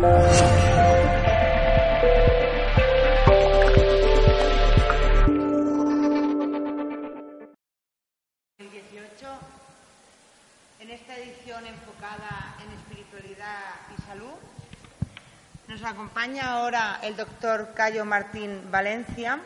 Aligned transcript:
En 0.00 0.08
esta 10.88 11.18
edición 11.18 11.66
enfocada 11.66 12.56
en 12.64 12.72
espiritualidad 12.78 13.74
y 13.94 14.00
salud, 14.00 14.32
nos 15.68 15.84
acompaña 15.84 16.52
ahora 16.52 16.98
el 17.02 17.14
doctor 17.16 17.74
Cayo 17.74 18.06
Martín 18.06 18.70
Valencia. 18.70 19.38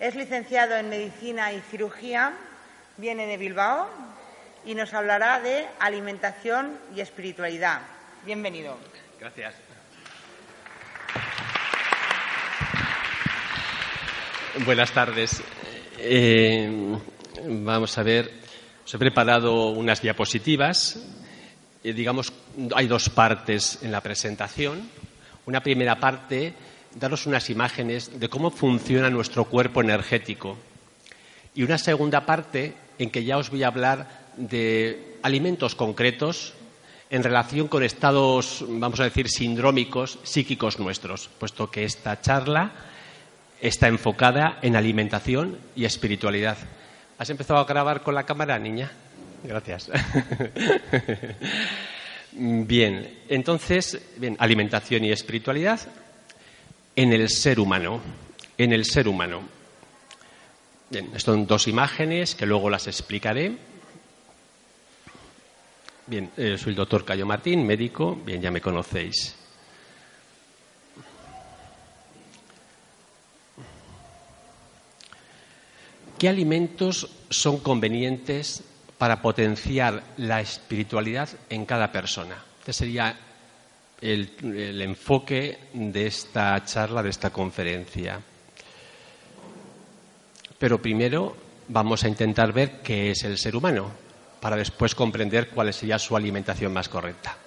Es 0.00 0.14
licenciado 0.14 0.76
en 0.76 0.88
Medicina 0.88 1.52
y 1.52 1.60
Cirugía, 1.60 2.32
viene 2.96 3.26
de 3.26 3.36
Bilbao 3.36 3.90
y 4.64 4.74
nos 4.74 4.94
hablará 4.94 5.40
de 5.40 5.68
alimentación 5.78 6.78
y 6.96 7.02
espiritualidad. 7.02 7.82
Bienvenido. 8.24 8.78
Gracias. 9.20 9.67
Buenas 14.56 14.92
tardes. 14.92 15.42
Eh, 15.98 16.96
vamos 17.44 17.98
a 17.98 18.02
ver, 18.02 18.32
os 18.84 18.94
he 18.94 18.98
preparado 18.98 19.70
unas 19.70 20.00
diapositivas. 20.00 20.98
Eh, 21.84 21.92
digamos, 21.92 22.32
hay 22.74 22.86
dos 22.88 23.10
partes 23.10 23.78
en 23.82 23.92
la 23.92 24.00
presentación. 24.00 24.88
Una 25.46 25.62
primera 25.62 26.00
parte, 26.00 26.54
daros 26.94 27.26
unas 27.26 27.50
imágenes 27.50 28.18
de 28.18 28.28
cómo 28.28 28.50
funciona 28.50 29.10
nuestro 29.10 29.44
cuerpo 29.44 29.82
energético. 29.82 30.56
Y 31.54 31.62
una 31.62 31.78
segunda 31.78 32.24
parte 32.24 32.74
en 32.98 33.10
que 33.10 33.24
ya 33.24 33.36
os 33.36 33.50
voy 33.50 33.62
a 33.64 33.68
hablar 33.68 34.32
de 34.36 35.18
alimentos 35.22 35.74
concretos 35.74 36.54
en 37.10 37.22
relación 37.22 37.68
con 37.68 37.82
estados, 37.82 38.64
vamos 38.66 39.00
a 39.00 39.04
decir, 39.04 39.28
sindrómicos 39.28 40.18
psíquicos 40.22 40.78
nuestros, 40.78 41.28
puesto 41.38 41.70
que 41.70 41.84
esta 41.84 42.20
charla 42.20 42.72
está 43.60 43.88
enfocada 43.88 44.58
en 44.62 44.76
alimentación 44.76 45.58
y 45.74 45.84
espiritualidad. 45.84 46.56
¿Has 47.18 47.30
empezado 47.30 47.58
a 47.58 47.64
grabar 47.64 48.02
con 48.02 48.14
la 48.14 48.24
cámara, 48.24 48.58
niña? 48.58 48.92
Gracias. 49.42 49.90
bien, 52.32 53.18
entonces, 53.28 54.00
bien, 54.16 54.36
alimentación 54.38 55.04
y 55.04 55.12
espiritualidad 55.12 55.80
en 56.94 57.12
el 57.12 57.28
ser 57.28 57.60
humano. 57.60 58.00
En 58.56 58.72
el 58.72 58.84
ser 58.84 59.08
humano. 59.08 59.42
Bien, 60.90 61.18
son 61.20 61.46
dos 61.46 61.68
imágenes 61.68 62.34
que 62.34 62.46
luego 62.46 62.70
las 62.70 62.86
explicaré. 62.86 63.52
Bien, 66.06 66.30
eh, 66.36 66.56
soy 66.56 66.70
el 66.70 66.76
doctor 66.76 67.04
Cayo 67.04 67.26
Martín, 67.26 67.66
médico. 67.66 68.18
Bien, 68.24 68.40
ya 68.40 68.50
me 68.50 68.60
conocéis. 68.60 69.36
¿Qué 76.18 76.28
alimentos 76.28 77.08
son 77.30 77.58
convenientes 77.58 78.64
para 78.98 79.22
potenciar 79.22 80.02
la 80.16 80.40
espiritualidad 80.40 81.28
en 81.48 81.64
cada 81.64 81.92
persona? 81.92 82.44
Este 82.58 82.72
sería 82.72 83.16
el, 84.00 84.82
enfoque 84.82 85.58
de 85.72 86.08
esta 86.08 86.64
charla, 86.64 87.04
de 87.04 87.10
esta 87.10 87.30
conferencia. 87.30 88.20
Pero 90.58 90.82
primero 90.82 91.36
vamos 91.68 92.02
a 92.02 92.08
intentar 92.08 92.52
ver 92.52 92.80
qué 92.82 93.12
es 93.12 93.22
el 93.22 93.38
ser 93.38 93.54
humano, 93.54 93.88
para 94.40 94.56
después 94.56 94.96
comprender 94.96 95.50
cuál 95.50 95.72
sería 95.72 96.00
su 96.00 96.16
alimentación 96.16 96.72
más 96.72 96.88
correcta. 96.88 97.38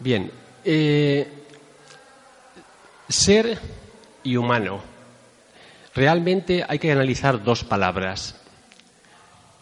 Bien, 0.00 0.32
eh, 0.64 1.39
ser 3.20 3.58
y 4.22 4.36
humano. 4.36 4.80
Realmente 5.94 6.64
hay 6.66 6.78
que 6.78 6.90
analizar 6.90 7.44
dos 7.44 7.64
palabras. 7.64 8.34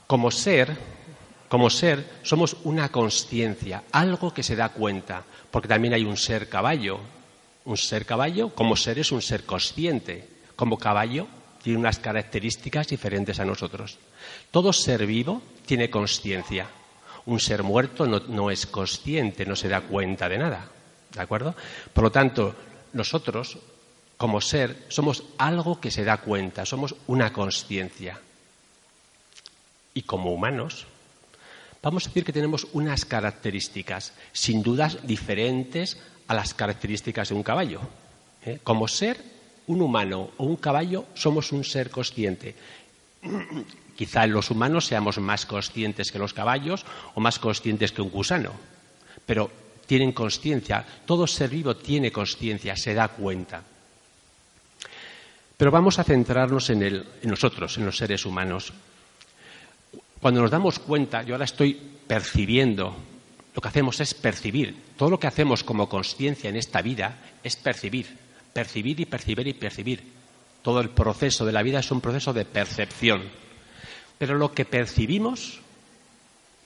Como 0.07 0.31
ser, 0.31 0.77
como 1.49 1.69
ser, 1.69 2.07
somos 2.23 2.57
una 2.63 2.91
conciencia, 2.91 3.83
algo 3.91 4.33
que 4.33 4.45
se 4.45 4.55
da 4.55 4.69
cuenta, 4.69 5.25
porque 5.51 5.67
también 5.67 5.95
hay 5.95 6.05
un 6.05 6.17
ser 6.17 6.49
caballo. 6.49 7.01
Un 7.65 7.77
ser 7.77 8.07
caballo, 8.07 8.55
como 8.55 8.77
ser, 8.77 9.01
es 9.01 9.11
un 9.11 9.23
ser 9.23 9.45
consciente. 9.45 10.29
Como 10.55 10.79
caballo, 10.79 11.27
tiene 11.61 11.81
unas 11.81 11.99
características 11.99 12.87
diferentes 12.87 13.41
a 13.41 13.45
nosotros. 13.45 13.99
Todo 14.53 14.73
ser 14.73 15.05
vivo 15.05 15.43
tiene 15.67 15.91
conciencia. 15.91 16.69
Un 17.27 17.41
ser 17.41 17.65
muerto 17.65 18.07
no, 18.07 18.21
no 18.21 18.53
es 18.53 18.67
consciente, 18.67 19.45
no 19.45 19.57
se 19.57 19.69
da 19.69 19.81
cuenta 19.81 20.29
de 20.29 20.39
nada. 20.39 20.69
¿De 21.13 21.21
acuerdo? 21.21 21.55
Por 21.93 22.05
lo 22.05 22.13
tanto, 22.13 22.55
nosotros, 22.93 23.59
como 24.17 24.41
ser, 24.41 24.87
somos 24.89 25.25
algo 25.39 25.81
que 25.81 25.91
se 25.91 26.05
da 26.05 26.19
cuenta, 26.19 26.67
somos 26.67 26.95
una 27.07 27.33
conciencia. 27.33 28.21
Y 29.95 30.03
como 30.03 30.33
humanos, 30.33 30.87
vamos 31.83 32.05
a 32.05 32.09
decir 32.09 32.25
que 32.25 32.33
tenemos 32.33 32.67
unas 32.73 33.05
características, 33.05 34.13
sin 34.33 34.63
dudas 34.63 34.99
diferentes 35.05 35.99
a 36.27 36.35
las 36.35 36.55
características 36.55 37.31
de 37.31 37.35
un 37.35 37.43
caballo. 37.43 37.81
¿eh? 38.45 38.61
Como 38.63 38.89
ser, 38.89 39.23
un 39.69 39.83
humano 39.83 40.31
o 40.37 40.45
un 40.45 40.57
caballo 40.57 41.07
somos 41.15 41.53
un 41.53 41.65
ser 41.65 41.91
consciente. 41.91 42.55
Quizá 43.97 44.27
los 44.27 44.51
humanos 44.51 44.87
seamos 44.87 45.19
más 45.19 45.47
conscientes 45.47 46.13
que 46.13 46.19
los 46.19 46.33
caballos 46.33 46.85
o 47.15 47.21
más 47.21 47.39
conscientes 47.39 47.93
que 47.93 48.03
un 48.03 48.11
gusano, 48.11 48.53
pero 49.27 49.51
tienen 49.89 50.13
conciencia, 50.13 50.85
todo 51.07 51.27
ser 51.27 51.49
vivo 51.49 51.75
tiene 51.75 52.13
conciencia, 52.13 52.77
se 52.77 52.93
da 52.93 53.09
cuenta. 53.09 53.63
Pero 55.57 55.71
vamos 55.71 55.99
a 55.99 56.05
centrarnos 56.05 56.69
en, 56.69 56.83
el, 56.83 57.07
en 57.23 57.31
nosotros, 57.31 57.79
en 57.79 57.87
los 57.87 57.97
seres 57.97 58.27
humanos. 58.27 58.71
Cuando 60.21 60.43
nos 60.43 60.51
damos 60.51 60.79
cuenta, 60.79 61.23
yo 61.23 61.35
ahora 61.35 61.47
estoy 61.47 61.73
percibiendo, 62.07 62.95
lo 63.55 63.63
que 63.63 63.69
hacemos 63.69 63.99
es 64.01 64.13
percibir. 64.13 64.77
Todo 64.99 65.09
lo 65.09 65.19
que 65.19 65.27
hacemos 65.27 65.65
como 65.65 65.89
conciencia 65.89 66.51
en 66.51 66.57
esta 66.57 66.83
vida 66.83 67.19
es 67.43 67.57
percibir, 67.57 68.15
percibir 68.53 69.01
y 69.01 69.07
percibir 69.07 69.49
y 69.49 69.55
percibir. 69.55 70.03
Todo 70.61 70.83
el 70.83 70.91
proceso 70.91 71.47
de 71.47 71.53
la 71.53 71.63
vida 71.63 71.81
es 71.81 71.91
un 71.91 72.03
proceso 72.03 72.35
de 72.35 72.45
percepción. 72.45 73.23
Pero 74.19 74.37
lo 74.37 74.53
que 74.53 74.67
percibimos, 74.67 75.61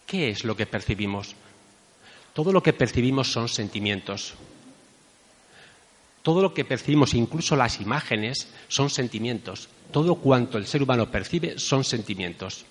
¿qué 0.06 0.30
es 0.30 0.42
lo 0.42 0.56
que 0.56 0.66
percibimos? 0.66 1.36
Todo 2.32 2.52
lo 2.52 2.62
que 2.62 2.72
percibimos 2.72 3.30
son 3.30 3.48
sentimientos. 3.48 4.34
Todo 6.22 6.40
lo 6.40 6.54
que 6.54 6.64
percibimos, 6.64 7.14
incluso 7.14 7.56
las 7.56 7.80
imágenes, 7.80 8.48
son 8.68 8.90
sentimientos. 8.90 9.68
Todo 9.90 10.14
cuanto 10.16 10.56
el 10.56 10.66
ser 10.66 10.82
humano 10.82 11.10
percibe 11.10 11.58
son 11.58 11.84
sentimientos. 11.84 12.64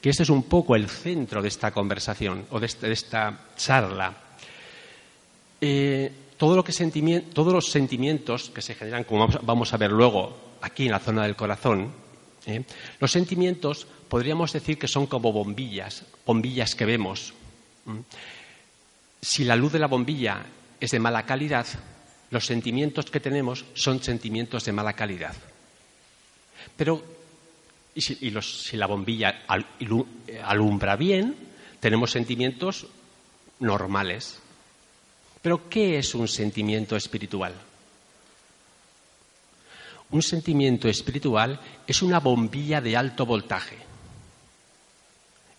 Que 0.00 0.10
este 0.10 0.22
es 0.22 0.30
un 0.30 0.44
poco 0.44 0.76
el 0.76 0.88
centro 0.88 1.42
de 1.42 1.48
esta 1.48 1.72
conversación 1.72 2.46
o 2.50 2.60
de, 2.60 2.66
este, 2.66 2.92
esta 2.92 3.48
charla. 3.56 4.14
Eh, 5.60 6.12
todos 6.36 6.56
los 6.56 7.66
sentimientos 7.66 8.50
que 8.50 8.62
se 8.62 8.74
generan, 8.74 9.04
como 9.04 9.28
vamos 9.42 9.72
a 9.72 9.76
ver 9.76 9.90
luego 9.90 10.36
aquí 10.60 10.86
en 10.86 10.92
la 10.92 10.98
zona 10.98 11.24
del 11.24 11.36
corazón, 11.36 11.90
¿eh? 12.46 12.62
los 13.00 13.10
sentimientos 13.10 13.86
podríamos 14.08 14.52
decir 14.52 14.78
que 14.78 14.88
son 14.88 15.06
como 15.06 15.32
bombillas, 15.32 16.04
bombillas 16.26 16.74
que 16.74 16.84
vemos. 16.84 17.34
Si 19.24 19.42
la 19.42 19.56
luz 19.56 19.72
de 19.72 19.78
la 19.78 19.86
bombilla 19.86 20.44
es 20.78 20.90
de 20.90 20.98
mala 20.98 21.24
calidad, 21.24 21.66
los 22.28 22.44
sentimientos 22.44 23.06
que 23.06 23.20
tenemos 23.20 23.64
son 23.72 24.02
sentimientos 24.02 24.66
de 24.66 24.72
mala 24.72 24.92
calidad. 24.92 25.34
Pero 26.76 27.02
y 27.94 28.02
si, 28.02 28.76
la 28.76 28.86
bombilla 28.86 29.44
al, 29.48 29.64
alumbra 30.42 30.96
bien, 30.96 31.34
tenemos 31.80 32.10
sentimientos 32.10 32.86
normales. 33.60 34.40
Pero 35.40 35.70
¿qué 35.70 35.96
es 35.96 36.14
un 36.14 36.28
sentimiento 36.28 36.94
espiritual? 36.94 37.54
Un 40.10 40.20
sentimiento 40.20 40.86
espiritual 40.86 41.58
es 41.86 42.02
una 42.02 42.20
bombilla 42.20 42.82
de 42.82 42.94
alto 42.94 43.24
voltaje. 43.24 43.78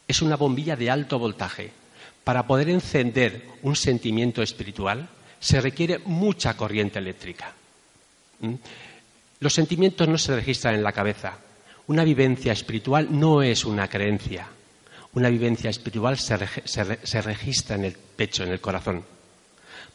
Es 0.08 0.22
una 0.22 0.36
bombilla 0.36 0.76
de 0.76 0.92
alto 0.92 1.18
voltaje. 1.18 1.85
Para 2.26 2.48
poder 2.48 2.70
encender 2.70 3.46
un 3.62 3.76
sentimiento 3.76 4.42
espiritual 4.42 5.08
se 5.40 5.62
requiere 5.62 6.00
mucha 6.00 6.58
corriente 6.58 6.98
eléctrica. 6.98 7.54
¿Mm? 8.42 8.56
Los 9.40 9.54
sentimientos 9.54 10.08
no 10.08 10.18
se 10.18 10.36
registran 10.36 10.74
en 10.74 10.84
la 10.84 10.92
cabeza. 10.92 11.38
Una 11.86 12.04
vivencia 12.04 12.52
espiritual 12.52 13.08
no 13.12 13.44
es 13.44 13.64
una 13.64 13.88
creencia. 13.88 14.48
Una 15.14 15.30
vivencia 15.30 15.70
espiritual 15.70 16.18
se, 16.18 16.36
se, 16.66 17.22
registra 17.22 17.76
en 17.76 17.86
el 17.86 17.94
pecho, 17.94 18.44
en 18.44 18.50
el 18.50 18.60
corazón. 18.60 19.04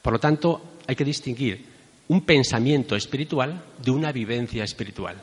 Por 0.00 0.12
lo 0.12 0.20
tanto, 0.20 0.76
hay 0.86 0.94
que 0.94 1.04
distinguir 1.04 1.66
un 2.06 2.24
pensamiento 2.24 2.94
espiritual 2.94 3.60
de 3.82 3.90
una 3.90 4.12
vivencia 4.12 4.62
espiritual. 4.62 5.20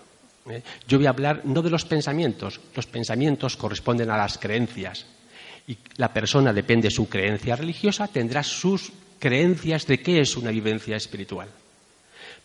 ¿eh? 0.50 0.62
Yo 0.90 0.98
voy 0.98 1.08
a 1.08 1.12
hablar 1.12 1.42
no 1.46 1.62
de 1.62 1.70
los 1.70 1.86
pensamientos, 1.86 2.60
los 2.76 2.86
pensamientos 2.86 3.56
corresponden 3.56 4.12
a 4.12 4.18
las 4.18 4.38
creencias. 4.38 5.06
Y 5.68 5.78
la 5.98 6.14
persona, 6.14 6.54
depende 6.54 6.88
de 6.88 6.96
su 6.96 7.10
creencia 7.10 7.56
religiosa, 7.56 8.08
tendrá 8.08 8.42
sus 8.42 8.92
creencias 9.20 9.86
de 9.86 10.00
qué 10.00 10.22
es 10.22 10.38
una 10.38 10.52
vivencia 10.52 10.96
espiritual. 10.96 11.50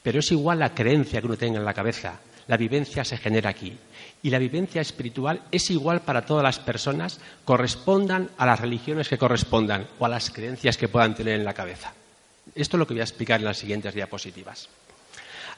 Pero 0.02 0.18
es 0.18 0.32
igual 0.32 0.58
la 0.58 0.74
creencia 0.74 1.20
que 1.20 1.26
uno 1.26 1.36
tenga 1.36 1.58
en 1.58 1.64
la 1.64 1.74
cabeza. 1.74 2.18
La 2.48 2.56
vivencia 2.56 3.04
se 3.04 3.16
genera 3.16 3.50
aquí. 3.50 3.76
Y 4.24 4.30
la 4.30 4.38
vivencia 4.38 4.80
espiritual 4.80 5.42
es 5.52 5.70
igual 5.70 6.00
para 6.02 6.26
todas 6.26 6.42
las 6.42 6.58
personas, 6.58 7.20
correspondan 7.44 8.30
a 8.36 8.46
las 8.46 8.60
religiones 8.60 9.08
que 9.08 9.18
correspondan 9.18 9.86
o 10.00 10.06
a 10.06 10.08
las 10.08 10.30
creencias 10.30 10.76
que 10.76 10.88
puedan 10.88 11.14
tener 11.14 11.38
en 11.38 11.44
la 11.44 11.54
cabeza. 11.54 11.94
Esto 12.54 12.76
es 12.76 12.78
lo 12.78 12.86
que 12.86 12.94
voy 12.94 13.00
a 13.00 13.04
explicar 13.04 13.38
en 13.38 13.46
las 13.46 13.58
siguientes 13.58 13.94
diapositivas. 13.94 14.68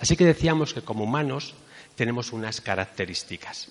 Así 0.01 0.17
que 0.17 0.27
decíamos 0.27 0.75
que 0.75 0.83
como 0.83 1.05
humanos 1.05 1.55
tenemos 1.95 2.33
unas 2.33 2.61
características. 2.61 3.71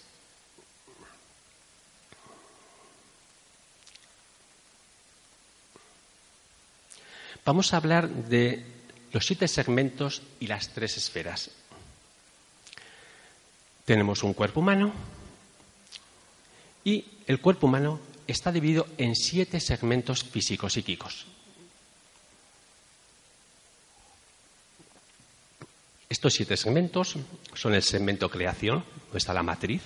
Vamos 7.45 7.74
a 7.74 7.78
hablar 7.78 8.07
de 8.10 8.63
los 9.12 9.25
siete 9.25 9.48
segmentos 9.48 10.22
y 10.40 10.48
las 10.48 10.69
tres 10.69 10.98
esferas. 10.98 11.51
Tenemos 13.86 14.24
un 14.24 14.34
cuerpo 14.34 14.62
humano 14.62 14.94
y 16.86 17.06
el 17.28 17.42
cuerpo 17.42 17.68
humano 17.68 18.00
está 18.28 18.51
dividido 18.51 18.88
en 18.98 19.16
siete 19.16 19.60
segmentos 19.60 20.24
físicos 20.24 20.74
psíquicos. 20.74 21.25
Estos 26.07 26.34
siete 26.34 26.56
segmentos 26.56 27.18
son 27.56 27.74
el 27.74 27.84
segmento 27.84 28.30
creación, 28.30 28.86
donde 29.06 29.18
está 29.18 29.34
la 29.34 29.44
matriz, 29.44 29.81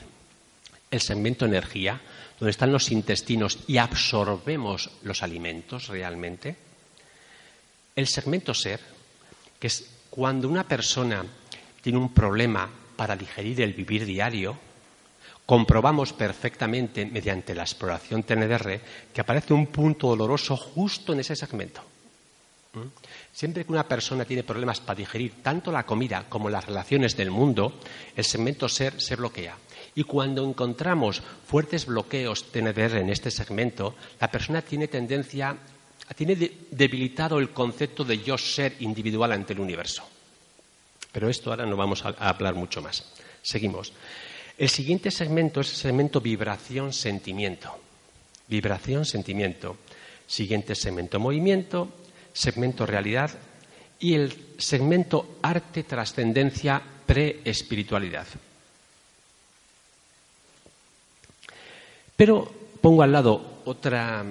el 0.92 1.01
segmento 1.01 1.45
energía, 1.45 2.01
donde 2.39 2.51
están 2.51 2.71
los 2.71 2.92
intestinos 2.92 3.59
y 3.65 3.77
absorbemos 3.77 4.92
los 5.01 5.24
alimentos 5.24 5.88
realmente, 5.88 6.66
el 7.97 8.07
segmento 8.07 8.53
ser, 8.53 8.79
que 9.59 9.67
es 9.67 9.89
cuando 10.11 10.47
una 10.47 10.67
persona 10.67 11.25
tiene 11.81 11.97
un 11.97 12.13
problema 12.13 12.69
para 12.95 13.15
digerir 13.15 13.59
el 13.61 13.73
vivir 13.73 14.05
diario, 14.05 14.55
comprobamos 15.47 16.13
perfectamente 16.13 17.07
mediante 17.07 17.55
la 17.55 17.63
exploración 17.63 18.21
TNDR 18.21 18.79
que 19.11 19.21
aparece 19.21 19.53
un 19.53 19.67
punto 19.67 20.09
doloroso 20.09 20.55
justo 20.55 21.11
en 21.13 21.21
ese 21.21 21.35
segmento. 21.35 21.81
Siempre 23.33 23.65
que 23.65 23.71
una 23.71 23.88
persona 23.88 24.25
tiene 24.25 24.44
problemas 24.44 24.79
para 24.79 24.97
digerir 24.97 25.41
tanto 25.41 25.71
la 25.71 25.83
comida 25.83 26.25
como 26.29 26.51
las 26.51 26.65
relaciones 26.65 27.17
del 27.17 27.31
mundo, 27.31 27.79
el 28.15 28.23
segmento 28.23 28.69
ser 28.69 29.01
se 29.01 29.15
bloquea. 29.15 29.57
Y 29.95 30.03
cuando 30.03 30.47
encontramos 30.47 31.23
fuertes 31.47 31.88
bloqueos 31.88 32.51
TNDR 32.51 32.97
en 32.97 33.09
este 33.09 33.31
segmento, 33.31 33.95
la 34.19 34.29
persona 34.29 34.61
tiene 34.61 34.88
tendencia, 34.88 35.57
tiene 36.15 36.36
debilitado 36.71 37.39
el 37.39 37.51
concepto 37.51 38.04
de 38.04 38.19
yo 38.19 38.38
ser 38.38 38.75
individual 38.80 39.31
ante 39.31 39.54
el 39.54 39.59
universo. 39.59 40.04
Pero 41.12 41.30
esto 41.30 41.50
ahora 41.50 41.65
no 41.65 41.75
vamos 41.75 42.04
a 42.06 42.09
hablar 42.09 42.56
mucho 42.56 42.81
más. 42.81 43.12
Seguimos. 43.42 43.94
El 44.57 44.69
siguiente 44.69 45.12
segmento 45.12 45.62
es 45.62 45.69
el 45.69 45.75
segmento 45.75 46.21
vibración-sentimiento. 46.21 47.77
Vibración-sentimiento. 48.48 49.77
Siguiente 50.27 50.75
segmento 50.75 51.19
movimiento 51.19 51.92
segmento 52.38 52.86
realidad 52.86 53.31
y 54.00 54.13
el 54.13 54.54
segmento 54.59 55.39
arte, 55.42 55.83
trascendencia, 55.83 56.80
pre-espiritualidad. 57.06 58.27
Pero 62.15 62.51
pongo 62.80 63.01
al 63.01 63.12
lado 63.12 63.62
otra, 63.65 64.24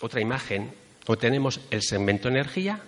otra 0.00 0.20
imagen, 0.20 0.72
o 1.10 1.18
tenemos 1.18 1.58
el 1.72 1.82
segmento 1.82 2.28
energía, 2.28 2.78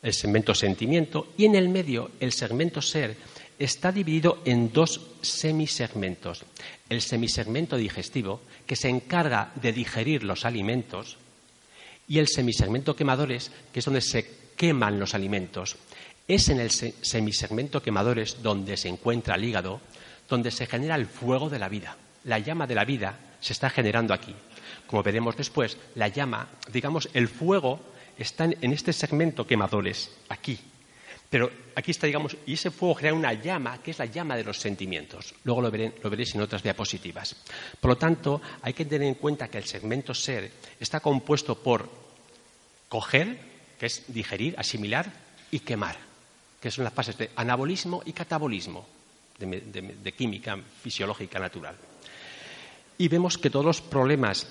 el 0.00 0.14
segmento 0.14 0.54
sentimiento 0.54 1.32
y 1.36 1.44
en 1.44 1.56
el 1.56 1.68
medio 1.68 2.12
el 2.20 2.30
segmento 2.30 2.80
ser 2.80 3.16
está 3.58 3.90
dividido 3.90 4.42
en 4.44 4.72
dos 4.72 5.00
semisegmentos. 5.22 6.44
El 6.88 7.02
semisegmento 7.02 7.76
digestivo, 7.76 8.42
que 8.64 8.76
se 8.76 8.88
encarga 8.88 9.50
de 9.56 9.72
digerir 9.72 10.22
los 10.22 10.44
alimentos, 10.44 11.16
y 12.06 12.18
el 12.18 12.28
semisegmento 12.28 12.94
quemadores, 12.94 13.50
que 13.72 13.80
es 13.80 13.84
donde 13.84 14.02
se 14.02 14.24
queman 14.56 15.00
los 15.00 15.14
alimentos. 15.16 15.74
Es 16.28 16.50
en 16.50 16.60
el 16.60 16.70
semisegmento 16.70 17.82
quemadores 17.82 18.40
donde 18.40 18.76
se 18.76 18.86
encuentra 18.86 19.34
el 19.34 19.44
hígado, 19.44 19.80
donde 20.28 20.52
se 20.52 20.66
genera 20.66 20.94
el 20.94 21.06
fuego 21.06 21.50
de 21.50 21.58
la 21.58 21.68
vida. 21.68 21.96
La 22.22 22.38
llama 22.38 22.68
de 22.68 22.76
la 22.76 22.84
vida 22.84 23.18
se 23.40 23.52
está 23.52 23.68
generando 23.68 24.14
aquí. 24.14 24.36
Como 24.88 25.04
veremos 25.04 25.36
después, 25.36 25.76
la 25.94 26.08
llama, 26.08 26.48
digamos, 26.72 27.08
el 27.14 27.28
fuego 27.28 27.78
está 28.18 28.44
en 28.44 28.72
este 28.72 28.92
segmento 28.92 29.46
quemadores, 29.46 30.10
aquí. 30.28 30.58
Pero 31.30 31.50
aquí 31.74 31.90
está, 31.90 32.06
digamos, 32.06 32.36
y 32.46 32.54
ese 32.54 32.70
fuego 32.70 32.94
genera 32.94 33.14
una 33.14 33.32
llama, 33.34 33.82
que 33.82 33.90
es 33.90 33.98
la 33.98 34.06
llama 34.06 34.34
de 34.34 34.44
los 34.44 34.58
sentimientos. 34.58 35.34
Luego 35.44 35.60
lo, 35.60 35.70
veréis 35.70 36.34
en 36.34 36.40
otras 36.40 36.62
diapositivas. 36.62 37.36
Por 37.78 37.90
lo 37.90 37.96
tanto, 37.98 38.40
hay 38.62 38.72
que 38.72 38.86
tener 38.86 39.06
en 39.06 39.14
cuenta 39.14 39.48
que 39.48 39.58
el 39.58 39.64
segmento 39.64 40.14
ser 40.14 40.50
está 40.80 41.00
compuesto 41.00 41.56
por 41.56 41.88
coger, 42.88 43.38
que 43.78 43.86
es 43.86 44.04
digerir, 44.08 44.54
asimilar, 44.58 45.12
y 45.50 45.60
quemar, 45.60 45.96
que 46.60 46.70
son 46.70 46.84
las 46.84 46.92
fases 46.92 47.16
de 47.16 47.30
anabolismo 47.36 48.02
y 48.04 48.12
catabolismo, 48.12 48.86
de, 49.38 50.14
química 50.16 50.58
fisiológica 50.82 51.38
natural. 51.38 51.76
Y 52.96 53.08
vemos 53.08 53.38
que 53.38 53.50
todos 53.50 53.64
los 53.64 53.80
problemas 53.80 54.46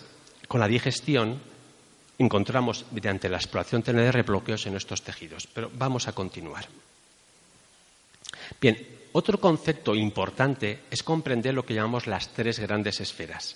con 0.48 0.60
la 0.60 0.68
digestión 0.68 1.40
encontramos 2.18 2.86
mediante 2.92 3.30
la 3.30 3.38
exploración 3.38 3.84
TNR 3.84 4.24
bloqueos 4.24 4.66
en 4.66 4.76
estos 4.76 5.02
tejidos. 5.02 5.48
Pero 5.48 5.72
vamos 5.76 6.08
a 6.08 6.14
continuar. 6.14 6.68
Bien, 8.60 8.78
otro 9.14 9.40
concepto 9.40 9.96
importante 9.96 10.80
es 10.90 11.04
comprender 11.04 11.54
lo 11.54 11.66
que 11.66 11.74
llamamos 11.74 12.08
las 12.08 12.30
tres 12.30 12.60
grandes 12.60 13.00
esferas. 13.02 13.56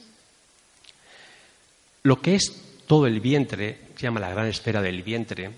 Lo 2.03 2.21
que 2.21 2.35
es 2.35 2.83
todo 2.87 3.07
el 3.07 3.19
vientre, 3.19 3.79
se 3.95 4.03
llama 4.03 4.19
la 4.19 4.29
gran 4.29 4.47
esfera 4.47 4.81
del 4.81 5.03
vientre, 5.03 5.51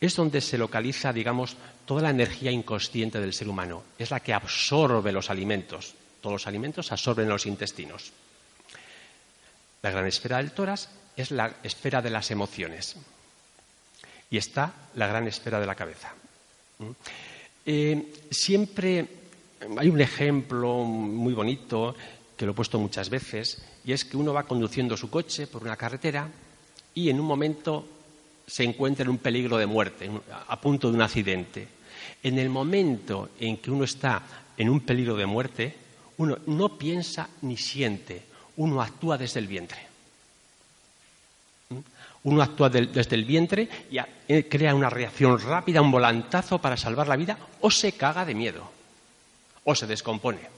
es 0.00 0.16
donde 0.16 0.40
se 0.40 0.58
localiza, 0.58 1.12
digamos, 1.12 1.56
toda 1.86 2.02
la 2.02 2.10
energía 2.10 2.50
inconsciente 2.50 3.20
del 3.20 3.32
ser 3.32 3.48
humano. 3.48 3.84
Es 3.98 4.10
la 4.10 4.20
que 4.20 4.32
absorbe 4.32 5.12
los 5.12 5.30
alimentos. 5.30 5.94
Todos 6.20 6.34
los 6.34 6.46
alimentos 6.46 6.90
absorben 6.90 7.28
los 7.28 7.46
intestinos. 7.46 8.12
La 9.84 9.90
gran 9.90 10.06
esfera 10.06 10.38
del 10.38 10.52
tórax 10.52 10.88
es 11.14 11.30
la 11.30 11.56
esfera 11.62 12.00
de 12.00 12.08
las 12.08 12.30
emociones. 12.30 12.96
Y 14.30 14.38
está 14.38 14.72
la 14.94 15.06
gran 15.06 15.28
esfera 15.28 15.60
de 15.60 15.66
la 15.66 15.74
cabeza. 15.74 16.14
¿Mm? 16.78 16.90
Eh, 17.66 18.12
siempre 18.30 19.06
hay 19.76 19.90
un 19.90 20.00
ejemplo 20.00 20.84
muy 20.84 21.34
bonito 21.34 21.94
que 22.34 22.46
lo 22.46 22.52
he 22.52 22.54
puesto 22.54 22.78
muchas 22.78 23.10
veces, 23.10 23.62
y 23.84 23.92
es 23.92 24.06
que 24.06 24.16
uno 24.16 24.32
va 24.32 24.44
conduciendo 24.44 24.96
su 24.96 25.10
coche 25.10 25.46
por 25.46 25.62
una 25.62 25.76
carretera 25.76 26.30
y 26.94 27.10
en 27.10 27.20
un 27.20 27.26
momento 27.26 27.86
se 28.46 28.64
encuentra 28.64 29.04
en 29.04 29.10
un 29.10 29.18
peligro 29.18 29.58
de 29.58 29.66
muerte, 29.66 30.10
a 30.48 30.60
punto 30.62 30.88
de 30.88 30.96
un 30.96 31.02
accidente. 31.02 31.68
En 32.22 32.38
el 32.38 32.48
momento 32.48 33.28
en 33.38 33.58
que 33.58 33.70
uno 33.70 33.84
está 33.84 34.22
en 34.56 34.70
un 34.70 34.80
peligro 34.80 35.14
de 35.14 35.26
muerte, 35.26 35.74
uno 36.16 36.38
no 36.46 36.78
piensa 36.78 37.28
ni 37.42 37.58
siente, 37.58 38.33
uno 38.56 38.80
actúa 38.80 39.18
desde 39.18 39.40
el 39.40 39.46
vientre. 39.46 39.78
¿Mm? 41.70 41.78
Uno 42.24 42.42
actúa 42.42 42.70
desde 42.70 43.14
el 43.14 43.24
vientre 43.24 43.68
y 43.90 43.98
eh, 43.98 44.48
crea 44.48 44.74
una 44.74 44.88
reacción 44.88 45.38
rápida, 45.38 45.82
un 45.82 45.90
volantazo 45.90 46.58
para 46.58 46.76
salvar 46.76 47.06
la 47.06 47.16
vida, 47.16 47.38
o 47.60 47.70
se 47.70 47.92
caga 47.92 48.24
de 48.24 48.34
miedo, 48.34 48.70
o 49.64 49.74
se 49.74 49.86
descompone. 49.86 50.54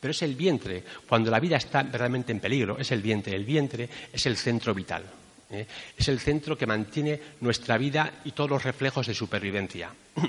Pero 0.00 0.12
es 0.12 0.22
el 0.22 0.34
vientre, 0.34 0.84
cuando 1.08 1.30
la 1.30 1.40
vida 1.40 1.56
está 1.56 1.82
realmente 1.82 2.30
en 2.30 2.40
peligro, 2.40 2.78
es 2.78 2.92
el 2.92 3.02
vientre. 3.02 3.34
El 3.34 3.44
vientre 3.44 3.88
es 4.12 4.26
el 4.26 4.36
centro 4.36 4.74
vital. 4.74 5.02
¿eh? 5.50 5.66
Es 5.96 6.08
el 6.08 6.20
centro 6.20 6.58
que 6.58 6.66
mantiene 6.66 7.20
nuestra 7.40 7.78
vida 7.78 8.12
y 8.24 8.32
todos 8.32 8.50
los 8.50 8.62
reflejos 8.62 9.06
de 9.06 9.14
supervivencia. 9.14 9.90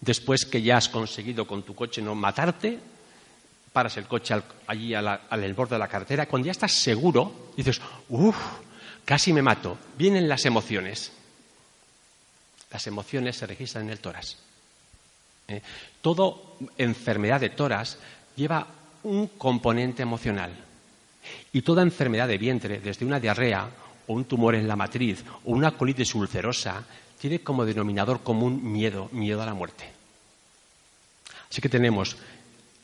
Después 0.00 0.46
que 0.46 0.62
ya 0.62 0.78
has 0.78 0.88
conseguido 0.88 1.46
con 1.46 1.62
tu 1.62 1.74
coche 1.74 2.00
no 2.00 2.14
matarte, 2.14 2.78
paras 3.72 3.96
el 3.96 4.06
coche 4.06 4.34
allí 4.66 4.94
al, 4.94 5.54
borde 5.54 5.76
de 5.76 5.78
la 5.78 5.88
carretera, 5.88 6.26
cuando 6.26 6.46
ya 6.46 6.52
estás 6.52 6.72
seguro, 6.72 7.52
dices, 7.56 7.80
uff, 8.08 8.36
casi 9.04 9.32
me 9.32 9.42
mato. 9.42 9.78
Vienen 9.96 10.28
las 10.28 10.44
emociones. 10.44 11.12
Las 12.70 12.86
emociones 12.86 13.36
se 13.36 13.46
registran 13.46 13.84
en 13.84 13.90
el 13.90 14.00
tórax. 14.00 14.36
¿eh? 15.48 15.62
Toda 16.00 16.36
enfermedad 16.78 17.40
de 17.40 17.50
toras 17.50 17.98
lleva 18.36 18.66
un 19.02 19.28
componente 19.28 20.02
emocional. 20.02 20.52
Y 21.52 21.62
toda 21.62 21.82
enfermedad 21.82 22.28
de 22.28 22.38
vientre, 22.38 22.80
desde 22.80 23.04
una 23.04 23.20
diarrea 23.20 23.68
o 24.06 24.14
un 24.14 24.24
tumor 24.24 24.54
en 24.54 24.66
la 24.66 24.76
matriz 24.76 25.24
o 25.44 25.52
una 25.52 25.72
colitis 25.72 26.14
ulcerosa, 26.14 26.84
tiene 27.20 27.40
como 27.40 27.66
denominador 27.66 28.22
común 28.22 28.72
miedo, 28.72 29.08
miedo 29.12 29.42
a 29.42 29.46
la 29.46 29.54
muerte. 29.54 29.84
Así 31.50 31.60
que 31.60 31.68
tenemos 31.68 32.16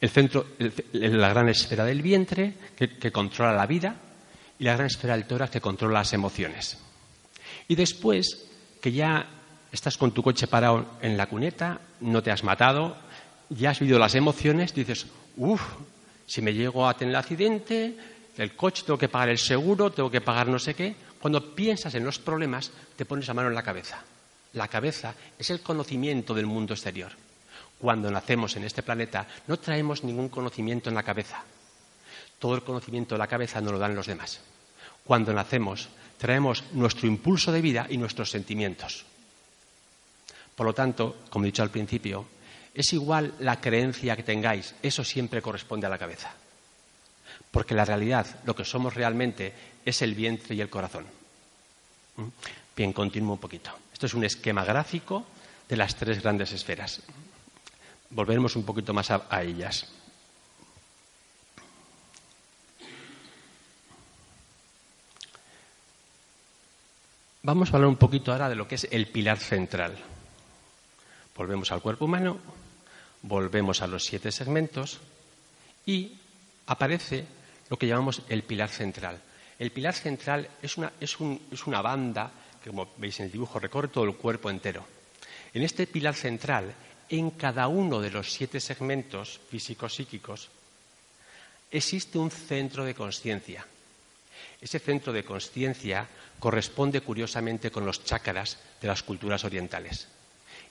el 0.01 0.11
centro, 0.11 0.47
la 0.93 1.29
gran 1.29 1.49
esfera 1.49 1.85
del 1.85 2.03
vientre 2.03 2.55
que, 2.77 3.13
controla 3.13 3.53
la 3.53 3.67
vida 3.67 3.97
y 4.59 4.65
la 4.65 4.75
gran 4.75 4.87
esfera 4.87 5.15
del 5.17 5.27
tórax 5.27 5.51
que 5.53 5.61
controla 5.61 6.01
las 6.01 6.13
emociones. 6.13 6.79
Y 7.69 7.75
después 7.75 8.47
que 8.81 8.93
ya 8.93 9.27
estás 9.73 9.97
con 9.97 10.13
tu 10.13 10.23
coche 10.23 10.47
parado 10.47 10.87
en 11.01 11.17
la 11.17 11.27
cuneta, 11.27 11.81
no 12.01 12.23
te 12.23 12.31
has 12.31 12.45
matado, 12.45 12.97
ya 13.49 13.71
has 13.71 13.81
vivido 13.81 13.99
las 13.99 14.15
emociones, 14.15 14.75
dices, 14.75 15.07
uff, 15.37 15.63
si 16.27 16.43
me 16.43 16.53
llego 16.53 16.87
a 16.87 16.97
tener 16.97 17.15
el 17.15 17.21
accidente, 17.21 17.97
el 18.37 18.55
coche, 18.55 18.83
tengo 18.85 18.99
que 18.99 19.09
pagar 19.09 19.31
el 19.31 19.39
seguro, 19.39 19.91
tengo 19.91 20.11
que 20.11 20.21
pagar 20.21 20.49
no 20.49 20.59
sé 20.59 20.75
qué. 20.75 20.95
Cuando 21.21 21.55
piensas 21.55 21.95
en 21.95 22.05
los 22.05 22.19
problemas, 22.19 22.71
te 22.97 23.07
pones 23.07 23.27
la 23.27 23.35
mano 23.35 23.49
en 23.49 23.55
la 23.55 23.63
cabeza. 23.63 24.03
La 24.53 24.69
cabeza 24.69 25.15
es 25.39 25.51
el 25.51 25.61
conocimiento 25.61 26.35
del 26.35 26.47
mundo 26.47 26.75
exterior. 26.75 27.13
Cuando 27.79 28.11
nacemos 28.11 28.57
en 28.57 28.65
este 28.65 28.83
planeta, 28.83 29.27
no 29.47 29.59
traemos 29.59 30.03
ningún 30.03 30.29
conocimiento 30.29 30.89
en 30.89 30.95
la 30.95 31.03
cabeza. 31.03 31.45
Todo 32.39 32.55
el 32.55 32.63
conocimiento 32.63 33.15
de 33.15 33.19
la 33.19 33.27
cabeza 33.27 33.61
nos 33.61 33.73
lo 33.73 33.79
dan 33.79 33.95
los 33.95 34.07
demás. 34.07 34.41
Cuando 35.05 35.33
nacemos, 35.33 35.89
traemos 36.19 36.65
nuestro 36.73 37.07
impulso 37.07 37.53
de 37.53 37.61
vida 37.61 37.87
y 37.89 37.97
nuestros 37.97 38.31
sentimientos. 38.31 39.05
Por 40.55 40.67
lo 40.67 40.73
tanto, 40.73 41.17
como 41.29 41.45
he 41.45 41.49
dicho 41.49 41.63
al 41.63 41.71
principio, 41.71 42.27
es 42.75 42.93
igual 42.93 43.35
la 43.41 43.61
creencia 43.61 44.17
que 44.17 44.23
tengáis, 44.23 44.75
eso 44.83 45.05
siempre 45.05 45.43
corresponde 45.43 45.87
a 45.87 45.91
la 45.91 45.99
cabeza. 45.99 46.35
Porque 47.51 47.75
la 47.75 47.85
realidad, 47.85 48.27
lo 48.45 48.57
que 48.57 48.65
somos 48.65 48.95
realmente, 48.95 49.53
es 49.85 50.03
el 50.03 50.15
vientre 50.15 50.55
y 50.55 50.61
el 50.61 50.69
corazón. 50.69 51.07
¿Mm? 52.17 52.29
Bien, 52.77 52.93
continúo 52.93 53.35
un 53.35 53.39
poquito. 53.39 53.71
Esto 53.93 54.07
es 54.07 54.15
un 54.15 54.25
esquema 54.25 54.65
gráfico 54.65 55.25
de 55.69 55.77
las 55.77 55.97
tres 55.97 56.23
grandes 56.23 56.53
esferas. 56.53 57.01
Volveremos 58.11 58.57
un 58.57 58.65
poquito 58.65 58.95
más 58.95 59.11
a, 59.11 59.27
a 59.29 59.43
ellas. 59.43 59.87
Vamos 67.43 67.73
a 67.73 67.77
hablar 67.77 67.89
un 67.89 67.97
poquito 67.97 68.33
ahora 68.33 68.49
de 68.49 68.57
lo 68.57 68.67
que 68.67 68.75
es 68.75 68.89
el 68.91 69.07
pilar 69.07 69.39
central. 69.39 69.97
Volvemos 71.37 71.71
al 71.71 71.81
cuerpo 71.81 72.07
humano 72.07 72.41
volvemos 73.27 73.83
a 73.83 73.87
los 73.87 74.05
siete 74.05 74.31
segmentos 74.31 75.01
y 75.85 76.13
aparece 76.67 77.27
lo 77.69 77.79
que 77.79 77.87
llamamos 77.87 78.23
el 78.29 78.43
pilar 78.43 78.69
central. 78.69 79.21
El 79.59 79.71
pilar 79.71 79.95
central 79.95 80.49
es 80.63 80.77
una, 80.77 80.93
es, 81.01 81.19
una 81.67 81.83
banda 81.83 82.31
que, 82.63 82.71
como 82.71 82.91
veis 82.99 83.19
en 83.21 83.27
el 83.27 83.33
dibujo, 83.33 83.59
recorre 83.59 83.89
todo 83.89 84.05
el 84.05 84.17
cuerpo 84.17 84.51
entero. 84.51 84.85
En 85.55 85.63
este 85.63 85.87
pilar 85.87 86.15
central, 86.15 86.75
en 87.09 87.31
cada 87.31 87.69
uno 87.69 88.01
de 88.01 88.11
los 88.11 88.33
siete 88.33 88.61
segmentos 88.61 89.41
físicos-psíquicos, 89.51 90.49
existe 91.71 92.19
un 92.19 92.31
centro 92.31 92.85
de 92.85 92.95
conciencia. 92.95 93.67
Ese 94.61 94.79
centro 94.79 95.13
de 95.13 95.25
conciencia 95.25 96.09
corresponde 96.39 97.01
curiosamente 97.01 97.71
con 97.71 97.87
los 97.87 98.05
chakras 98.05 98.59
de 98.81 98.89
las 98.89 99.03
culturas 99.03 99.45
orientales 99.45 100.09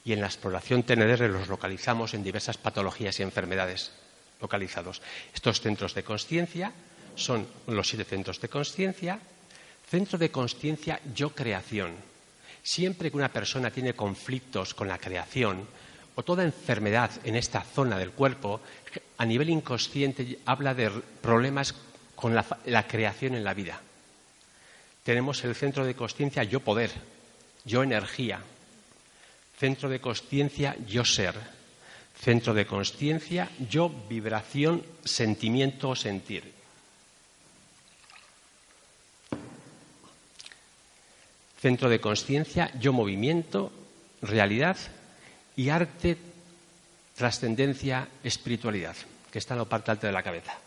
y 0.06 0.14
en 0.14 0.22
la 0.22 0.28
exploración 0.28 0.84
TNR 0.84 1.28
los 1.30 1.48
localizamos 1.48 2.14
en 2.14 2.24
diversas 2.24 2.58
patologías 2.58 3.20
y 3.20 3.24
enfermedades 3.24 3.92
localizados. 4.40 5.02
Estos 5.34 5.60
centros 5.62 5.96
de 5.96 6.04
conciencia 6.04 6.72
son 7.16 7.48
los 7.68 7.90
siete 7.90 8.06
centros 8.06 8.40
de 8.40 8.50
conciencia. 8.50 9.20
Centro 9.90 10.18
de 10.18 10.30
conciencia 10.30 11.00
yo-creación. 11.14 11.94
Siempre 12.62 13.10
que 13.10 13.18
una 13.18 13.34
persona 13.34 13.72
tiene 13.72 13.94
conflictos 13.94 14.74
con 14.74 14.88
la 14.88 14.98
creación 14.98 15.68
o 16.16 16.24
toda 16.24 16.44
enfermedad 16.44 17.12
en 17.24 17.36
esta 17.36 17.62
zona 17.62 17.98
del 17.98 18.12
cuerpo, 18.12 18.62
a 19.18 19.26
nivel 19.26 19.50
inconsciente 19.50 20.40
habla 20.46 20.74
de 20.74 20.90
problemas 21.22 21.76
con 22.16 22.34
la, 22.34 22.88
creación 22.88 23.36
en 23.36 23.44
la 23.44 23.54
vida. 23.54 23.82
Tenemos 25.04 25.44
el 25.44 25.56
centro 25.56 25.86
de 25.86 25.96
conciencia 25.96 26.44
yo-poder, 26.44 26.92
yo-energía, 27.66 28.40
Centro 29.58 29.88
de 29.88 30.02
consciencia, 30.02 30.76
yo 30.86 31.06
ser. 31.06 31.34
Centro 32.20 32.54
de 32.54 32.66
consciencia, 32.66 33.50
yo 33.70 33.90
vibración, 34.10 34.84
sentimiento 35.04 35.90
o 35.90 35.96
sentir. 35.96 36.44
Centro 41.60 41.90
de 41.90 42.00
consciencia, 42.00 42.72
yo 42.80 42.92
movimiento, 42.94 43.72
realidad 44.22 44.78
y 45.56 45.70
arte, 45.70 46.18
trascendencia, 47.16 48.08
espiritualidad, 48.24 48.96
que 49.32 49.40
está 49.40 49.54
en 49.54 49.60
la 49.60 49.66
parte 49.66 49.92
alta 49.92 50.08
de 50.08 50.14
la 50.14 50.24
cabeza. 50.24 50.58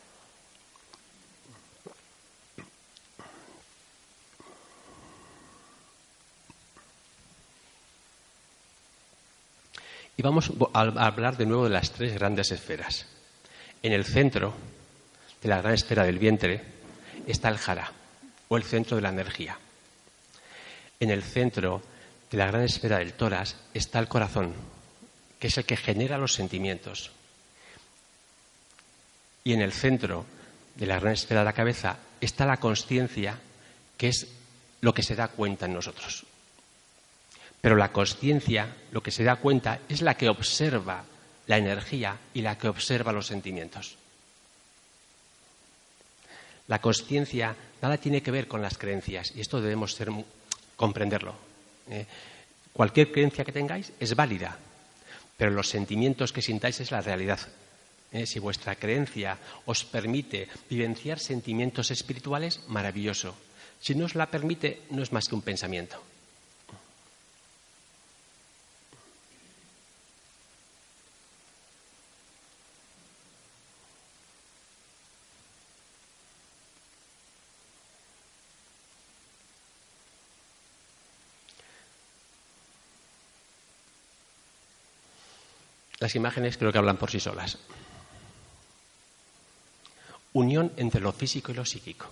Y 10.16 10.23
vamos 10.23 10.50
a 10.73 10.80
hablar 10.80 11.37
de 11.37 11.47
nuevo 11.47 11.64
de 11.64 11.71
las 11.71 11.92
tres 11.92 12.14
grandes 12.14 12.50
esferas. 12.50 13.07
En 13.85 13.92
el 13.92 14.04
centro 14.04 14.52
de 15.40 15.49
la 15.49 15.62
gran 15.62 15.75
esfera 15.75 16.02
del 16.02 16.18
vientre 16.18 16.61
está 17.26 17.49
el 17.49 17.59
jara, 17.59 17.92
o 18.49 18.57
el 18.57 18.64
centro 18.64 18.97
de 18.97 19.02
la 19.02 19.11
energía. 19.11 19.57
En 20.99 21.11
el 21.11 21.23
centro 21.23 21.83
de 22.33 22.38
la 22.38 22.49
gran 22.49 22.62
esfera 22.62 22.99
del 22.99 23.12
tórax 23.12 23.54
está 23.73 24.00
el 24.00 24.09
corazón, 24.09 24.54
que 25.38 25.49
es 25.49 25.59
el 25.59 25.64
que 25.64 25.76
genera 25.76 26.18
los 26.18 26.35
sentimientos. 26.35 27.11
Y 29.45 29.52
en 29.52 29.62
el 29.62 29.73
centro 29.73 30.26
de 30.75 30.87
la 30.87 30.99
gran 30.99 31.12
esfera 31.12 31.40
de 31.40 31.47
la 31.47 31.52
cabeza 31.52 31.99
está 32.21 32.47
la 32.47 32.59
conciencia, 32.59 33.38
que 33.97 34.09
es 34.09 34.26
lo 34.80 34.95
que 34.95 35.02
se 35.02 35.16
da 35.16 35.28
cuenta 35.28 35.66
en 35.66 35.75
nosotros. 35.75 36.25
Pero 37.61 37.76
la 37.76 37.92
conciencia, 37.92 38.76
lo 38.92 39.02
que 39.02 39.11
se 39.11 39.25
da 39.25 39.37
cuenta, 39.37 39.80
es 39.88 40.02
la 40.02 40.14
que 40.14 40.28
observa 40.28 41.04
la 41.47 41.59
energía 41.59 42.18
y 42.35 42.42
la 42.42 42.57
que 42.59 42.68
observa 42.68 43.12
los 43.12 43.26
sentimientos. 43.26 43.97
La 46.68 46.80
conciencia 46.80 47.57
nada 47.80 47.97
tiene 47.97 48.23
que 48.23 48.30
ver 48.30 48.47
con 48.47 48.61
las 48.61 48.76
creencias 48.76 49.33
y 49.35 49.40
esto 49.40 49.61
debemos 49.61 49.97
comprenderlo. 50.76 51.35
¿eh? 51.90 52.07
cualquier 52.73 53.11
creencia 53.11 53.45
que 53.45 53.52
tengáis 53.52 53.92
es 53.99 54.14
válida, 54.14 54.57
pero 55.38 55.52
los 55.52 55.71
sentimientos 55.71 56.35
que 56.35 56.42
sintáis 56.42 56.80
es 56.80 56.90
la 56.90 57.00
realidad. 57.00 57.40
¿eh? 58.12 58.26
si 58.26 58.38
vuestra 58.38 58.76
creencia 58.76 59.38
os 59.64 59.85
permite 59.85 60.49
vivenciar 60.68 61.18
sentimientos 61.18 61.90
espirituales, 61.90 62.61
maravilloso. 62.68 63.35
Si 63.80 63.95
no 63.95 64.07
os 64.07 64.14
la 64.14 64.26
permite, 64.26 64.83
no 64.90 65.02
es 65.02 65.12
más 65.12 65.28
que 65.28 65.37
un 65.37 65.42
pensamiento. 65.42 66.02
Las 86.00 86.14
imágenes 86.14 86.57
creo 86.57 86.73
que 86.73 86.78
hablan 86.78 86.97
por 86.97 87.11
sí 87.11 87.19
solas. 87.19 87.59
Unión 90.33 90.73
entre 90.76 91.00
lo 91.00 91.12
físico 91.12 91.50
y 91.50 91.55
lo 91.55 91.64
psíquico. 91.64 92.07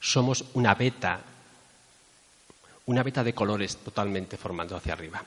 Somos 0.00 0.44
una 0.54 0.74
beta, 0.74 1.20
una 2.86 3.02
beta 3.02 3.22
de 3.22 3.34
colores 3.34 3.76
totalmente 3.78 4.36
formando 4.36 4.76
hacia 4.76 4.92
arriba. 4.92 5.24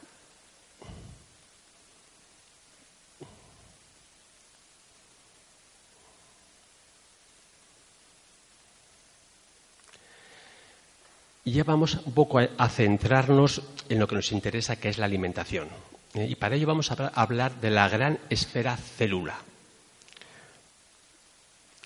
Y 11.45 11.51
ya 11.51 11.63
vamos 11.63 11.99
un 12.05 12.13
poco 12.13 12.39
a, 12.39 12.69
centrarnos 12.69 13.61
en 13.87 13.99
lo 13.99 14.07
que 14.07 14.15
nos 14.15 14.31
interesa, 14.31 14.77
que 14.77 14.89
es 14.89 14.97
la 14.97 15.05
alimentación. 15.05 15.69
¿eh? 16.15 16.25
Y 16.27 16.35
para 16.35 16.55
ello 16.55 16.65
vamos 16.65 16.89
a 16.89 17.07
hablar 17.09 17.61
de 17.61 17.69
la 17.69 17.87
gran 17.87 18.19
esfera 18.31 18.75
célula. 18.75 19.37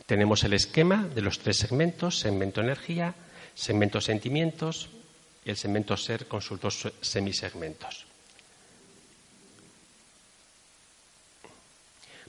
Tenemos 0.06 0.46
el 0.46 0.54
esquema 0.54 1.04
de 1.14 1.22
los 1.22 1.40
tres 1.40 1.58
segmentos, 1.58 2.18
segmento 2.20 2.62
energía, 2.62 3.14
segmento 3.54 4.00
sentimientos 4.00 4.88
y 5.44 5.50
el 5.50 5.58
segmento 5.58 5.98
ser 5.98 6.28
con 6.28 6.42
sus 6.42 6.62
dos 6.62 6.88
semisegmentos. 7.02 8.06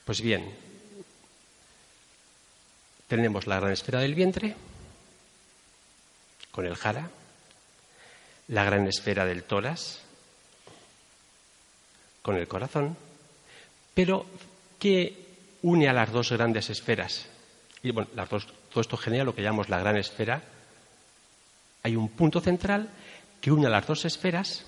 Pues 0.04 0.20
bien, 0.20 0.52
tenemos 3.06 3.46
la 3.46 3.60
gran 3.60 3.70
esfera 3.70 4.00
del 4.00 4.16
vientre 4.16 4.56
con 6.50 6.66
el 6.66 6.74
jara, 6.74 7.08
la 8.50 8.64
gran 8.64 8.86
esfera 8.86 9.24
del 9.24 9.44
tórax, 9.44 10.00
con 12.22 12.36
el 12.36 12.48
corazón, 12.48 12.96
pero 13.94 14.26
¿qué 14.78 15.14
une 15.62 15.88
a 15.88 15.92
las 15.92 16.12
dos 16.12 16.32
grandes 16.32 16.68
esferas? 16.68 17.26
Y 17.82 17.92
bueno, 17.92 18.10
todo 18.26 18.80
esto 18.80 18.96
genera 18.96 19.24
lo 19.24 19.34
que 19.34 19.42
llamamos 19.42 19.68
la 19.68 19.78
gran 19.78 19.96
esfera. 19.96 20.42
Hay 21.82 21.96
un 21.96 22.08
punto 22.08 22.40
central 22.40 22.90
que 23.40 23.52
une 23.52 23.66
a 23.66 23.70
las 23.70 23.86
dos 23.86 24.04
esferas, 24.04 24.64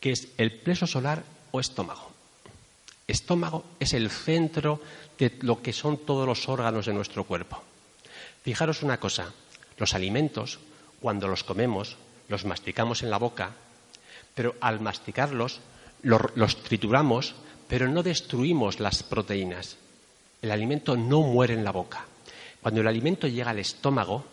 que 0.00 0.10
es 0.10 0.28
el 0.36 0.52
pleso 0.52 0.86
solar 0.86 1.24
o 1.52 1.60
estómago. 1.60 2.10
Estómago 3.06 3.64
es 3.78 3.94
el 3.94 4.10
centro 4.10 4.80
de 5.18 5.38
lo 5.42 5.62
que 5.62 5.72
son 5.72 5.98
todos 5.98 6.26
los 6.26 6.48
órganos 6.48 6.86
de 6.86 6.92
nuestro 6.92 7.24
cuerpo. 7.24 7.62
Fijaros 8.44 8.82
una 8.82 9.00
cosa, 9.00 9.32
los 9.78 9.94
alimentos, 9.94 10.60
cuando 11.00 11.28
los 11.28 11.44
comemos, 11.44 11.96
los 12.28 12.44
masticamos 12.44 13.02
en 13.02 13.08
la 13.08 13.16
boca, 13.16 13.52
pero 14.34 14.54
al 14.60 14.80
masticarlos 14.80 15.60
los, 16.02 16.62
trituramos, 16.62 17.34
pero 17.66 17.88
no 17.88 18.02
destruimos 18.02 18.80
las 18.80 19.02
proteínas. 19.02 19.78
El 20.42 20.50
alimento 20.50 20.94
no 20.94 21.22
muere 21.22 21.54
en 21.54 21.64
la 21.64 21.72
boca. 21.72 22.04
Cuando 22.60 22.82
el 22.82 22.86
alimento 22.86 23.26
llega 23.26 23.50
al 23.50 23.60
estómago, 23.60 24.26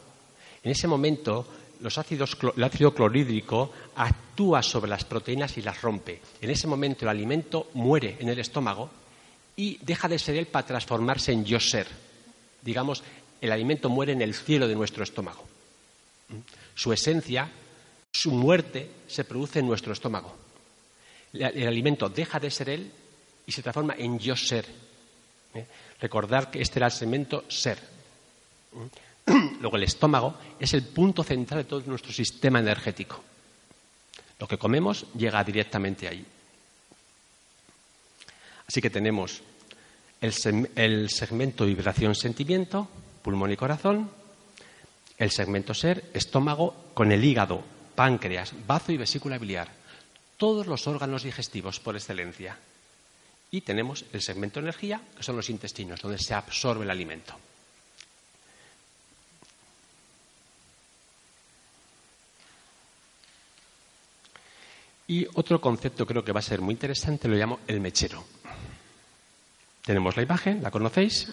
en 0.61 0.71
ese 0.71 0.89
momento 0.89 1.47
los 1.79 1.97
ácidos, 1.97 2.37
el 2.57 2.63
ácido 2.65 2.93
clorhídrico 2.93 3.71
actúa 3.95 4.61
sobre 4.61 4.89
las 4.89 5.05
proteínas 5.05 5.57
y 5.57 5.61
las 5.61 5.81
rompe. 5.81 6.21
En 6.41 6.49
ese 6.49 6.67
momento 6.67 7.05
el 7.05 7.09
alimento 7.09 7.69
muere 7.75 8.17
en 8.19 8.27
el 8.27 8.39
estómago 8.39 8.89
y 9.55 9.77
deja 9.81 10.09
de 10.09 10.19
ser 10.19 10.35
él 10.35 10.47
para 10.47 10.67
transformarse 10.67 11.31
en 11.31 11.45
yo 11.45 11.61
ser. 11.61 11.87
Digamos, 12.61 13.03
el 13.41 13.51
alimento 13.51 13.89
muere 13.89 14.13
en 14.13 14.21
el 14.21 14.33
cielo 14.33 14.67
de 14.67 14.75
nuestro 14.75 15.03
estómago. 15.03 15.43
Su 16.75 16.93
esencia, 16.93 17.49
su 18.11 18.31
muerte, 18.31 18.89
se 19.07 19.25
produce 19.25 19.59
en 19.59 19.67
nuestro 19.67 19.91
estómago. 19.91 20.37
El 21.33 21.67
alimento 21.67 22.07
deja 22.07 22.39
de 22.39 22.51
ser 22.51 22.69
él 22.69 22.91
y 23.45 23.51
se 23.51 23.61
transforma 23.61 23.95
en 23.97 24.19
yo 24.19 24.35
ser. 24.35 24.65
¿eh? 25.53 25.65
Recordar 25.99 26.51
que 26.51 26.61
este 26.61 26.79
era 26.79 26.87
el 26.87 26.91
segmento 26.91 27.45
ser. 27.47 27.79
Luego 29.59 29.77
el 29.77 29.83
estómago 29.83 30.35
es 30.59 30.73
el 30.73 30.83
punto 30.83 31.23
central 31.23 31.63
de 31.63 31.69
todo 31.69 31.81
nuestro 31.85 32.13
sistema 32.13 32.59
energético. 32.59 33.23
Lo 34.39 34.47
que 34.47 34.57
comemos 34.57 35.05
llega 35.15 35.43
directamente 35.43 36.07
ahí. 36.07 36.25
Así 38.67 38.81
que 38.81 38.89
tenemos 38.89 39.41
el, 40.21 41.09
segmento 41.09 41.65
vibración-sentimiento, 41.65 42.87
pulmón 43.21 43.51
y 43.51 43.57
corazón, 43.57 44.09
el 45.17 45.31
segmento 45.31 45.73
ser, 45.73 46.09
estómago, 46.13 46.75
con 46.93 47.11
el 47.11 47.23
hígado, 47.23 47.63
páncreas, 47.95 48.53
bazo 48.65 48.91
y 48.91 48.97
vesícula 48.97 49.37
biliar. 49.37 49.69
Todos 50.37 50.67
los 50.67 50.87
órganos 50.87 51.23
digestivos 51.23 51.79
por 51.79 51.95
excelencia. 51.95 52.57
Y 53.51 53.61
tenemos 53.61 54.05
el 54.13 54.21
segmento 54.21 54.59
energía, 54.59 55.01
que 55.15 55.23
son 55.23 55.35
los 55.35 55.49
intestinos, 55.49 56.01
donde 56.01 56.17
se 56.17 56.33
absorbe 56.33 56.85
el 56.85 56.89
alimento. 56.89 57.35
Y 65.07 65.27
otro 65.33 65.59
concepto 65.59 66.07
creo 66.07 66.23
que 66.23 66.31
va 66.31 66.39
a 66.39 66.41
ser 66.41 66.61
muy 66.61 66.73
interesante 66.73 67.27
lo 67.27 67.35
llamo 67.35 67.59
el 67.67 67.81
mechero. 67.81 68.23
Tenemos 69.83 70.15
la 70.15 70.23
imagen, 70.23 70.63
¿la 70.63 70.71
conocéis? 70.71 71.27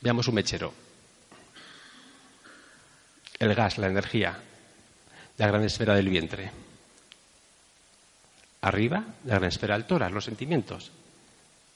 Veamos 0.00 0.28
un 0.28 0.34
mechero. 0.34 0.72
El 3.38 3.54
gas, 3.54 3.78
la 3.78 3.86
energía, 3.86 4.38
la 5.38 5.46
gran 5.46 5.64
esfera 5.64 5.94
del 5.94 6.08
vientre. 6.08 6.50
Arriba, 8.62 9.04
la 9.24 9.36
gran 9.36 9.48
esfera 9.48 9.78
del 9.78 10.12
los 10.12 10.24
sentimientos. 10.24 10.90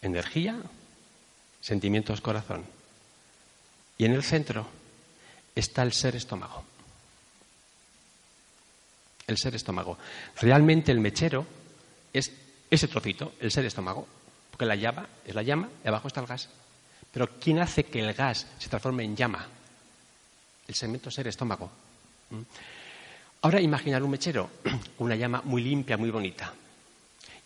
Energía, 0.03 0.57
sentimientos, 1.61 2.21
corazón. 2.21 2.65
Y 3.97 4.05
en 4.05 4.13
el 4.13 4.23
centro 4.23 4.67
está 5.55 5.83
el 5.83 5.93
ser 5.93 6.17
estómago 6.17 6.65
el 9.27 9.39
ser 9.39 9.55
estómago. 9.55 9.99
Realmente 10.41 10.93
el 10.93 11.01
mechero 11.01 11.47
es 12.13 12.33
ese 12.71 12.89
trocito, 12.89 13.33
el 13.41 13.51
ser 13.51 13.65
estómago, 13.65 14.07
porque 14.51 14.67
la 14.67 14.77
llama 14.77 15.09
es 15.25 15.35
la 15.35 15.43
llama 15.43 15.69
y 15.85 15.89
abajo 15.89 16.09
está 16.09 16.21
el 16.21 16.27
gas. 16.27 16.49
Pero 17.15 17.31
¿quién 17.39 17.61
hace 17.61 17.85
que 17.85 18.01
el 18.01 18.13
gas 18.13 18.49
se 18.59 18.69
transforme 18.69 19.05
en 19.05 19.15
llama? 19.15 19.47
El 20.67 20.75
segmento 20.75 21.13
ser 21.13 21.29
estómago. 21.29 21.71
¿Mm? 22.31 22.41
Ahora 23.43 23.61
imaginar 23.61 24.03
un 24.03 24.11
mechero, 24.11 24.51
una 24.99 25.15
llama 25.15 25.41
muy 25.45 25.63
limpia, 25.63 25.97
muy 25.97 26.11
bonita. 26.11 26.53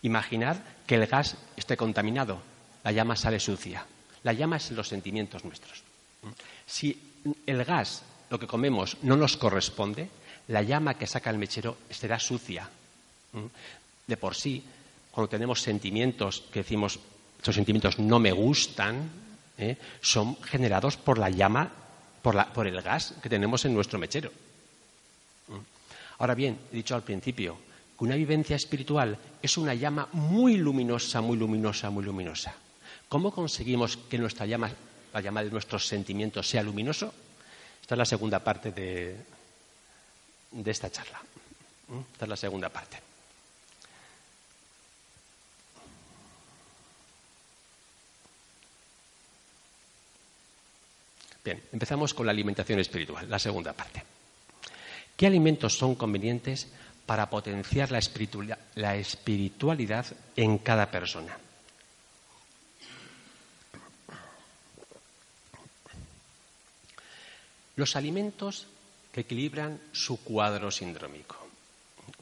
Imaginar 0.02 0.78
que 0.87 0.94
el 0.94 1.07
gas 1.07 1.37
esté 1.54 1.76
contaminado, 1.76 2.40
la 2.83 2.92
llama 2.92 3.14
sale 3.14 3.38
sucia. 3.38 3.85
La 4.22 4.33
llama 4.33 4.57
es 4.57 4.70
los 4.70 4.88
sentimientos 4.88 5.44
nuestros. 5.44 5.83
¿Mm? 6.22 6.28
Si 6.64 6.98
el 7.44 7.62
gas, 7.64 8.02
lo 8.31 8.38
que 8.38 8.46
comemos, 8.46 8.96
no 9.02 9.18
nos 9.18 9.37
corresponde, 9.37 10.09
la 10.48 10.62
llama 10.62 10.94
que 10.94 11.07
saca 11.07 11.28
el 11.28 11.37
mechero 11.37 11.76
será 11.90 12.18
sucia. 12.18 12.70
De 14.07 14.16
por 14.16 14.35
sí, 14.35 14.64
cuando 15.11 15.28
tenemos 15.28 15.61
sentimientos 15.61 16.44
que 16.50 16.61
decimos, 16.61 16.98
estos 17.37 17.54
sentimientos 17.54 17.98
no 17.98 18.18
me 18.18 18.33
gustan, 18.33 19.28
¿eh? 19.59 19.77
son 20.01 20.40
generados 20.42 20.97
por 20.97 21.18
la 21.18 21.31
llama, 21.31 21.71
por, 22.23 22.66
el 22.66 22.81
gas 22.83 23.14
que 23.23 23.29
tenemos 23.29 23.64
en 23.64 23.75
nuestro 23.75 23.99
mechero. 23.99 24.31
Ahora 26.18 26.35
bien, 26.35 26.59
he 26.73 26.77
dicho 26.77 26.94
al 26.94 27.03
principio 27.03 27.59
que 27.97 28.05
una 28.05 28.16
vivencia 28.16 28.57
espiritual 28.57 29.18
es 29.42 29.57
una 29.57 29.75
llama 29.75 30.09
muy 30.12 30.57
luminosa, 30.57 31.21
muy 31.21 31.37
luminosa, 31.37 31.90
muy 31.90 32.05
luminosa. 32.05 32.55
¿Cómo 33.09 33.31
conseguimos 33.31 33.97
que 33.97 34.18
nuestra 34.18 34.47
llama, 34.47 34.71
la 35.12 35.21
llama 35.21 35.42
de 35.42 35.51
nuestros 35.51 35.87
sentimientos, 35.87 36.49
sea 36.49 36.62
luminoso? 36.62 37.12
Esta 37.81 37.94
es 37.94 37.99
la 37.99 38.05
segunda 38.05 38.40
parte 38.40 38.73
de, 38.73 39.16
de 40.51 40.71
esta 40.71 40.90
charla. 40.90 41.21
¿Mm? 41.88 42.01
Esta 42.12 42.25
es 42.25 42.29
la 42.29 42.37
segunda 42.37 42.68
parte. 42.68 43.08
Bien, 51.44 51.62
empezamos 51.72 52.14
con 52.14 52.27
la 52.27 52.33
alimentación 52.33 52.79
espiritual, 52.81 53.29
la 53.29 53.38
segunda 53.38 53.72
parte. 53.72 54.03
¿Qué 55.16 55.27
alimentos 55.27 55.77
son 55.77 55.94
convenientes 55.94 56.68
para 57.07 57.31
potenciar 57.31 57.90
la 57.90 58.96
espiritualidad 58.96 60.07
en 60.37 60.59
cada 60.59 60.90
persona? 60.90 61.38
Los 67.77 67.96
alimentos 67.96 68.66
que 69.12 69.20
equilibran 69.20 69.81
su 69.92 70.22
cuadro 70.22 70.70
sindrómico. 70.70 71.37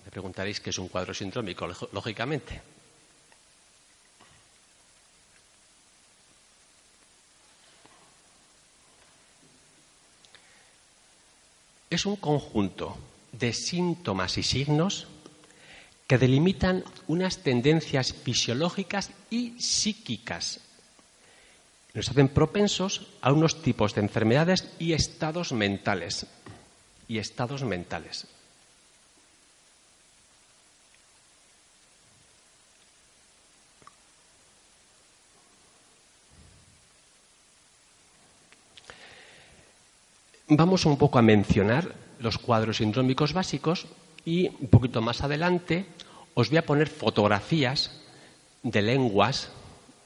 Me 0.04 0.10
preguntaréis 0.10 0.60
qué 0.60 0.70
es 0.70 0.78
un 0.78 0.88
cuadro 0.88 1.14
sindrómico, 1.14 1.66
lógicamente. 1.92 2.75
Es 11.96 12.04
un 12.04 12.16
conjunto 12.16 12.94
de 13.32 13.54
síntomas 13.54 14.36
y 14.36 14.42
signos 14.42 15.06
que 16.06 16.18
delimitan 16.18 16.84
unas 17.08 17.38
tendencias 17.38 18.12
fisiológicas 18.12 19.12
y 19.30 19.58
psíquicas. 19.58 20.60
Nos 21.94 22.10
hacen 22.10 22.28
propensos 22.28 23.06
a 23.22 23.32
unos 23.32 23.62
tipos 23.62 23.94
de 23.94 24.02
enfermedades 24.02 24.68
y 24.78 24.92
estados 24.92 25.52
mentales 25.52 26.26
y 27.08 27.16
estados 27.16 27.64
mentales. 27.64 28.26
Vamos 40.48 40.86
un 40.86 40.96
poco 40.96 41.18
a 41.18 41.22
mencionar 41.22 41.92
los 42.20 42.38
cuadros 42.38 42.76
sindrómicos 42.76 43.32
básicos 43.32 43.86
y 44.24 44.46
un 44.60 44.68
poquito 44.68 45.02
más 45.02 45.22
adelante 45.22 45.86
os 46.34 46.50
voy 46.50 46.58
a 46.58 46.64
poner 46.64 46.86
fotografías 46.86 48.00
de 48.62 48.80
lenguas, 48.80 49.50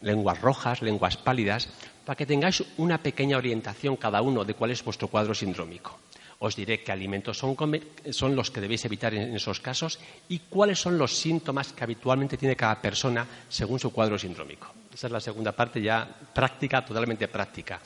lenguas 0.01 0.41
rojas, 0.41 0.81
lenguas 0.81 1.19
pálidas, 1.19 1.69
para 2.07 2.17
que 2.17 2.25
tengáis 2.25 2.65
una 2.79 3.03
pequeña 3.03 3.37
orientación 3.37 3.97
cada 3.97 4.23
uno 4.23 4.47
de 4.47 4.55
cuál 4.55 4.71
es 4.71 4.83
vuestro 4.83 5.09
cuadro 5.09 5.35
sindrómico. 5.35 5.99
Os 6.39 6.57
diré 6.57 6.83
qué 6.83 6.91
alimentos 6.91 7.37
son, 7.37 8.35
los 8.35 8.51
que 8.51 8.63
debéis 8.63 8.87
evitar 8.87 9.13
en 9.13 9.37
esos 9.37 9.61
casos 9.61 9.99
y 10.31 10.39
cuáles 10.49 10.81
son 10.81 10.97
los 10.97 11.19
síntomas 11.19 11.75
que 11.75 11.85
habitualmente 11.85 12.39
tiene 12.39 12.57
cada 12.57 12.81
persona 12.81 13.27
según 13.51 13.79
su 13.79 13.93
cuadro 13.93 14.19
sindrómico. 14.19 14.73
Esa 14.91 15.09
es 15.09 15.13
la 15.13 15.21
segunda 15.21 15.53
parte 15.53 15.83
ya 15.83 16.09
práctica, 16.33 16.83
totalmente 16.83 17.29
práctica. 17.29 17.79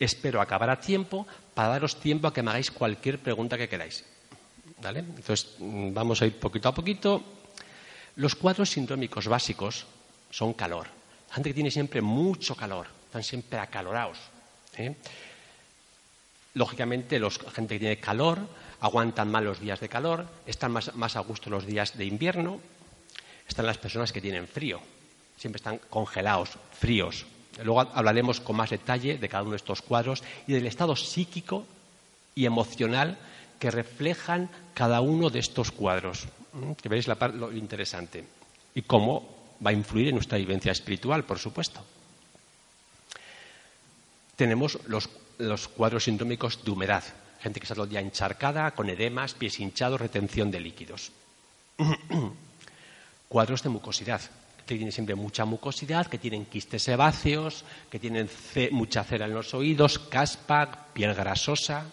Espero 0.00 0.40
acabar 0.40 0.70
a 0.70 0.80
tiempo 0.80 1.26
para 1.54 1.68
daros 1.68 2.00
tiempo 2.00 2.26
a 2.26 2.32
que 2.32 2.42
me 2.42 2.50
hagáis 2.50 2.70
cualquier 2.72 3.20
pregunta 3.20 3.58
que 3.58 3.68
queráis. 3.68 4.02
¿vale? 4.82 5.00
Entonces, 5.00 5.54
mm, 5.58 5.92
vamos 5.92 6.22
a 6.22 6.26
ir 6.26 6.38
poquito 6.38 6.68
a 6.68 6.74
poquito. 6.74 7.22
Los 8.16 8.34
cuadros 8.34 8.70
sindrómicos 8.70 9.28
básicos 9.28 9.86
son 10.30 10.54
calor. 10.54 10.88
gente 11.30 11.50
que 11.50 11.54
tiene 11.54 11.70
siempre 11.70 12.00
mucho 12.00 12.56
calor, 12.56 12.88
están 13.06 13.22
siempre 13.22 13.58
acalorados. 13.58 14.18
¿eh? 14.76 14.96
Lógicamente, 16.54 17.20
la 17.20 17.30
gente 17.30 17.74
que 17.74 17.78
tiene 17.78 18.00
calor 18.00 18.40
aguantan 18.80 19.30
mal 19.30 19.44
los 19.44 19.60
días 19.60 19.78
de 19.78 19.88
calor, 19.88 20.26
están 20.46 20.72
más, 20.72 20.94
más 20.96 21.14
a 21.14 21.20
gusto 21.20 21.48
los 21.48 21.66
días 21.66 21.96
de 21.96 22.04
invierno. 22.04 22.60
Están 23.46 23.66
las 23.66 23.78
personas 23.78 24.12
que 24.12 24.20
tienen 24.20 24.48
frío, 24.48 24.80
siempre 25.36 25.58
están 25.58 25.78
congelados, 25.90 26.50
fríos. 26.72 27.26
Luego 27.62 27.80
hablaremos 27.80 28.40
con 28.40 28.56
más 28.56 28.70
detalle 28.70 29.18
de 29.18 29.28
cada 29.28 29.42
uno 29.42 29.52
de 29.52 29.58
estos 29.58 29.82
cuadros 29.82 30.22
y 30.46 30.52
del 30.52 30.66
estado 30.66 30.96
psíquico 30.96 31.66
y 32.34 32.46
emocional 32.46 33.18
que 33.58 33.70
reflejan 33.70 34.48
cada 34.74 35.00
uno 35.00 35.30
de 35.30 35.38
estos 35.38 35.70
cuadros. 35.70 36.26
Que 36.80 36.88
veréis 36.88 37.06
la, 37.06 37.16
lo 37.28 37.52
interesante. 37.52 38.24
Y 38.74 38.82
cómo 38.82 39.56
va 39.64 39.70
a 39.70 39.74
influir 39.74 40.08
en 40.08 40.14
nuestra 40.14 40.38
vivencia 40.38 40.72
espiritual, 40.72 41.24
por 41.24 41.38
supuesto. 41.38 41.84
Tenemos 44.36 44.78
los, 44.86 45.10
los 45.38 45.68
cuadros 45.68 46.04
sindrómicos 46.04 46.64
de 46.64 46.70
humedad. 46.70 47.04
Gente 47.40 47.60
que 47.60 47.64
está 47.64 47.74
todo 47.74 47.84
el 47.84 47.96
encharcada, 47.96 48.70
con 48.72 48.88
edemas, 48.88 49.34
pies 49.34 49.60
hinchados, 49.60 50.00
retención 50.00 50.50
de 50.50 50.60
líquidos. 50.60 51.12
cuadros 53.28 53.62
de 53.62 53.68
mucosidad, 53.68 54.20
que 54.74 54.78
tienen 54.78 54.92
siempre 54.92 55.16
mucha 55.16 55.44
mucosidad, 55.44 56.06
que 56.06 56.18
tienen 56.18 56.46
quistes 56.46 56.84
sebáceos, 56.84 57.64
que 57.90 57.98
tienen 57.98 58.30
mucha 58.70 59.02
cera 59.02 59.26
en 59.26 59.34
los 59.34 59.52
oídos, 59.52 59.98
caspa, 59.98 60.86
piel 60.92 61.12
grasosa. 61.12 61.86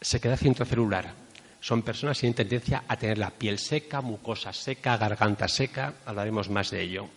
Sequedad 0.00 0.40
intracelular. 0.42 1.12
Son 1.60 1.82
personas 1.82 2.16
que 2.16 2.20
tienen 2.20 2.36
tendencia 2.36 2.84
a 2.86 2.96
tener 2.96 3.18
la 3.18 3.30
piel 3.30 3.58
seca, 3.58 4.00
mucosa 4.00 4.52
seca, 4.52 4.96
garganta 4.96 5.48
seca. 5.48 5.94
Hablaremos 6.06 6.48
más 6.48 6.70
de 6.70 6.82
ello. 6.82 7.08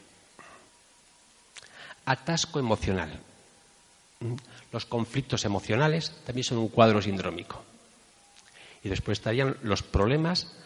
Atasco 2.06 2.58
emocional. 2.60 3.12
Los 4.72 4.86
conflictos 4.86 5.46
emocionales 5.46 6.14
también 6.26 6.46
son 6.46 6.58
un 6.58 6.70
cuadro 6.70 7.00
sindrómico. 7.00 7.64
Y 8.84 8.90
después 8.90 9.20
estarían 9.20 9.58
los 9.62 9.84
problemas 9.84 10.58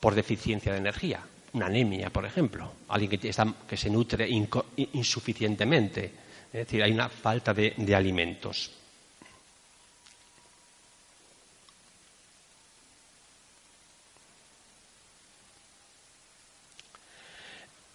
por 0.00 0.14
deficiencia 0.14 0.72
de 0.72 0.78
energía, 0.78 1.20
una 1.52 1.66
anemia, 1.66 2.10
por 2.10 2.24
ejemplo, 2.24 2.72
alguien 2.88 3.10
que, 3.18 3.76
se 3.76 3.90
nutre 3.90 4.28
insuficientemente, 4.92 6.12
es 6.46 6.66
decir, 6.66 6.82
hay 6.82 6.92
una 6.92 7.08
falta 7.08 7.52
de, 7.52 7.94
alimentos. 7.94 8.70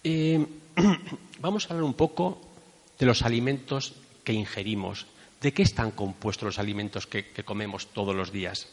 Eh, 0.06 0.44
vamos 1.40 1.64
a 1.64 1.68
hablar 1.70 1.84
un 1.84 1.94
poco 1.94 2.40
de 2.98 3.06
los 3.06 3.22
alimentos 3.22 3.94
que 4.22 4.32
ingerimos. 4.32 5.06
¿De 5.40 5.52
qué 5.52 5.62
están 5.62 5.90
compuestos 5.90 6.46
los 6.46 6.58
alimentos 6.58 7.06
que 7.06 7.44
comemos 7.44 7.88
todos 7.88 8.14
los 8.14 8.32
días? 8.32 8.68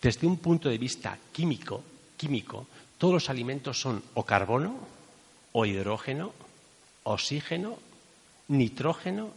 Desde 0.00 0.26
un 0.26 0.38
punto 0.38 0.68
de 0.68 0.78
vista 0.78 1.18
químico, 1.32 1.82
químico, 2.16 2.66
todos 2.98 3.14
los 3.14 3.30
alimentos 3.30 3.80
son 3.80 4.02
o 4.14 4.24
carbono, 4.24 4.76
o 5.52 5.64
hidrógeno, 5.64 6.32
oxígeno, 7.04 7.78
nitrógeno 8.48 9.30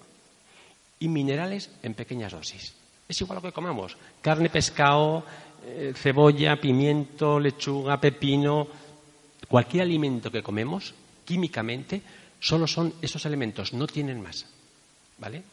y 1.00 1.08
minerales 1.08 1.72
en 1.84 1.94
pequeñas 1.94 2.32
dosis. 2.32 2.74
Es 3.08 3.22
igual 3.22 3.38
lo 3.38 3.42
que 3.42 3.52
comamos. 3.52 3.98
Carne, 4.22 4.50
pescado, 4.50 5.24
eh, 5.66 5.94
cebolla, 5.96 6.60
pimiento, 6.60 7.40
lechuga, 7.40 8.00
pepino. 8.00 8.68
Cualquier 9.48 9.84
alimento 9.84 10.30
que 10.30 10.44
comemos, 10.44 10.94
químicamente, 11.26 12.02
solo 12.40 12.68
son 12.68 12.94
esos 13.02 13.26
elementos, 13.26 13.74
no 13.74 13.88
tienen 13.88 14.22
más. 14.22 14.46
¿Vale? 15.18 15.44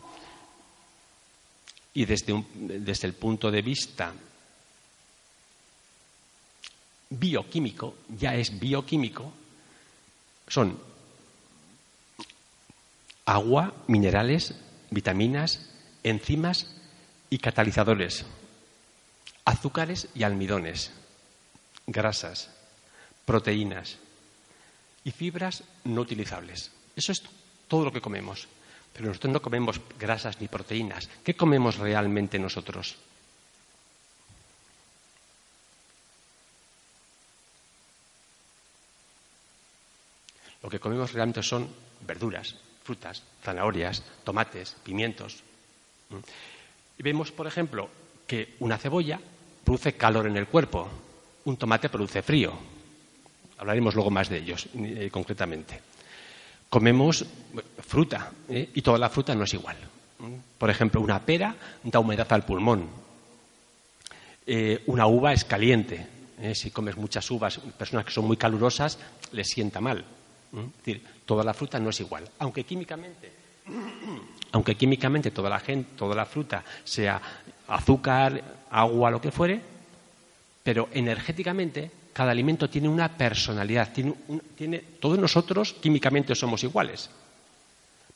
Y 1.95 2.05
desde, 2.05 2.45
desde 2.55 3.07
el 3.07 3.15
punto 3.15 3.51
de 3.51 3.63
vista 3.63 4.13
bioquímico, 7.11 7.97
ya 8.19 8.35
es 8.35 8.59
bioquímico, 8.59 9.33
son 10.49 10.79
agua, 13.25 13.75
minerales, 13.89 14.55
vitaminas, 14.91 15.69
enzimas 16.03 16.67
y 17.31 17.39
catalizadores, 17.39 18.25
azúcares 19.45 20.09
y 20.15 20.23
almidones, 20.23 20.93
grasas, 21.87 22.51
proteínas 23.25 23.99
y 25.05 25.11
fibras 25.11 25.65
no 25.85 26.01
utilizables. 26.01 26.71
Eso 26.95 27.13
es 27.13 27.23
todo 27.69 27.85
lo 27.85 27.93
que 27.93 28.01
comemos. 28.01 28.49
Pero 28.93 29.09
nosotros 29.09 29.33
no 29.33 29.43
comemos 29.43 29.81
grasas 29.99 30.41
ni 30.41 30.49
proteínas. 30.49 31.11
¿Qué 31.23 31.37
comemos 31.37 31.77
realmente 31.77 32.39
nosotros? 32.39 32.97
Lo 40.67 40.71
que 40.71 40.81
comemos 40.81 41.13
realmente 41.13 41.45
son 41.45 41.69
verduras, 42.01 42.57
frutas, 42.83 43.23
zanahorias, 43.41 44.03
tomates, 44.25 44.75
pimientos. 44.83 45.37
Y 46.99 47.03
vemos, 47.05 47.31
por 47.31 47.47
ejemplo, 47.47 47.89
que 48.27 48.57
una 48.59 48.77
cebolla 48.77 49.21
produce 49.63 49.93
calor 49.93 50.27
en 50.27 50.37
el 50.37 50.49
cuerpo, 50.49 50.89
un 51.45 51.57
tomate 51.57 51.89
produce 51.89 52.21
frío. 52.21 52.53
Hablaremos 53.59 53.95
luego 53.95 54.11
más 54.11 54.29
de 54.29 54.39
ellos 54.39 54.67
eh, 54.75 55.09
concretamente. 55.09 55.81
Comemos 56.69 57.25
fruta 57.87 58.33
¿eh? 58.49 58.71
y 58.75 58.83
toda 58.83 58.99
la 58.99 59.09
fruta 59.09 59.37
no 59.37 59.45
es 59.45 59.55
igual. 59.55 59.77
Por 60.59 60.69
ejemplo, 60.69 61.01
una 61.01 61.25
pera 61.25 61.55
da 61.85 62.01
humedad 62.01 62.33
al 62.33 62.45
pulmón. 62.45 62.89
Eh, 64.45 64.83
una 64.87 65.07
uva 65.07 65.33
es 65.33 65.45
caliente. 65.45 66.09
Si 66.55 66.73
comes 66.73 66.97
muchas 66.97 67.31
uvas, 67.31 67.59
personas 67.79 68.05
que 68.05 68.11
son 68.11 68.25
muy 68.27 68.37
calurosas, 68.37 68.99
les 69.31 69.47
sienta 69.47 69.81
mal. 69.81 70.05
Es 70.57 70.77
decir, 70.79 71.03
toda 71.25 71.45
la 71.45 71.53
fruta 71.53 71.79
no 71.79 71.91
es 71.91 72.01
igual. 72.01 72.29
Aunque 72.39 72.65
químicamente, 72.65 73.31
aunque 74.53 74.75
químicamente 74.75 75.31
toda 75.31 75.51
la, 75.51 75.61
gente, 75.61 75.91
toda 75.97 76.15
la 76.15 76.25
fruta 76.25 76.65
sea 76.85 77.21
azúcar, 77.69 78.43
agua, 78.71 79.11
lo 79.11 79.21
que 79.21 79.31
fuere, 79.31 79.61
pero 80.63 80.89
energéticamente 80.93 81.91
cada 82.13 82.31
alimento 82.31 82.71
tiene 82.71 82.89
una 82.89 83.09
personalidad. 83.17 83.93
Todos 84.99 85.19
nosotros 85.19 85.75
químicamente 85.75 86.35
somos 86.35 86.65
iguales, 86.65 87.11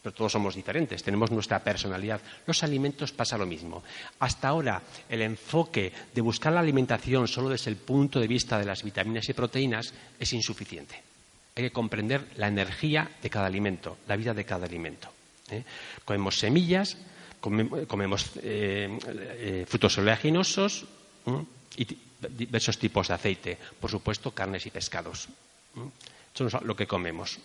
pero 0.02 0.14
todos 0.14 0.32
somos 0.32 0.54
diferentes, 0.54 1.02
tenemos 1.02 1.30
nuestra 1.30 1.62
personalidad. 1.62 2.20
Los 2.46 2.62
alimentos 2.62 3.12
pasa 3.12 3.36
lo 3.36 3.44
mismo. 3.44 3.82
Hasta 4.20 4.48
ahora 4.48 4.80
el 5.08 5.20
enfoque 5.20 5.92
de 6.14 6.20
buscar 6.22 6.54
la 6.54 6.60
alimentación 6.60 7.28
solo 7.28 7.50
desde 7.50 7.70
el 7.70 7.76
punto 7.76 8.18
de 8.18 8.26
vista 8.26 8.58
de 8.58 8.64
las 8.64 8.82
vitaminas 8.82 9.28
y 9.28 9.34
proteínas 9.34 9.92
es 10.18 10.32
insuficiente. 10.32 11.09
Hay 11.56 11.64
que 11.64 11.72
comprender 11.72 12.26
la 12.36 12.48
energía 12.48 13.10
de 13.22 13.30
cada 13.30 13.46
alimento, 13.46 13.98
la 14.06 14.16
vida 14.16 14.34
de 14.34 14.44
cada 14.44 14.66
alimento. 14.66 15.12
¿eh? 15.50 15.64
Comemos 16.04 16.38
semillas, 16.38 16.96
comemos 17.40 18.30
eh, 18.42 18.98
eh, 19.06 19.64
frutos 19.68 19.98
oleaginosos 19.98 20.84
y 21.76 21.86
diversos 22.30 22.78
tipos 22.78 23.08
de 23.08 23.14
aceite. 23.14 23.58
Por 23.80 23.90
supuesto, 23.90 24.30
carnes 24.30 24.66
y 24.66 24.70
pescados. 24.70 25.28
Eso 26.34 26.46
es 26.46 26.62
lo 26.62 26.76
que 26.76 26.86
comemos. 26.86 27.38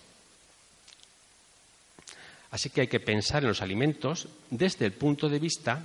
Así 2.51 2.69
que 2.69 2.81
hay 2.81 2.87
que 2.87 2.99
pensar 2.99 3.43
en 3.43 3.49
los 3.49 3.61
alimentos 3.61 4.27
desde 4.49 4.85
el 4.85 4.93
punto 4.93 5.27
de 5.27 5.39
vista 5.39 5.83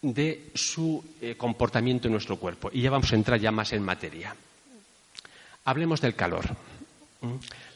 de 0.00 0.50
su 0.54 1.04
comportamiento 1.36 2.08
en 2.08 2.12
nuestro 2.12 2.36
cuerpo. 2.36 2.70
Y 2.72 2.82
ya 2.82 2.90
vamos 2.90 3.12
a 3.12 3.16
entrar 3.16 3.38
ya 3.38 3.52
más 3.52 3.72
en 3.72 3.82
materia. 3.82 4.34
Hablemos 5.64 6.00
del 6.00 6.16
calor. 6.16 6.56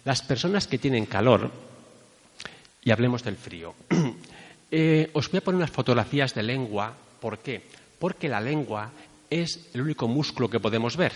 Las 0.04 0.22
personas 0.22 0.66
que 0.66 0.78
tienen 0.78 1.06
calor, 1.06 1.50
y 2.82 2.90
hablemos 2.90 3.22
del 3.22 3.37
frío, 3.37 3.74
eh, 4.70 5.11
os 5.12 5.30
voy 5.30 5.38
a 5.38 5.40
poner 5.44 5.59
unas 5.59 5.70
fotografías 5.70 6.35
de 6.35 6.42
lengua. 6.42 6.94
¿Por 7.20 7.38
qué? 7.38 7.62
Porque 7.98 8.28
la 8.28 8.40
lengua 8.40 8.90
es 9.30 9.68
el 9.74 9.82
único 9.82 10.09
músculo 10.09 10.48
que 10.48 10.61
podemos 10.61 10.96
ver. 10.96 11.12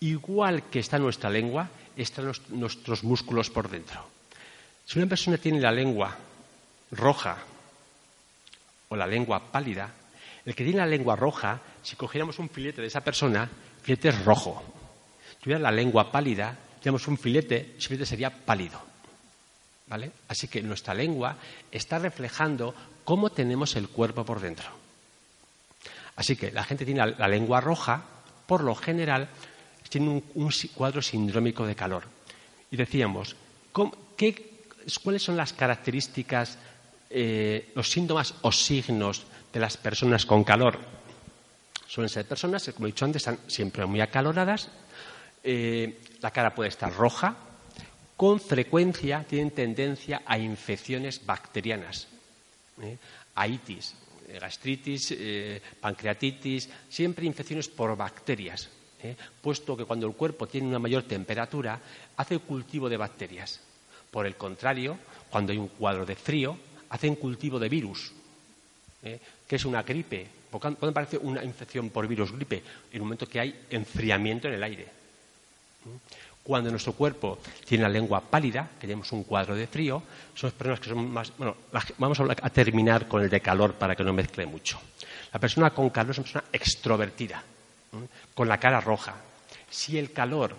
Igual 0.00 0.64
que 0.70 0.80
está 0.80 0.98
nuestra 0.98 1.30
lengua, 1.30 1.70
están 1.96 2.32
nuestros 2.50 3.04
músculos 3.04 3.50
por 3.50 3.70
dentro. 3.70 4.04
Si 4.84 4.98
una 4.98 5.08
persona 5.08 5.38
tiene 5.38 5.60
la 5.60 5.72
lengua 5.72 6.16
roja 6.90 7.38
o 8.88 8.96
la 8.96 9.06
lengua 9.06 9.50
pálida, 9.50 9.90
el 10.44 10.54
que 10.54 10.64
tiene 10.64 10.80
la 10.80 10.86
lengua 10.86 11.16
roja, 11.16 11.60
si 11.82 11.96
cogiéramos 11.96 12.38
un 12.38 12.50
filete 12.50 12.82
de 12.82 12.88
esa 12.88 13.02
persona, 13.02 13.44
el 13.44 13.82
filete 13.82 14.08
es 14.08 14.24
rojo. 14.24 14.62
Si 15.30 15.44
tuviera 15.44 15.60
la 15.60 15.70
lengua 15.70 16.12
pálida, 16.12 16.56
tenemos 16.84 17.08
un 17.08 17.16
filete, 17.16 17.76
ese 17.78 17.88
filete 17.88 18.04
sería 18.04 18.28
pálido. 18.28 18.78
¿Vale? 19.86 20.12
Así 20.28 20.48
que 20.48 20.60
nuestra 20.60 20.92
lengua 20.92 21.34
está 21.72 21.98
reflejando 21.98 22.74
cómo 23.04 23.30
tenemos 23.30 23.74
el 23.76 23.88
cuerpo 23.88 24.22
por 24.22 24.38
dentro. 24.38 24.68
Así 26.16 26.36
que 26.36 26.52
la 26.52 26.62
gente 26.62 26.84
tiene 26.84 27.06
la, 27.06 27.26
lengua 27.26 27.62
roja, 27.62 28.04
por 28.46 28.62
lo 28.62 28.74
general, 28.74 29.28
tiene 29.88 30.22
un, 30.34 30.52
cuadro 30.74 31.00
sindrómico 31.00 31.66
de 31.66 31.74
calor. 31.74 32.04
Y 32.70 32.76
decíamos, 32.76 33.34
¿cuáles 33.72 35.22
son 35.22 35.38
las 35.38 35.54
características, 35.54 36.58
eh, 37.08 37.72
los 37.74 37.90
síntomas 37.90 38.34
o 38.42 38.52
signos 38.52 39.24
de 39.50 39.60
las 39.60 39.78
personas 39.78 40.26
con 40.26 40.44
calor? 40.44 40.78
Suelen 41.88 42.10
ser 42.10 42.28
personas, 42.28 42.70
como 42.74 42.88
he 42.88 42.92
dicho 42.92 43.06
antes, 43.06 43.22
están 43.22 43.38
siempre 43.46 43.86
muy 43.86 44.02
acaloradas, 44.02 44.68
eh, 45.44 46.00
la 46.20 46.30
cara 46.30 46.54
puede 46.54 46.70
estar 46.70 46.92
roja, 46.92 47.36
con 48.16 48.38
frecuencia 48.38 49.24
tienen 49.28 49.50
tendencia 49.50 50.22
a 50.24 50.38
infecciones 50.38 51.26
bacterianas, 51.26 52.06
¿eh? 52.80 52.96
a 53.34 53.48
itis, 53.48 53.94
eh, 54.28 54.38
gastritis, 54.40 55.10
eh, 55.10 55.60
pancreatitis, 55.80 56.68
siempre 56.88 57.26
infecciones 57.26 57.68
por 57.68 57.96
bacterias, 57.96 58.70
puesto 59.42 59.76
que 59.76 59.84
cuando 59.84 60.06
el 60.06 60.14
cuerpo 60.14 60.46
tiene 60.46 60.68
una 60.68 60.78
mayor 60.78 61.02
temperatura 61.02 61.78
hace 62.16 62.38
cultivo 62.38 62.88
de 62.88 62.96
bacterias. 62.96 63.60
Por 64.10 64.24
el 64.24 64.36
contrario, 64.36 64.96
cuando 65.28 65.52
hay 65.52 65.58
un 65.58 65.68
cuadro 65.68 66.06
de 66.06 66.16
frío, 66.16 66.56
hacen 66.88 67.16
cultivo 67.16 67.58
de 67.58 67.68
virus, 67.68 68.12
que 69.02 69.56
es 69.56 69.64
una 69.66 69.82
gripe. 69.82 70.26
¿Cuándo 70.50 70.94
parece 70.94 71.18
una 71.18 71.44
infección 71.44 71.90
por 71.90 72.08
virus 72.08 72.32
gripe? 72.32 72.62
En 72.90 72.94
el 72.94 73.02
momento 73.02 73.28
que 73.28 73.40
hay 73.40 73.66
enfriamiento 73.68 74.48
en 74.48 74.54
el 74.54 74.62
aire. 74.62 75.03
Cuando 76.44 76.70
nuestro 76.70 76.92
cuerpo 76.92 77.38
tiene 77.66 77.84
la 77.84 77.88
lengua 77.88 78.20
pálida, 78.20 78.68
que 78.78 78.86
tenemos 78.86 79.10
un 79.12 79.24
cuadro 79.24 79.54
de 79.54 79.66
frío, 79.66 80.02
son 80.34 80.50
personas 80.50 80.78
que 80.78 80.90
son 80.90 81.10
más. 81.10 81.32
Bueno, 81.38 81.56
vamos 81.96 82.20
a, 82.20 82.50
terminar 82.50 83.08
con 83.08 83.22
el 83.22 83.30
de 83.30 83.40
calor 83.40 83.74
para 83.74 83.96
que 83.96 84.04
no 84.04 84.12
mezcle 84.12 84.44
mucho. 84.44 84.78
La 85.32 85.40
persona 85.40 85.70
con 85.70 85.88
calor 85.88 86.10
es 86.10 86.18
una 86.18 86.24
persona 86.24 86.44
extrovertida, 86.52 87.42
con 88.34 88.46
la 88.46 88.60
cara 88.60 88.80
roja. 88.82 89.14
Si 89.70 89.96
el 89.96 90.12
calor 90.12 90.54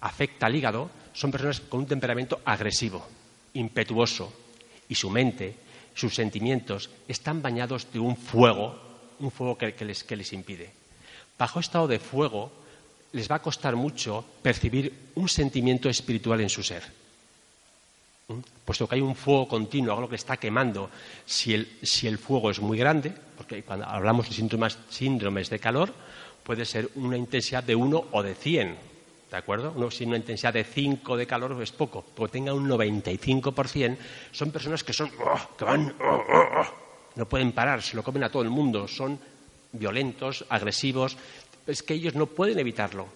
afecta 0.00 0.46
al 0.46 0.56
hígado, 0.56 0.90
son 1.12 1.30
personas 1.30 1.60
con 1.60 1.80
un 1.80 1.86
temperamento 1.86 2.40
agresivo, 2.44 3.06
impetuoso, 3.54 4.32
y 4.88 4.96
su 4.96 5.10
mente, 5.10 5.54
sus 5.94 6.12
sentimientos 6.12 6.90
están 7.06 7.40
bañados 7.40 7.86
de 7.92 8.00
un 8.00 8.16
fuego, 8.16 8.80
un 9.20 9.30
fuego 9.30 9.56
que 9.56 10.16
les 10.16 10.32
impide. 10.32 10.72
Bajo 11.38 11.60
estado 11.60 11.86
de 11.86 12.00
fuego, 12.00 12.50
les 13.12 13.30
va 13.30 13.36
a 13.36 13.42
costar 13.42 13.76
mucho 13.76 14.24
percibir 14.42 15.10
un 15.16 15.28
sentimiento 15.28 15.88
espiritual 15.88 16.40
en 16.40 16.48
su 16.48 16.62
ser. 16.62 16.82
¿Mm? 18.28 18.40
Puesto 18.64 18.86
que 18.86 18.94
hay 18.94 19.00
un 19.00 19.16
fuego 19.16 19.48
continuo, 19.48 19.94
algo 19.94 20.08
que 20.08 20.16
está 20.16 20.36
quemando, 20.36 20.90
si 21.26 21.54
el, 21.54 22.18
fuego 22.18 22.50
es 22.50 22.60
muy 22.60 22.78
grande, 22.78 23.12
porque 23.36 23.62
cuando 23.62 23.86
hablamos 23.86 24.28
de 24.28 24.34
síndromes, 24.34 24.78
síndromes 24.88 25.50
de 25.50 25.58
calor, 25.58 25.92
puede 26.44 26.64
ser 26.64 26.88
una 26.94 27.16
intensidad 27.16 27.64
de 27.64 27.74
1 27.74 28.04
o 28.12 28.22
de 28.22 28.34
100, 28.34 28.76
¿de 29.30 29.36
acuerdo? 29.36 29.90
si 29.90 30.04
una 30.04 30.16
intensidad 30.16 30.54
de 30.54 30.64
5 30.64 31.16
de 31.16 31.26
calor 31.26 31.60
es 31.62 31.72
poco, 31.72 32.04
porque 32.14 32.32
tenga 32.32 32.54
un 32.54 32.68
95%, 32.68 33.96
son 34.30 34.50
personas 34.50 34.84
que 34.84 34.92
son, 34.92 35.10
oh, 35.20 35.56
que 35.56 35.64
van, 35.64 35.94
oh, 36.00 36.22
oh, 36.32 36.66
no 37.16 37.28
pueden 37.28 37.52
parar, 37.52 37.82
se 37.82 37.96
lo 37.96 38.04
comen 38.04 38.24
a 38.24 38.30
todo 38.30 38.42
el 38.42 38.50
mundo, 38.50 38.86
son 38.86 39.18
violentos, 39.72 40.44
agresivos, 40.48 41.16
es 41.70 41.82
que 41.82 41.94
ellos 41.94 42.14
no 42.14 42.26
pueden 42.26 42.58
evitarlo. 42.58 43.08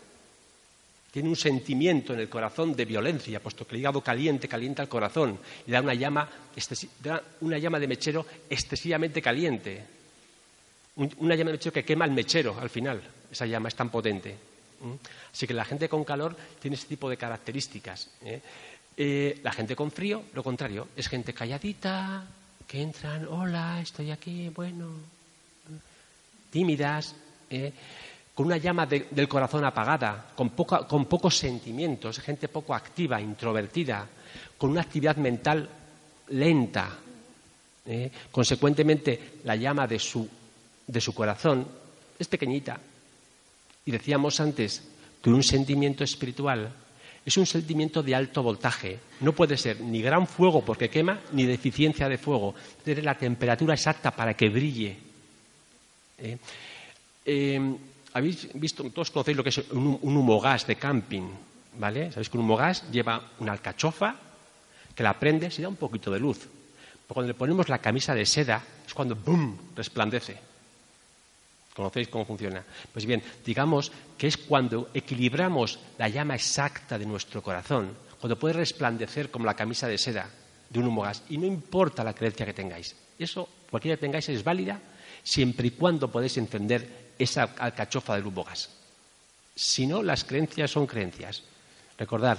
Tiene 1.11 1.29
un 1.29 1.37
sentimiento 1.37 2.13
en 2.13 2.21
el 2.21 2.29
corazón 2.29 2.75
de 2.75 2.85
violencia, 2.85 3.39
puesto 3.41 3.67
que 3.67 3.77
el 3.77 3.83
hígado 3.83 4.01
caliente 4.01 4.49
calienta 4.49 4.83
el 4.83 4.89
corazón 4.89 5.39
y 5.67 5.71
da 5.71 5.81
una 5.81 5.95
llama, 5.95 6.29
una 7.41 7.59
llama 7.59 7.79
de 7.79 7.87
mechero 7.87 8.27
excesivamente 8.51 9.23
caliente. 9.23 9.85
una 10.97 11.37
llama 11.37 11.51
de 11.51 11.57
mechero 11.57 11.73
que 11.73 11.85
quema 11.85 12.05
el 12.05 12.11
mechero 12.11 12.59
al 12.61 12.71
final. 12.71 13.01
Esa 13.31 13.47
llama 13.47 13.69
es 13.69 13.77
tan 13.77 13.91
potente. 13.91 14.35
Así 15.33 15.47
que 15.47 15.55
la 15.55 15.65
gente 15.65 15.89
con 15.89 16.05
calor 16.05 16.37
tiene 16.61 16.77
ese 16.77 16.89
tipo 16.89 17.09
de 17.09 17.17
características. 17.17 18.11
¿eh? 18.25 18.41
Eh, 18.97 19.41
la 19.43 19.53
gente 19.53 19.75
con 19.75 19.91
frío, 19.91 20.25
lo 20.35 20.43
contrario, 20.43 20.89
es 20.97 21.09
gente 21.09 21.33
calladita, 21.33 22.25
que 22.67 22.83
entran, 22.83 23.27
hola, 23.27 23.81
estoy 23.81 24.11
aquí, 24.11 24.49
bueno, 24.51 24.89
tímidas. 26.51 27.15
¿eh? 27.51 27.73
Con 28.35 28.47
una 28.47 28.57
llama 28.57 28.87
del 28.87 29.29
corazón 29.29 29.65
apagada, 29.65 30.33
con, 30.35 30.51
pocos 30.51 31.37
sentimientos, 31.39 32.19
gente 32.19 32.49
poco 32.49 32.75
activa, 32.75 33.21
introvertida, 33.21 34.09
con 34.59 34.71
una 34.71 34.81
actividad 34.81 35.17
mental 35.17 35.69
lenta. 36.29 36.99
¿eh? 37.87 38.11
Consecuentemente, 38.33 39.39
la 39.45 39.55
llama 39.55 39.87
de 39.87 40.01
su, 40.01 40.29
de 40.87 41.01
su 41.01 41.15
corazón 41.15 41.67
es 42.19 42.27
pequeñita. 42.27 42.81
Y 43.87 43.93
decíamos 43.93 44.41
antes 44.41 44.83
que 45.23 45.31
un 45.31 45.43
sentimiento 45.43 46.03
espiritual 46.03 46.73
es 47.25 47.37
un 47.37 47.47
sentimiento 47.47 48.03
de 48.03 48.15
alto 48.15 48.43
voltaje. 48.43 48.99
No 49.21 49.33
puede 49.33 49.57
ser 49.57 49.81
ni 49.81 50.03
gran 50.03 50.27
fuego 50.27 50.65
porque 50.65 50.91
quema, 50.91 51.21
ni 51.33 51.45
deficiencia 51.47 52.09
de 52.09 52.19
fuego. 52.19 52.55
Tiene 52.85 53.03
la 53.03 53.17
temperatura 53.17 53.75
exacta 53.75 54.11
para 54.11 54.35
que 54.35 54.49
brille. 54.49 54.97
¿eh? 56.19 56.37
Eh, 57.25 57.77
habéis 58.15 58.49
visto, 58.55 58.89
todos 58.91 59.11
conocéis 59.11 59.37
lo 59.37 59.43
que 59.43 59.51
es 59.51 59.59
un, 59.71 59.99
un 60.01 60.17
humogás 60.17 60.67
de 60.67 60.77
camping, 60.77 61.29
¿vale? 61.79 62.11
Sabéis 62.13 62.31
que 62.31 62.39
un 62.39 62.45
humogás 62.45 62.91
lleva 62.91 63.21
una 63.41 63.53
alcachofa 63.53 64.15
que 64.95 65.03
la 65.03 65.19
prende 65.19 65.51
y 65.51 65.63
da 65.63 65.69
un 65.69 65.77
poquito 65.77 66.11
de 66.11 66.21
luz. 66.21 66.49
Cuando 67.09 67.29
le 67.29 67.35
ponemos 67.35 67.69
la 67.69 67.79
camisa 67.79 68.15
de 68.15 68.25
seda 68.25 68.63
es 68.87 68.95
cuando 68.95 69.17
¡bum! 69.17 69.57
resplandece. 69.77 70.39
¿Conocéis 71.75 72.09
cómo 72.09 72.25
funciona? 72.25 72.65
Pues 72.93 73.05
bien, 73.05 73.21
digamos 73.45 73.91
que 74.17 74.29
es 74.29 74.37
cuando 74.37 74.91
equilibramos 74.95 75.81
la 75.99 76.09
llama 76.09 76.37
exacta 76.37 76.97
de 76.97 77.05
nuestro 77.05 77.43
corazón, 77.43 77.91
cuando 78.21 78.39
puede 78.39 78.55
resplandecer 78.55 79.31
como 79.31 79.45
la 79.45 79.55
camisa 79.55 79.89
de 79.89 79.99
seda 79.99 80.31
de 80.71 80.79
un 80.79 80.87
humogás. 80.87 81.25
Y 81.29 81.37
no 81.37 81.47
importa 81.47 82.05
la 82.05 82.15
creencia 82.15 82.47
que 82.47 82.55
tengáis. 82.55 82.95
Eso, 83.19 83.49
cualquiera 83.69 83.97
que 83.97 84.03
tengáis, 84.03 84.29
es 84.29 84.45
válida 84.45 84.81
siempre 85.25 85.67
y 85.67 85.71
cuando 85.73 86.11
podéis 86.11 86.37
entender 86.37 87.04
esa 87.19 87.55
alcachofa 87.59 88.17
del 88.17 88.27
humo 88.27 88.45
gas. 88.45 88.71
Si 89.55 89.87
no, 89.87 90.03
las 90.03 90.25
creencias 90.25 90.71
son 90.71 90.87
creencias. 90.87 91.43
Recordad, 91.97 92.39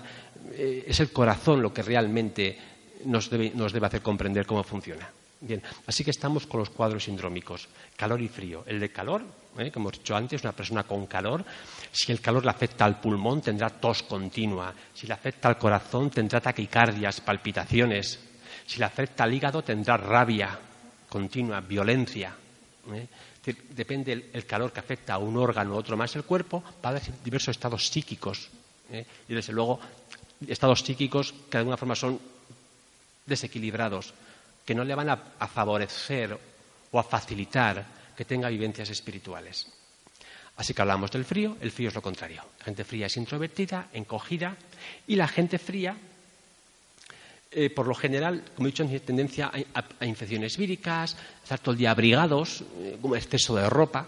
eh, 0.51 0.83
es 0.88 0.99
el 0.99 1.11
corazón 1.11 1.61
lo 1.61 1.73
que 1.73 1.81
realmente 1.81 2.57
nos 3.05 3.29
debe, 3.29 3.53
hacer 3.85 4.01
comprender 4.01 4.45
cómo 4.45 4.63
funciona. 4.63 5.09
Bien, 5.39 5.61
así 5.85 6.03
que 6.03 6.11
estamos 6.11 6.47
con 6.47 6.59
los 6.59 6.69
cuadros 6.69 7.03
sindrómicos, 7.03 7.67
calor 7.95 8.21
y 8.21 8.27
frío. 8.27 8.63
El 8.65 8.79
de 8.79 8.91
calor, 8.91 9.21
eh, 9.57 9.71
como 9.71 9.89
hemos 9.89 9.99
dicho 9.99 10.15
antes, 10.15 10.41
una 10.41 10.51
persona 10.51 10.83
con 10.83 11.05
calor, 11.05 11.45
si 11.91 12.11
el 12.11 12.19
calor 12.19 12.43
le 12.43 12.51
afecta 12.51 12.83
al 12.83 12.99
pulmón, 12.99 13.41
tendrá 13.41 13.69
tos 13.69 14.03
continua. 14.03 14.73
Si 14.93 15.07
le 15.07 15.13
afecta 15.13 15.47
al 15.47 15.57
corazón, 15.57 16.09
tendrá 16.09 16.41
taquicardias, 16.41 17.21
palpitaciones. 17.21 18.19
Si 18.65 18.79
le 18.79 18.85
afecta 18.85 19.23
al 19.23 19.33
hígado, 19.33 19.61
tendrá 19.61 19.95
rabia 19.97 20.59
continua, 21.07 21.61
violencia. 21.61 22.35
Eh 22.91 23.07
depende 23.53 24.29
el, 24.34 24.45
calor 24.45 24.71
que 24.71 24.79
afecta 24.79 25.13
a 25.13 25.17
un 25.17 25.38
órgano 25.38 25.75
u 25.75 25.77
otro 25.77 25.97
más 25.97 26.15
el 26.15 26.23
cuerpo, 26.23 26.63
va 26.84 26.89
a 26.89 26.97
haber 26.97 27.03
diversos 27.23 27.49
estados 27.49 27.88
psíquicos. 27.88 28.49
¿eh? 28.91 29.05
Y 29.27 29.34
desde 29.34 29.53
luego, 29.53 29.79
estados 30.47 30.81
psíquicos 30.81 31.34
que 31.49 31.58
de 31.58 31.58
alguna 31.60 31.77
forma 31.77 31.95
son 31.95 32.19
desequilibrados, 33.25 34.13
que 34.65 34.75
no 34.75 34.84
le 34.84 34.95
van 34.95 35.10
a, 35.10 35.17
favorecer 35.47 36.38
o 36.91 36.99
a 36.99 37.03
facilitar 37.03 37.86
que 38.17 38.25
tenga 38.25 38.49
vivencias 38.49 38.89
espirituales. 38.89 39.67
Así 40.58 40.73
que 40.73 40.81
hablamos 40.81 41.12
del 41.12 41.25
frío, 41.25 41.58
el 41.60 41.71
frío 41.71 41.89
es 41.89 41.95
lo 41.95 42.01
contrario. 42.01 42.41
La 42.60 42.65
gente 42.65 42.84
fría 42.84 43.08
es 43.08 43.17
introvertida, 43.17 43.89
encogida, 43.91 44.55
y 45.05 45.15
la 45.15 45.27
gente 45.27 45.60
fría 45.60 45.97
eh, 47.56 47.70
por 47.70 47.88
lo 47.88 47.96
general, 47.96 48.44
como 48.54 48.68
he 48.68 48.72
dicho, 48.72 48.86
tendencia 49.00 49.50
a, 49.50 50.06
infecciones 50.06 50.58
víricas, 50.58 51.15
estar 51.41 51.58
todo 51.60 51.72
el 51.72 51.78
día 51.78 51.91
abrigados, 51.91 52.65
eh, 52.80 52.98
como 53.02 53.15
exceso 53.15 53.56
de 53.56 53.70
ropa. 53.70 54.08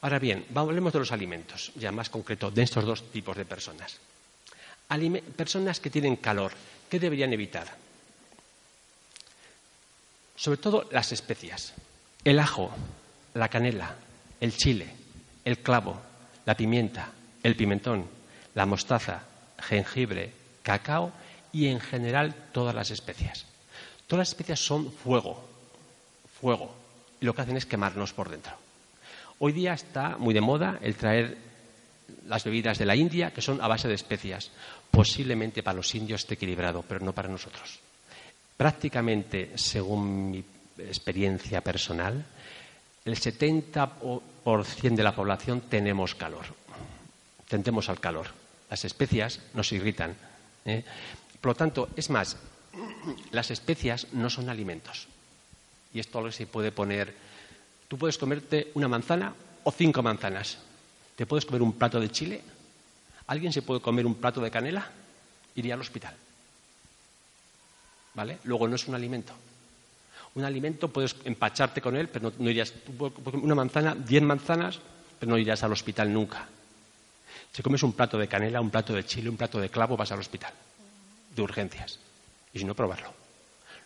Ahora 0.00 0.18
bien, 0.18 0.46
hablemos 0.54 0.94
de 0.94 1.00
los 1.00 1.12
alimentos, 1.12 1.72
ya 1.74 1.92
más 1.92 2.08
concreto, 2.08 2.50
de 2.50 2.62
estos 2.62 2.84
dos 2.84 3.10
tipos 3.12 3.36
de 3.36 3.44
personas. 3.44 3.98
personas 5.36 5.78
que 5.78 5.90
tienen 5.90 6.16
calor, 6.16 6.52
¿qué 6.88 6.98
deberían 6.98 7.34
evitar? 7.34 7.66
Sobre 10.36 10.58
todo 10.58 10.88
las 10.92 11.12
especias. 11.12 11.74
El 12.24 12.38
ajo, 12.38 12.70
la 13.34 13.48
canela, 13.48 13.94
el 14.40 14.56
chile, 14.56 14.86
el 15.44 15.58
clavo, 15.58 16.00
la 16.46 16.56
pimienta, 16.56 17.12
el 17.42 17.56
pimentón, 17.56 18.06
la 18.54 18.64
mostaza, 18.64 19.22
jengibre, 19.60 20.32
cacao 20.62 21.12
y 21.56 21.68
en 21.68 21.80
general 21.80 22.34
todas 22.52 22.74
las 22.74 22.90
especias. 22.90 23.46
Todas 24.06 24.20
las 24.20 24.28
especias 24.28 24.60
son 24.60 24.92
fuego, 24.92 25.42
fuego, 26.38 26.70
y 27.18 27.24
lo 27.24 27.34
que 27.34 27.40
hacen 27.40 27.56
es 27.56 27.64
quemarnos 27.64 28.12
por 28.12 28.28
dentro. 28.28 28.52
Hoy 29.38 29.52
día 29.52 29.72
está 29.72 30.18
muy 30.18 30.34
de 30.34 30.42
moda 30.42 30.78
el 30.82 30.96
traer 30.96 31.38
las 32.26 32.44
bebidas 32.44 32.76
de 32.78 32.84
la 32.84 32.94
India, 32.94 33.32
que 33.32 33.40
son 33.40 33.62
a 33.62 33.68
base 33.68 33.88
de 33.88 33.94
especias. 33.94 34.50
Posiblemente 34.90 35.62
para 35.62 35.78
los 35.78 35.94
indios 35.94 36.20
esté 36.20 36.34
equilibrado, 36.34 36.84
pero 36.86 37.00
no 37.02 37.14
para 37.14 37.28
nosotros. 37.28 37.80
Prácticamente, 38.56 39.52
según 39.56 40.30
mi 40.30 40.44
experiencia 40.78 41.62
personal, 41.62 42.22
el 43.02 43.16
70% 43.16 44.94
de 44.94 45.02
la 45.02 45.14
población 45.14 45.62
tenemos 45.62 46.14
calor. 46.14 46.44
Tendemos 47.48 47.88
al 47.88 47.98
calor. 47.98 48.26
Las 48.68 48.84
especias 48.84 49.40
nos 49.54 49.72
irritan. 49.72 50.14
¿eh? 50.66 50.84
Por 51.46 51.54
lo 51.54 51.58
tanto, 51.58 51.90
es 51.94 52.10
más, 52.10 52.36
las 53.30 53.52
especias 53.52 54.08
no 54.10 54.28
son 54.28 54.48
alimentos. 54.48 55.06
Y 55.94 56.00
esto 56.00 56.20
lo 56.20 56.32
se 56.32 56.48
puede 56.48 56.72
poner. 56.72 57.14
Tú 57.86 57.96
puedes 57.96 58.18
comerte 58.18 58.72
una 58.74 58.88
manzana 58.88 59.32
o 59.62 59.70
cinco 59.70 60.02
manzanas. 60.02 60.58
¿Te 61.14 61.24
puedes 61.24 61.46
comer 61.46 61.62
un 61.62 61.74
plato 61.74 62.00
de 62.00 62.10
chile? 62.10 62.42
¿Alguien 63.28 63.52
se 63.52 63.62
puede 63.62 63.78
comer 63.78 64.06
un 64.06 64.16
plato 64.16 64.40
de 64.40 64.50
canela? 64.50 64.90
Iría 65.54 65.74
al 65.74 65.82
hospital. 65.82 66.16
¿Vale? 68.14 68.38
Luego 68.42 68.66
no 68.66 68.74
es 68.74 68.88
un 68.88 68.96
alimento. 68.96 69.32
Un 70.34 70.42
alimento 70.42 70.88
puedes 70.88 71.14
empacharte 71.26 71.80
con 71.80 71.94
él, 71.94 72.08
pero 72.08 72.32
no, 72.36 72.50
irías. 72.50 72.74
Una 73.34 73.54
manzana, 73.54 73.94
diez 73.94 74.20
manzanas, 74.24 74.80
pero 75.20 75.30
no 75.30 75.38
irías 75.38 75.62
al 75.62 75.70
hospital 75.70 76.12
nunca. 76.12 76.48
Si 77.52 77.62
comes 77.62 77.84
un 77.84 77.92
plato 77.92 78.18
de 78.18 78.26
canela, 78.26 78.60
un 78.60 78.70
plato 78.70 78.94
de 78.94 79.06
chile, 79.06 79.30
un 79.30 79.36
plato 79.36 79.60
de 79.60 79.68
clavo, 79.68 79.96
vas 79.96 80.10
al 80.10 80.18
hospital. 80.18 80.52
De 81.36 81.42
urgencias. 81.42 82.00
Y 82.52 82.58
si 82.58 82.64
no, 82.64 82.74
probarlo. 82.74 83.12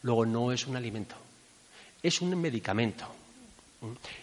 Luego 0.03 0.25
no 0.25 0.53
es 0.53 0.67
un 0.67 0.77
alimento. 0.77 1.17
Es 2.03 2.21
un 2.23 2.41
medicamento. 2.41 3.07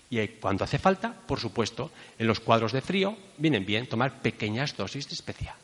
Y 0.10 0.26
cuando 0.40 0.64
hace 0.64 0.80
falta, 0.80 1.14
por 1.14 1.40
supuesto, 1.40 1.92
en 2.18 2.28
los 2.28 2.40
cuadros 2.40 2.72
de 2.72 2.82
frío 2.82 3.18
vienen 3.38 3.66
bien 3.66 3.88
tomar 3.88 4.22
pequeñas 4.22 4.76
dosis 4.78 5.08
de 5.08 5.16
especia. 5.16 5.56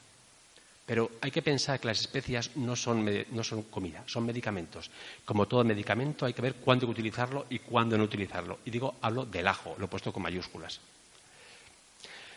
Pero 0.86 1.12
hay 1.22 1.32
que 1.32 1.42
pensar 1.42 1.80
que 1.80 1.88
las 1.88 2.02
especias 2.02 2.52
no 2.56 2.76
son, 2.76 3.08
no 3.32 3.44
son, 3.44 3.64
comida, 3.64 4.04
son 4.06 4.26
medicamentos. 4.26 4.92
Como 5.24 5.48
todo 5.48 5.64
medicamento 5.64 6.26
hay 6.26 6.34
que 6.34 6.42
ver 6.42 6.56
cuándo 6.56 6.88
utilizarlo 6.88 7.46
y 7.50 7.60
cuándo 7.60 7.98
no 7.98 8.04
utilizarlo. 8.04 8.60
Y 8.66 8.72
digo, 8.72 8.96
hablo 9.02 9.26
del 9.26 9.48
ajo, 9.48 9.76
lo 9.78 9.86
he 9.86 9.88
puesto 9.88 10.12
con 10.12 10.24
mayúsculas. 10.24 10.82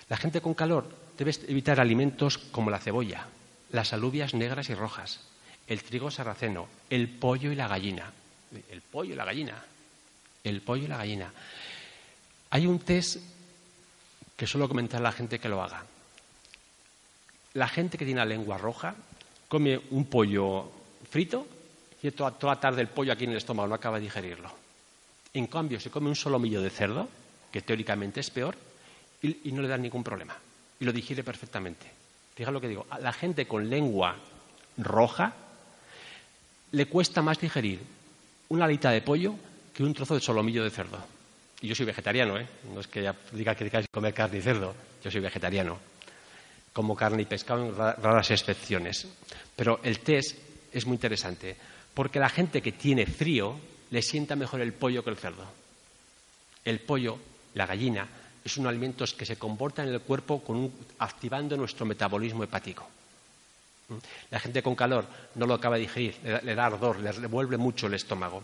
La 0.08 0.16
gente 0.16 0.40
con 0.40 0.54
calor 0.54 0.88
debe 1.18 1.32
evitar 1.48 1.80
alimentos 1.80 2.38
como 2.38 2.70
la 2.70 2.78
cebolla, 2.78 3.26
las 3.70 3.92
alubias 3.92 4.34
negras 4.34 4.68
y 4.70 4.74
rojas, 4.74 5.20
el 5.66 5.82
trigo 5.82 6.10
sarraceno, 6.10 6.68
el 6.90 7.08
pollo 7.08 7.52
y 7.52 7.56
la 7.56 7.68
gallina. 7.68 8.12
El 8.70 8.80
pollo 8.80 9.12
y 9.12 9.16
la 9.16 9.24
gallina. 9.24 9.64
El 10.44 10.62
pollo 10.62 10.84
y 10.84 10.88
la 10.88 10.98
gallina. 10.98 11.32
Hay 12.50 12.66
un 12.66 12.78
test 12.78 13.18
que 14.36 14.46
suelo 14.46 14.68
comentar 14.68 15.00
a 15.00 15.04
la 15.04 15.12
gente 15.12 15.38
que 15.38 15.48
lo 15.48 15.62
haga 15.62 15.84
la 17.56 17.68
gente 17.68 17.96
que 17.96 18.04
tiene 18.04 18.20
la 18.20 18.26
lengua 18.26 18.58
roja 18.58 18.94
come 19.48 19.80
un 19.90 20.04
pollo 20.06 20.70
frito 21.08 21.46
y 22.02 22.10
toda, 22.10 22.32
toda 22.32 22.60
tarde 22.60 22.82
el 22.82 22.88
pollo 22.88 23.12
aquí 23.12 23.24
en 23.24 23.30
el 23.30 23.38
estómago 23.38 23.66
no 23.66 23.74
acaba 23.74 23.96
de 23.98 24.04
digerirlo. 24.04 24.52
En 25.32 25.46
cambio, 25.46 25.80
se 25.80 25.90
come 25.90 26.08
un 26.08 26.14
solomillo 26.14 26.60
de 26.60 26.70
cerdo, 26.70 27.08
que 27.50 27.62
teóricamente 27.62 28.20
es 28.20 28.30
peor, 28.30 28.56
y, 29.22 29.50
no 29.52 29.62
le 29.62 29.68
da 29.68 29.76
ningún 29.76 30.04
problema. 30.04 30.36
Y 30.78 30.84
lo 30.84 30.92
digiere 30.92 31.24
perfectamente. 31.24 31.90
Fíjate 32.36 32.52
lo 32.52 32.60
que 32.60 32.68
digo. 32.68 32.86
A 32.90 33.00
la 33.00 33.12
gente 33.12 33.46
con 33.46 33.68
lengua 33.68 34.14
roja 34.76 35.32
le 36.72 36.86
cuesta 36.86 37.22
más 37.22 37.40
digerir 37.40 37.80
una 38.50 38.66
alita 38.66 38.90
de 38.90 39.00
pollo 39.00 39.34
que 39.74 39.82
un 39.82 39.94
trozo 39.94 40.14
de 40.14 40.20
solomillo 40.20 40.62
de 40.62 40.70
cerdo. 40.70 40.98
Y 41.62 41.68
yo 41.68 41.74
soy 41.74 41.86
vegetariano, 41.86 42.38
¿eh? 42.38 42.46
No 42.72 42.80
es 42.80 42.86
que 42.86 43.02
ya 43.02 43.16
diga 43.32 43.54
que 43.54 43.70
que 43.70 43.86
comer 43.90 44.12
carne 44.12 44.38
y 44.38 44.42
cerdo. 44.42 44.74
Yo 45.02 45.10
soy 45.10 45.20
vegetariano 45.20 45.78
como 46.74 46.94
carne 46.94 47.22
y 47.22 47.24
pescado 47.24 47.64
en 47.64 47.74
raras 47.74 48.30
excepciones. 48.30 49.08
Pero 49.56 49.80
el 49.82 50.00
test 50.00 50.36
es 50.70 50.84
muy 50.84 50.96
interesante, 50.96 51.56
porque 51.94 52.20
la 52.20 52.28
gente 52.28 52.60
que 52.60 52.72
tiene 52.72 53.06
frío 53.06 53.58
le 53.90 54.02
sienta 54.02 54.36
mejor 54.36 54.60
el 54.60 54.74
pollo 54.74 55.02
que 55.02 55.08
el 55.08 55.16
cerdo. 55.16 55.46
El 56.66 56.80
pollo, 56.80 57.18
la 57.54 57.64
gallina, 57.64 58.06
es 58.46 58.56
un 58.56 58.66
alimento 58.66 59.04
que 59.16 59.26
se 59.26 59.36
comporta 59.36 59.82
en 59.82 59.90
el 59.90 60.00
cuerpo 60.00 60.42
activando 60.98 61.56
nuestro 61.56 61.86
metabolismo 61.86 62.44
hepático. 62.44 62.88
La 64.30 64.40
gente 64.40 64.62
con 64.62 64.74
calor 64.74 65.06
no 65.36 65.46
lo 65.46 65.54
acaba 65.54 65.76
de 65.76 65.82
digerir, 65.82 66.18
le 66.22 66.54
da 66.54 66.66
ardor, 66.66 66.98
le 66.98 67.12
revuelve 67.12 67.56
mucho 67.56 67.86
el 67.86 67.94
estómago. 67.94 68.42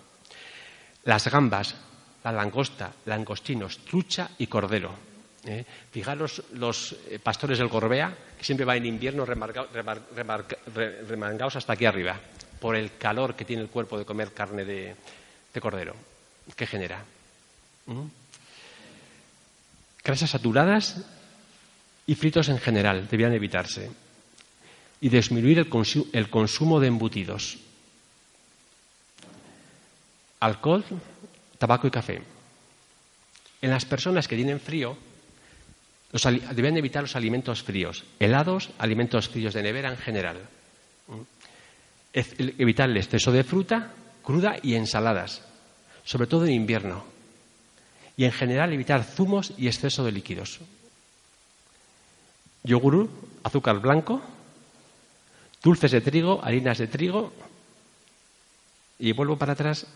Las 1.05 1.29
gambas, 1.29 1.75
la 2.23 2.33
langosta, 2.33 2.93
langostinos, 3.07 3.79
trucha 3.79 4.31
y 4.39 4.47
cordero 4.47 5.13
¿eh? 5.45 5.65
Fijaros 5.91 6.43
los 6.53 6.97
eh, 7.09 7.19
pastores 7.19 7.59
del 7.59 7.69
Gorbea, 7.69 8.17
que 8.39 8.45
siempre 8.45 8.65
van 8.65 8.79
en 8.79 8.87
invierno 8.87 9.25
remangados 9.25 11.57
hasta 11.57 11.73
aquí 11.73 11.85
arriba, 11.85 12.19
por 12.61 12.77
el 12.77 12.97
calor 12.97 13.35
que 13.35 13.45
tiene 13.45 13.63
el 13.63 13.69
cuerpo 13.69 13.99
de 13.99 14.05
comer 14.05 14.33
carne 14.33 14.65
de, 14.65 14.95
cordero. 15.61 15.95
¿Qué 16.57 16.67
genera? 16.67 17.05
¿Mm? 17.87 18.22
Grasas 20.05 20.31
saturadas 20.31 20.97
y 22.07 22.15
fritos 22.15 22.49
en 22.49 22.59
general 22.59 23.09
debían 23.11 23.33
evitarse. 23.33 23.91
Y 25.01 25.09
disminuir 25.09 25.59
el 26.13 26.31
consumo 26.31 26.81
de 26.81 26.87
embutidos. 26.87 27.59
Alcohol, 30.41 30.85
tabaco 31.59 31.87
y 31.87 31.91
café. 31.91 32.23
En 33.61 33.71
las 33.71 33.85
personas 33.85 34.27
que 34.27 34.37
tienen 34.37 34.61
frío, 34.61 34.97
deben 36.55 36.77
evitar 36.77 37.03
los 37.03 37.17
alimentos 37.17 37.63
fríos, 37.63 38.05
helados, 38.19 38.71
alimentos 38.79 39.29
fríos 39.29 39.55
de 39.55 39.63
nevera 39.63 39.91
en 39.91 39.97
general. 39.97 40.37
Evitar 42.13 42.91
el 42.91 42.97
exceso 42.97 43.33
de 43.33 43.45
fruta, 43.45 43.93
cruda 44.23 44.57
y 44.63 44.75
ensaladas, 44.75 45.43
sobre 46.05 46.27
todo 46.27 46.45
en 46.45 46.53
invierno. 46.53 47.12
Y 48.17 48.25
en 48.25 48.33
general 48.33 48.73
evitar 48.73 49.05
zumos 49.05 49.53
y 49.57 49.67
exceso 49.67 50.05
de 50.05 50.13
líquidos. 50.13 50.61
Yogur, 52.65 53.09
azúcar 53.43 53.81
blanco, 53.81 54.21
dulces 55.63 55.91
de 55.91 56.01
trigo, 56.01 56.41
harinas 56.45 56.79
de 56.79 56.87
trigo. 56.87 57.33
Y 58.99 59.13
vuelvo 59.13 59.37
para 59.37 59.55
atrás 59.55 59.87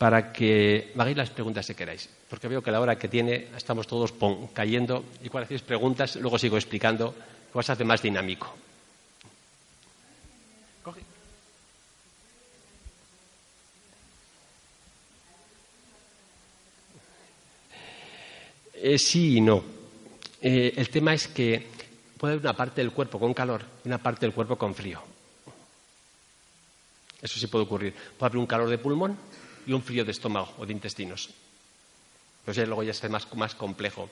para 0.00 0.32
que 0.32 0.92
me 0.94 1.02
hagáis 1.02 1.16
las 1.18 1.28
preguntas 1.28 1.66
si 1.66 1.74
queráis, 1.74 2.08
porque 2.30 2.48
veo 2.48 2.62
que 2.62 2.70
a 2.70 2.72
la 2.72 2.80
hora 2.80 2.96
que 2.96 3.08
tiene 3.08 3.48
estamos 3.54 3.86
todos 3.86 4.14
cayendo 4.54 5.04
y 5.22 5.28
cuando 5.28 5.44
hacéis 5.44 5.60
preguntas 5.60 6.16
luego 6.16 6.38
sigo 6.38 6.56
explicando 6.56 7.14
cosas 7.52 7.76
de 7.76 7.84
más 7.84 8.00
dinámico. 8.00 8.48
Eh, 18.82 18.98
sí 18.98 19.36
y 19.36 19.40
no. 19.42 19.62
Eh, 20.40 20.72
el 20.74 20.88
tema 20.88 21.12
es 21.12 21.28
que 21.28 21.66
puede 22.16 22.32
haber 22.32 22.46
una 22.46 22.56
parte 22.56 22.80
del 22.80 22.92
cuerpo 22.92 23.20
con 23.20 23.34
calor 23.34 23.62
y 23.84 23.88
una 23.88 23.98
parte 23.98 24.24
del 24.24 24.34
cuerpo 24.34 24.56
con 24.56 24.74
frío. 24.74 25.02
Eso 27.20 27.38
sí 27.38 27.46
puede 27.46 27.66
ocurrir. 27.66 27.92
Puede 27.92 28.30
haber 28.30 28.38
un 28.38 28.46
calor 28.46 28.70
de 28.70 28.78
pulmón 28.78 29.18
y 29.66 29.74
un 29.74 29.82
frío 29.82 30.02
de 30.02 30.12
estómago 30.12 30.54
o 30.58 30.64
de 30.64 30.72
intestinos. 30.72 31.28
Pues 32.42 32.56
luego 32.56 32.82
ya 32.82 32.92
es 32.92 33.10
más, 33.10 33.32
más 33.34 33.54
complejo. 33.54 34.08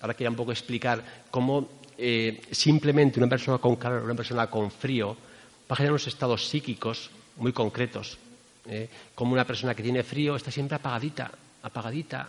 Ahora 0.00 0.14
quiero 0.14 0.30
un 0.30 0.36
poco 0.36 0.52
explicar 0.52 1.24
cómo 1.28 1.68
eh, 1.98 2.42
simplemente 2.52 3.18
una 3.18 3.28
persona 3.28 3.58
con 3.58 3.74
calor, 3.74 4.04
una 4.04 4.14
persona 4.14 4.48
con 4.48 4.70
frío, 4.70 5.14
va 5.68 5.74
a 5.74 5.76
generar 5.76 5.94
unos 5.94 6.06
estados 6.06 6.46
psíquicos 6.46 7.10
muy 7.36 7.52
concretos. 7.52 8.18
Como 9.14 9.32
una 9.32 9.44
persona 9.44 9.76
que 9.76 9.82
tiene 9.82 10.02
frío 10.02 10.34
está 10.34 10.50
siempre 10.50 10.74
apagadita, 10.74 11.30
apagadita. 11.62 12.28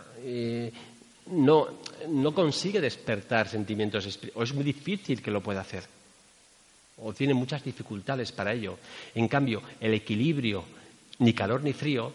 No, 1.30 1.68
no 2.08 2.34
consigue 2.34 2.80
despertar 2.80 3.48
sentimientos 3.48 4.18
o 4.34 4.42
es 4.42 4.54
muy 4.54 4.64
difícil 4.64 5.22
que 5.22 5.30
lo 5.30 5.42
pueda 5.42 5.60
hacer 5.60 5.84
o 7.02 7.12
tiene 7.12 7.34
muchas 7.34 7.62
dificultades 7.62 8.32
para 8.32 8.52
ello. 8.52 8.78
En 9.14 9.28
cambio, 9.28 9.62
el 9.80 9.94
equilibrio, 9.94 10.64
ni 11.20 11.32
calor 11.32 11.62
ni 11.62 11.72
frío, 11.72 12.12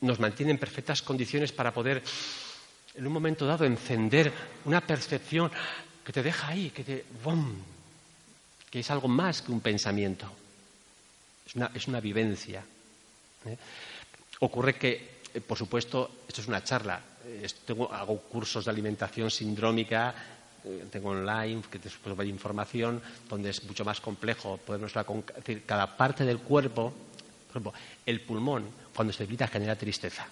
nos 0.00 0.18
mantiene 0.18 0.52
en 0.52 0.58
perfectas 0.58 1.02
condiciones 1.02 1.52
para 1.52 1.72
poder, 1.72 2.02
en 2.94 3.06
un 3.06 3.12
momento 3.12 3.46
dado, 3.46 3.64
encender 3.64 4.32
una 4.64 4.80
percepción 4.80 5.50
que 6.04 6.12
te 6.12 6.22
deja 6.22 6.48
ahí, 6.48 6.70
que 6.70 6.84
te. 6.84 7.04
que 8.70 8.80
es 8.80 8.90
algo 8.90 9.08
más 9.08 9.42
que 9.42 9.52
un 9.52 9.60
pensamiento. 9.60 10.30
Es 11.74 11.88
una, 11.88 12.00
vivencia. 12.00 12.62
¿eh? 13.46 13.56
Ocurre 14.40 14.74
que, 14.74 15.22
eh, 15.32 15.40
por 15.40 15.56
supuesto, 15.56 16.10
esto 16.28 16.42
es 16.42 16.48
una 16.48 16.62
charla. 16.62 17.02
Hago 17.90 18.18
cursos 18.22 18.64
de 18.64 18.70
alimentación 18.70 19.30
sindrómica, 19.30 20.14
eh, 20.64 20.84
tengo 20.90 21.10
online, 21.10 21.62
que 21.70 21.78
después 21.78 22.18
hay 22.18 22.28
información, 22.28 23.00
donde 23.28 23.50
es 23.50 23.62
mucho 23.64 23.84
más 23.84 24.00
complejo. 24.00 24.58
Podemos, 24.58 24.92
decir, 25.36 25.62
cada 25.64 25.96
parte 25.96 26.24
del 26.24 26.38
cuerpo, 26.38 26.92
por 27.46 27.50
ejemplo, 27.50 27.72
el 28.04 28.20
pulmón 28.20 28.64
cuando 28.94 29.12
se 29.12 29.22
debilita 29.22 29.46
genera 29.46 29.76
tristeza. 29.76 30.26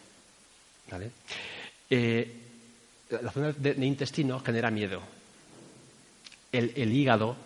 Eh, 1.89 2.37
la 3.11 3.31
zona 3.31 3.53
de, 3.53 3.87
intestino 3.87 4.41
genera 4.41 4.71
miedo. 4.71 5.01
El, 6.53 6.93
hígado 6.93 7.37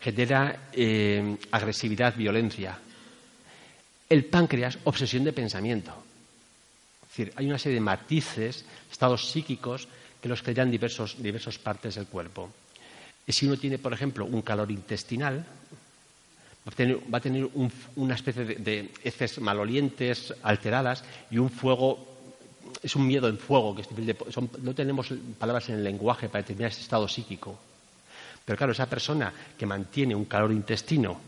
genera 0.00 0.68
eh, 0.72 1.36
agresividad, 1.50 2.14
violencia. 2.14 2.78
El 4.08 4.24
páncreas, 4.26 4.78
obsesión 4.84 5.24
de 5.24 5.32
pensamiento. 5.32 6.07
Es 7.18 7.26
decir, 7.26 7.34
hay 7.36 7.46
una 7.46 7.58
serie 7.58 7.74
de 7.74 7.80
matices, 7.80 8.64
estados 8.92 9.28
psíquicos, 9.28 9.88
que 10.22 10.28
los 10.28 10.40
crean 10.40 10.70
diversos, 10.70 11.20
diversas 11.20 11.58
partes 11.58 11.96
del 11.96 12.06
cuerpo. 12.06 12.48
Si 13.26 13.44
uno 13.44 13.56
tiene, 13.56 13.78
por 13.78 13.92
ejemplo, 13.92 14.24
un 14.24 14.40
calor 14.42 14.70
intestinal, 14.70 15.44
va 16.64 17.18
a 17.18 17.20
tener, 17.20 17.50
una 17.96 18.14
especie 18.14 18.44
de, 18.44 18.92
heces 19.02 19.40
malolientes, 19.40 20.32
alteradas, 20.44 21.02
y 21.28 21.38
un 21.38 21.50
fuego, 21.50 22.06
es 22.84 22.94
un 22.94 23.04
miedo 23.04 23.26
en 23.26 23.38
fuego, 23.38 23.74
que 23.74 23.82
no 24.62 24.72
tenemos 24.72 25.12
palabras 25.40 25.70
en 25.70 25.74
el 25.74 25.82
lenguaje 25.82 26.28
para 26.28 26.42
determinar 26.42 26.70
ese 26.70 26.82
estado 26.82 27.08
psíquico. 27.08 27.58
Pero 28.44 28.56
claro, 28.56 28.70
esa 28.70 28.86
persona 28.86 29.32
que 29.58 29.66
mantiene 29.66 30.14
un 30.14 30.26
calor 30.26 30.52
intestino, 30.52 31.20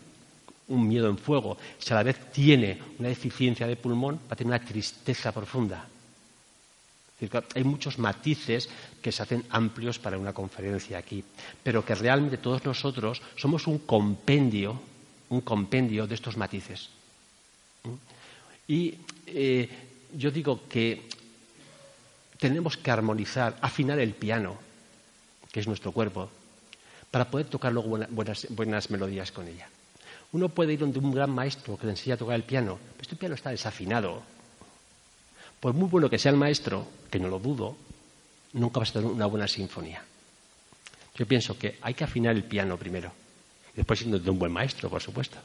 un 0.70 0.88
miedo 0.88 1.08
en 1.08 1.18
fuego, 1.18 1.58
si 1.78 1.92
a 1.92 1.96
la 1.96 2.02
vez 2.02 2.32
tiene 2.32 2.78
una 2.98 3.08
deficiencia 3.08 3.66
de 3.66 3.76
pulmón, 3.76 4.16
va 4.16 4.32
a 4.32 4.36
tener 4.36 4.54
una 4.54 4.64
tristeza 4.64 5.32
profunda. 5.32 5.86
Hay 7.54 7.64
muchos 7.64 7.98
matices 7.98 8.70
que 9.02 9.12
se 9.12 9.22
hacen 9.22 9.44
amplios 9.50 9.98
para 9.98 10.16
una 10.16 10.32
conferencia 10.32 10.96
aquí, 10.96 11.22
pero 11.62 11.84
que 11.84 11.94
realmente 11.94 12.38
todos 12.38 12.64
nosotros 12.64 13.20
somos 13.36 13.66
un 13.66 13.80
compendio 13.80 14.80
un 15.30 15.40
compendio 15.40 16.06
de 16.06 16.14
estos 16.14 16.36
matices. 16.36 16.90
Y 18.68 18.94
eh, 19.26 19.68
yo 20.14 20.30
digo 20.30 20.68
que 20.68 21.08
tenemos 22.38 22.76
que 22.76 22.90
armonizar, 22.90 23.56
afinar 23.60 23.98
el 23.98 24.14
piano, 24.14 24.58
que 25.50 25.60
es 25.60 25.66
nuestro 25.66 25.92
cuerpo, 25.92 26.30
para 27.10 27.30
poder 27.30 27.46
tocar 27.46 27.72
luego 27.72 27.98
buenas, 28.10 28.90
melodías 28.90 29.32
con 29.32 29.48
ella. 29.48 29.68
Uno 30.32 30.48
puede 30.48 30.74
ir 30.74 30.78
donde 30.78 30.98
un 30.98 31.12
gran 31.12 31.30
maestro 31.30 31.76
que 31.76 31.86
le 31.86 31.92
enseña 31.92 32.14
a 32.14 32.18
tocar 32.18 32.36
el 32.36 32.44
piano, 32.44 32.78
pero 32.92 33.02
este 33.02 33.16
piano 33.16 33.34
está 33.34 33.50
desafinado. 33.50 34.22
Por 35.58 35.74
muy 35.74 35.88
bueno 35.88 36.08
que 36.08 36.18
sea 36.18 36.30
el 36.30 36.38
maestro, 36.38 36.86
que 37.10 37.18
no 37.18 37.28
lo 37.28 37.38
dudo, 37.38 37.76
nunca 38.52 38.78
va 38.80 38.84
a 38.84 38.86
ser 38.86 39.04
una 39.04 39.26
buena 39.26 39.48
sinfonía. 39.48 40.02
Yo 41.16 41.26
pienso 41.26 41.58
que 41.58 41.78
hay 41.82 41.94
que 41.94 42.04
afinar 42.04 42.34
el 42.34 42.44
piano 42.44 42.76
primero. 42.76 43.12
Después 43.74 43.98
siendo 43.98 44.18
de 44.18 44.30
un 44.30 44.38
buen 44.38 44.52
maestro, 44.52 44.88
por 44.88 45.02
supuesto. 45.02 45.38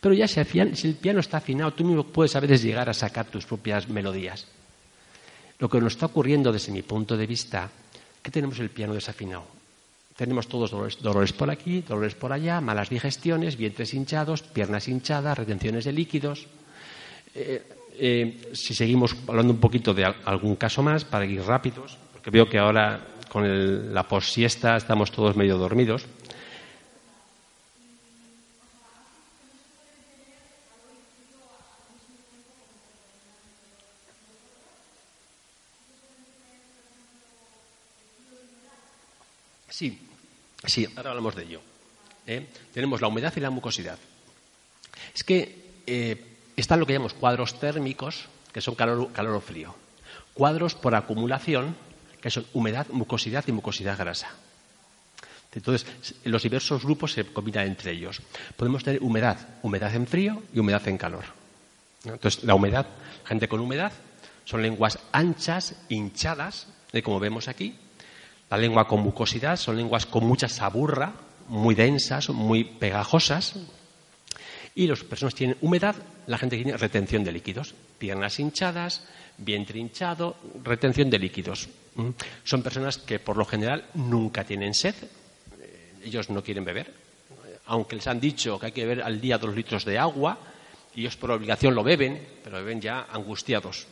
Pero 0.00 0.14
ya 0.14 0.28
si 0.28 0.38
el 0.38 0.94
piano 0.94 1.20
está 1.20 1.38
afinado, 1.38 1.72
tú 1.72 1.84
mismo 1.84 2.04
puedes 2.04 2.36
a 2.36 2.40
veces 2.40 2.62
llegar 2.62 2.88
a 2.88 2.94
sacar 2.94 3.26
tus 3.26 3.44
propias 3.44 3.88
melodías. 3.88 4.46
Lo 5.58 5.68
que 5.68 5.80
nos 5.80 5.94
está 5.94 6.06
ocurriendo 6.06 6.52
desde 6.52 6.72
mi 6.72 6.82
punto 6.82 7.16
de 7.16 7.26
vista, 7.26 7.70
que 8.22 8.30
tenemos 8.30 8.58
el 8.60 8.70
piano 8.70 8.94
desafinado. 8.94 9.46
Tenemos 10.16 10.46
todos 10.46 10.70
dolores, 10.70 11.32
por 11.32 11.50
aquí, 11.50 11.82
dolores 11.82 12.14
por 12.14 12.32
allá, 12.32 12.60
malas 12.60 12.88
digestiones, 12.88 13.56
vientres 13.56 13.94
hinchados, 13.94 14.42
piernas 14.42 14.86
hinchadas, 14.86 15.36
retenciones 15.36 15.84
de 15.84 15.92
líquidos. 15.92 16.46
Eh, 17.34 17.62
eh, 17.98 18.50
si 18.52 18.74
seguimos 18.74 19.16
hablando 19.26 19.52
un 19.52 19.58
poquito 19.58 19.92
de 19.92 20.04
algún 20.04 20.54
caso 20.54 20.82
más, 20.82 21.04
para 21.04 21.26
ir 21.26 21.42
rápidos, 21.42 21.98
porque 22.12 22.30
veo 22.30 22.48
que 22.48 22.58
ahora 22.58 23.00
con 23.28 23.92
la 23.92 24.06
posiesta 24.06 24.76
estamos 24.76 25.10
todos 25.10 25.34
medio 25.34 25.58
dormidos. 25.58 26.06
Sí, 39.74 39.98
sí, 40.66 40.88
ahora 40.96 41.10
hablamos 41.10 41.34
de 41.34 41.42
ello. 41.42 41.60
¿eh? 42.26 42.46
Tenemos 42.72 43.00
la 43.00 43.08
humedad 43.08 43.32
y 43.36 43.40
la 43.40 43.50
mucosidad. 43.50 43.98
Es 45.14 45.24
que 45.24 45.82
eh, 45.86 46.36
están 46.56 46.80
lo 46.80 46.86
que 46.86 46.92
llamamos 46.92 47.14
cuadros 47.14 47.58
térmicos, 47.58 48.26
que 48.52 48.60
son 48.60 48.74
calor, 48.74 49.12
calor 49.12 49.34
o 49.36 49.40
frío. 49.40 49.74
Cuadros 50.32 50.74
por 50.74 50.94
acumulación, 50.94 51.76
que 52.20 52.30
son 52.30 52.46
humedad, 52.52 52.86
mucosidad 52.90 53.44
y 53.46 53.52
mucosidad 53.52 53.98
grasa. 53.98 54.30
Entonces, 55.52 55.86
los 56.24 56.42
diversos 56.42 56.82
grupos 56.82 57.12
se 57.12 57.24
combinan 57.24 57.66
entre 57.66 57.92
ellos. 57.92 58.20
Podemos 58.56 58.82
tener 58.82 59.02
humedad, 59.02 59.38
humedad 59.62 59.94
en 59.94 60.06
frío 60.06 60.42
y 60.52 60.58
humedad 60.58 60.86
en 60.88 60.98
calor. 60.98 61.24
Entonces, 62.04 62.42
la 62.42 62.54
humedad, 62.54 62.86
gente 63.24 63.48
con 63.48 63.60
humedad, 63.60 63.92
son 64.44 64.62
lenguas 64.62 64.98
anchas, 65.12 65.76
hinchadas, 65.88 66.66
como 67.02 67.20
vemos 67.20 67.48
aquí, 67.48 67.74
la 68.54 68.60
lengua 68.60 68.86
con 68.86 69.00
mucosidad 69.00 69.56
son 69.56 69.76
lenguas 69.76 70.06
con 70.06 70.24
mucha 70.24 70.48
saburra, 70.48 71.12
muy 71.48 71.74
densas, 71.74 72.30
muy 72.30 72.62
pegajosas. 72.62 73.54
Y 74.76 74.86
las 74.86 75.02
personas 75.02 75.34
tienen 75.34 75.56
humedad, 75.60 75.96
la 76.28 76.38
gente 76.38 76.54
tiene 76.54 76.76
retención 76.76 77.24
de 77.24 77.32
líquidos, 77.32 77.74
piernas 77.98 78.38
hinchadas, 78.38 79.08
vientre 79.38 79.80
hinchado, 79.80 80.36
retención 80.62 81.10
de 81.10 81.18
líquidos. 81.18 81.68
¿Mm? 81.96 82.10
Son 82.44 82.62
personas 82.62 82.98
que 82.98 83.18
por 83.18 83.36
lo 83.36 83.44
general 83.44 83.86
nunca 83.94 84.44
tienen 84.44 84.72
sed, 84.72 84.94
eh, 85.60 85.94
ellos 86.04 86.30
no 86.30 86.42
quieren 86.44 86.64
beber, 86.64 86.94
aunque 87.66 87.96
les 87.96 88.06
han 88.06 88.20
dicho 88.20 88.60
que 88.60 88.66
hay 88.66 88.72
que 88.72 88.86
beber 88.86 89.02
al 89.02 89.20
día 89.20 89.36
dos 89.36 89.54
litros 89.54 89.84
de 89.84 89.98
agua, 89.98 90.38
ellos 90.94 91.16
por 91.16 91.32
obligación 91.32 91.74
lo 91.74 91.82
beben, 91.82 92.24
pero 92.44 92.58
beben 92.58 92.80
ya 92.80 93.08
angustiados. 93.10 93.88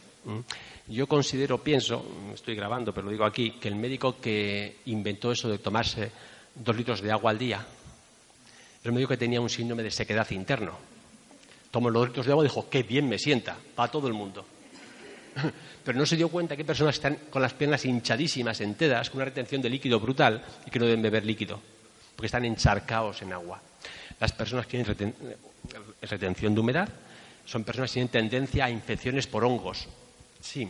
Yo 0.88 1.06
considero, 1.06 1.58
pienso, 1.58 2.04
estoy 2.34 2.54
grabando, 2.54 2.92
pero 2.92 3.06
lo 3.06 3.12
digo 3.12 3.24
aquí, 3.24 3.52
que 3.52 3.68
el 3.68 3.76
médico 3.76 4.20
que 4.20 4.78
inventó 4.86 5.32
eso 5.32 5.48
de 5.48 5.58
tomarse 5.58 6.10
dos 6.54 6.76
litros 6.76 7.00
de 7.00 7.10
agua 7.10 7.30
al 7.30 7.38
día, 7.38 7.64
era 8.82 8.90
un 8.90 8.94
médico 8.94 9.10
que 9.10 9.16
tenía 9.16 9.40
un 9.40 9.48
síndrome 9.48 9.82
de 9.82 9.90
sequedad 9.90 10.28
interno. 10.30 10.76
Tomó 11.70 11.88
los 11.88 12.00
dos 12.00 12.08
litros 12.08 12.26
de 12.26 12.32
agua 12.32 12.44
y 12.44 12.48
dijo, 12.48 12.68
qué 12.68 12.82
bien 12.82 13.08
me 13.08 13.18
sienta, 13.18 13.56
para 13.74 13.90
todo 13.90 14.08
el 14.08 14.12
mundo. 14.12 14.44
Pero 15.84 15.98
no 15.98 16.04
se 16.04 16.16
dio 16.16 16.28
cuenta 16.28 16.56
que 16.56 16.64
personas 16.64 16.96
están 16.96 17.16
con 17.30 17.42
las 17.42 17.54
piernas 17.54 17.84
hinchadísimas, 17.84 18.60
enteras, 18.60 19.08
con 19.08 19.18
una 19.18 19.26
retención 19.26 19.62
de 19.62 19.70
líquido 19.70 19.98
brutal 19.98 20.44
y 20.66 20.70
que 20.70 20.78
no 20.78 20.86
deben 20.86 21.02
beber 21.02 21.24
líquido, 21.24 21.60
porque 22.14 22.26
están 22.26 22.44
encharcados 22.44 23.22
en 23.22 23.32
agua. 23.32 23.60
Las 24.20 24.32
personas 24.32 24.66
que 24.66 24.82
tienen 24.82 25.24
retención 26.02 26.54
de 26.54 26.60
humedad 26.60 26.88
son 27.44 27.64
personas 27.64 27.90
que 27.90 27.94
tienen 27.94 28.10
tendencia 28.10 28.66
a 28.66 28.70
infecciones 28.70 29.26
por 29.26 29.44
hongos, 29.44 29.88
Sí. 30.42 30.68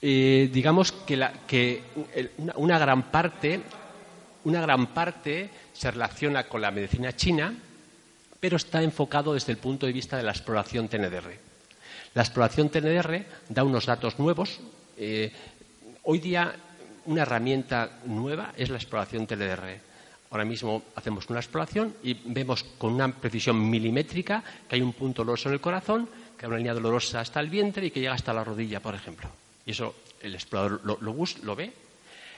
Eh, 0.00 0.50
digamos 0.52 0.90
que, 0.90 1.82
una, 2.56 2.78
gran 2.78 3.02
parte, 3.10 3.60
una 4.44 4.60
gran 4.62 4.86
parte 4.88 5.50
se 5.72 5.90
relaciona 5.90 6.48
con 6.48 6.62
la 6.62 6.70
medicina 6.70 7.14
china, 7.14 7.54
pero 8.40 8.56
está 8.56 8.82
enfocado 8.82 9.34
desde 9.34 9.52
el 9.52 9.58
punto 9.58 9.86
de 9.86 9.92
vista 9.92 10.16
de 10.16 10.24
la 10.24 10.32
exploración 10.32 10.88
TNDR. 10.88 11.30
La 12.14 12.22
exploración 12.22 12.70
TNDR 12.70 13.24
da 13.48 13.64
unos 13.64 13.86
datos 13.86 14.18
nuevos. 14.18 14.60
Eh, 14.96 15.30
hoy 16.04 16.18
día 16.18 16.52
una 17.04 17.22
herramienta 17.22 18.00
nueva 18.06 18.54
es 18.56 18.70
la 18.70 18.76
exploración 18.76 19.26
TNDR 19.26 19.91
Ahora 20.32 20.46
mismo 20.46 20.82
hacemos 20.96 21.28
una 21.28 21.40
exploración 21.40 21.94
y 22.02 22.14
vemos 22.24 22.64
con 22.78 22.94
una 22.94 23.12
precisión 23.12 23.68
milimétrica 23.68 24.42
que 24.66 24.76
hay 24.76 24.80
un 24.80 24.94
punto 24.94 25.20
doloroso 25.20 25.50
en 25.50 25.54
el 25.54 25.60
corazón, 25.60 26.08
que 26.38 26.46
hay 26.46 26.48
una 26.48 26.56
línea 26.56 26.72
dolorosa 26.72 27.20
hasta 27.20 27.38
el 27.38 27.50
vientre 27.50 27.84
y 27.86 27.90
que 27.90 28.00
llega 28.00 28.14
hasta 28.14 28.32
la 28.32 28.42
rodilla, 28.42 28.80
por 28.80 28.94
ejemplo. 28.94 29.28
Y 29.66 29.72
eso 29.72 29.94
el 30.22 30.34
explorador 30.34 30.80
lo, 30.84 30.98
lo, 31.02 31.54
ve, 31.54 31.70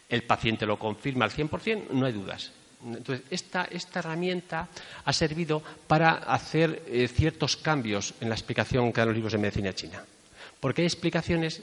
el 0.09 0.24
paciente 0.24 0.66
lo 0.66 0.76
confirma 0.76 1.24
al 1.24 1.30
100%, 1.30 1.90
no 1.92 2.07
hay 2.07 2.12
dudas. 2.12 2.51
Entonces, 2.84 3.24
esta, 3.30 3.68
herramienta 3.95 4.68
ha 5.05 5.12
servido 5.12 5.62
para 5.86 6.14
hacer 6.14 6.82
eh, 6.88 7.07
ciertos 7.07 7.57
cambios 7.57 8.12
en 8.20 8.28
la 8.28 8.34
explicación 8.34 8.92
que 8.92 9.01
dan 9.01 9.09
los 9.09 9.14
libros 9.14 9.32
de 9.32 9.38
medicina 9.38 9.72
china. 9.72 10.05
Porque 10.59 10.82
hay 10.82 10.86
explicaciones 10.86 11.62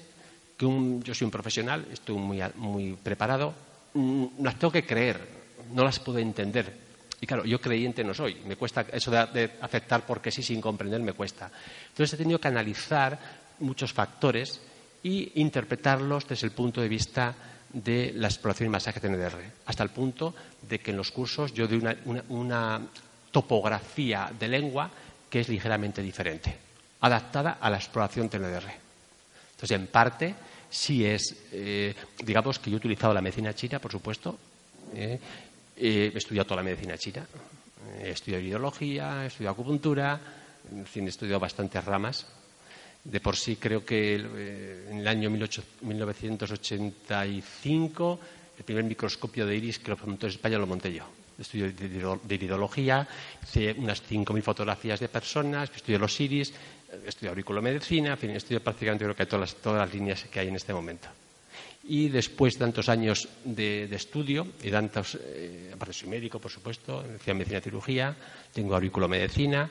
que 0.57 0.65
yo 1.03 1.13
soy 1.13 1.25
un 1.25 1.31
profesional, 1.31 1.85
estoy 1.91 2.15
muy, 2.15 2.41
muy 2.55 2.93
preparado, 2.93 3.53
mm, 3.93 4.25
las 4.41 4.57
tengo 4.57 4.71
que 4.71 4.85
creer, 4.85 5.40
no 5.73 5.83
las 5.83 5.99
puedo 5.99 6.19
entender. 6.19 6.91
Y 7.21 7.27
claro, 7.27 7.45
yo 7.45 7.61
creyente 7.61 8.03
no 8.03 8.15
soy. 8.15 8.35
Me 8.45 8.55
cuesta 8.55 8.85
eso 8.91 9.11
de, 9.11 9.51
aceptar 9.61 10.05
porque 10.05 10.31
sí 10.31 10.41
sin 10.41 10.59
comprender 10.59 10.99
me 11.01 11.13
cuesta. 11.13 11.51
Entonces 11.89 12.13
he 12.13 12.17
tenido 12.17 12.39
que 12.39 12.47
analizar 12.47 13.17
muchos 13.59 13.93
factores 13.93 14.59
y 15.03 15.31
interpretarlos 15.35 16.27
desde 16.27 16.47
el 16.47 16.53
punto 16.53 16.81
de 16.81 16.89
vista 16.89 17.35
de 17.71 18.11
la 18.15 18.27
exploración 18.27 18.67
y 18.67 18.71
masaje 18.71 18.99
TNDR, 18.99 19.39
hasta 19.65 19.83
el 19.83 19.89
punto 19.89 20.33
de 20.67 20.79
que 20.79 20.91
en 20.91 20.97
los 20.97 21.11
cursos 21.11 21.53
yo 21.53 21.67
doy 21.67 21.81
una, 22.29 22.81
topografía 23.31 24.29
de 24.37 24.47
lengua 24.49 24.91
que 25.29 25.39
es 25.39 25.47
ligeramente 25.47 26.01
diferente, 26.01 26.53
adaptada 26.99 27.59
a 27.61 27.69
la 27.69 27.77
exploración 27.77 28.27
TNDR. 28.27 28.67
Entonces, 29.51 29.71
en 29.71 29.87
parte, 29.87 30.35
sí 30.69 31.05
es, 31.05 31.45
eh, 31.53 31.95
digamos 32.25 32.59
que 32.59 32.69
yo 32.69 32.75
he 32.75 32.79
utilizado 32.79 33.13
la 33.13 33.21
medicina 33.21 33.53
china, 33.53 33.79
por 33.79 33.91
supuesto, 33.91 34.37
eh, 34.93 35.17
he 35.75 36.11
estudiado 36.15 36.47
toda 36.47 36.61
la 36.61 36.69
medicina 36.69 36.97
china. 36.97 37.27
He 38.01 38.11
estudiado 38.11 38.43
ideología, 38.43 39.23
he 39.23 39.27
estudiado 39.27 39.53
acupuntura, 39.53 40.19
en 40.71 40.85
fin, 40.85 41.05
he 41.05 41.09
estudiado 41.09 41.39
bastantes 41.39 41.83
ramas. 41.83 42.27
De 43.03 43.19
por 43.19 43.35
sí 43.35 43.55
creo 43.55 43.83
que 43.83 44.15
eh, 44.15 44.87
en 44.91 44.99
el 44.99 45.07
año 45.07 45.31
1985 45.31 48.19
el 48.59 48.63
primer 48.63 48.83
microscopio 48.83 49.47
de 49.47 49.55
iris 49.55 49.79
que 49.79 49.89
lo 49.89 49.97
montó 50.05 50.27
en 50.27 50.33
España 50.33 50.59
lo 50.59 50.67
monté 50.67 50.93
yo. 50.93 51.03
estudio 51.39 51.71
de 51.71 52.35
iridología, 52.35 53.07
hice 53.41 53.73
unas 53.73 54.03
5.000 54.03 54.43
fotografías 54.43 54.99
de 54.99 55.09
personas, 55.09 55.71
estudio 55.75 55.97
los 55.97 56.21
iris, 56.21 56.53
estudio 57.05 57.29
auriculomedicina, 57.31 58.11
en 58.11 58.17
fin, 58.17 58.31
estudio 58.31 58.61
prácticamente 58.61 59.05
creo 59.05 59.15
que 59.15 59.25
todas 59.25 59.41
las, 59.41 59.55
todas 59.55 59.79
las 59.79 59.91
líneas 59.91 60.23
que 60.25 60.39
hay 60.39 60.49
en 60.49 60.55
este 60.55 60.73
momento. 60.73 61.07
Y 61.91 62.07
después 62.07 62.53
de 62.53 62.59
tantos 62.61 62.87
años 62.87 63.27
de, 63.43 63.83
estudio, 63.91 64.47
y 64.63 64.71
tantos, 64.71 65.19
eh, 65.19 65.71
aparte 65.75 65.91
soy 65.91 66.07
médico, 66.07 66.39
por 66.39 66.49
supuesto, 66.49 67.03
en 67.03 67.35
medicina 67.35 67.59
y 67.59 67.61
cirugía, 67.61 68.15
tengo 68.53 68.75
auriculomedicina, 68.75 69.69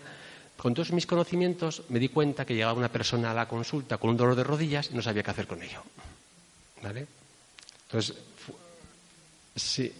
con 0.54 0.74
todos 0.74 0.92
mis 0.92 1.06
conocimientos 1.06 1.84
me 1.88 1.98
di 1.98 2.10
cuenta 2.10 2.44
que 2.44 2.52
llegaba 2.52 2.76
una 2.76 2.92
persona 2.92 3.30
a 3.30 3.34
la 3.34 3.48
consulta 3.48 3.96
con 3.96 4.10
un 4.10 4.18
dolor 4.18 4.36
de 4.36 4.44
rodillas 4.44 4.90
y 4.92 4.94
no 4.94 5.00
sabía 5.00 5.22
qué 5.22 5.30
hacer 5.30 5.46
con 5.46 5.62
ello. 5.62 5.80
¿Vale? 6.82 7.06
Entonces, 7.88 8.14
sí. 9.56 9.90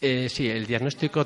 Eh, 0.00 0.28
sí, 0.28 0.50
el 0.50 0.66
diagnóstico. 0.66 1.24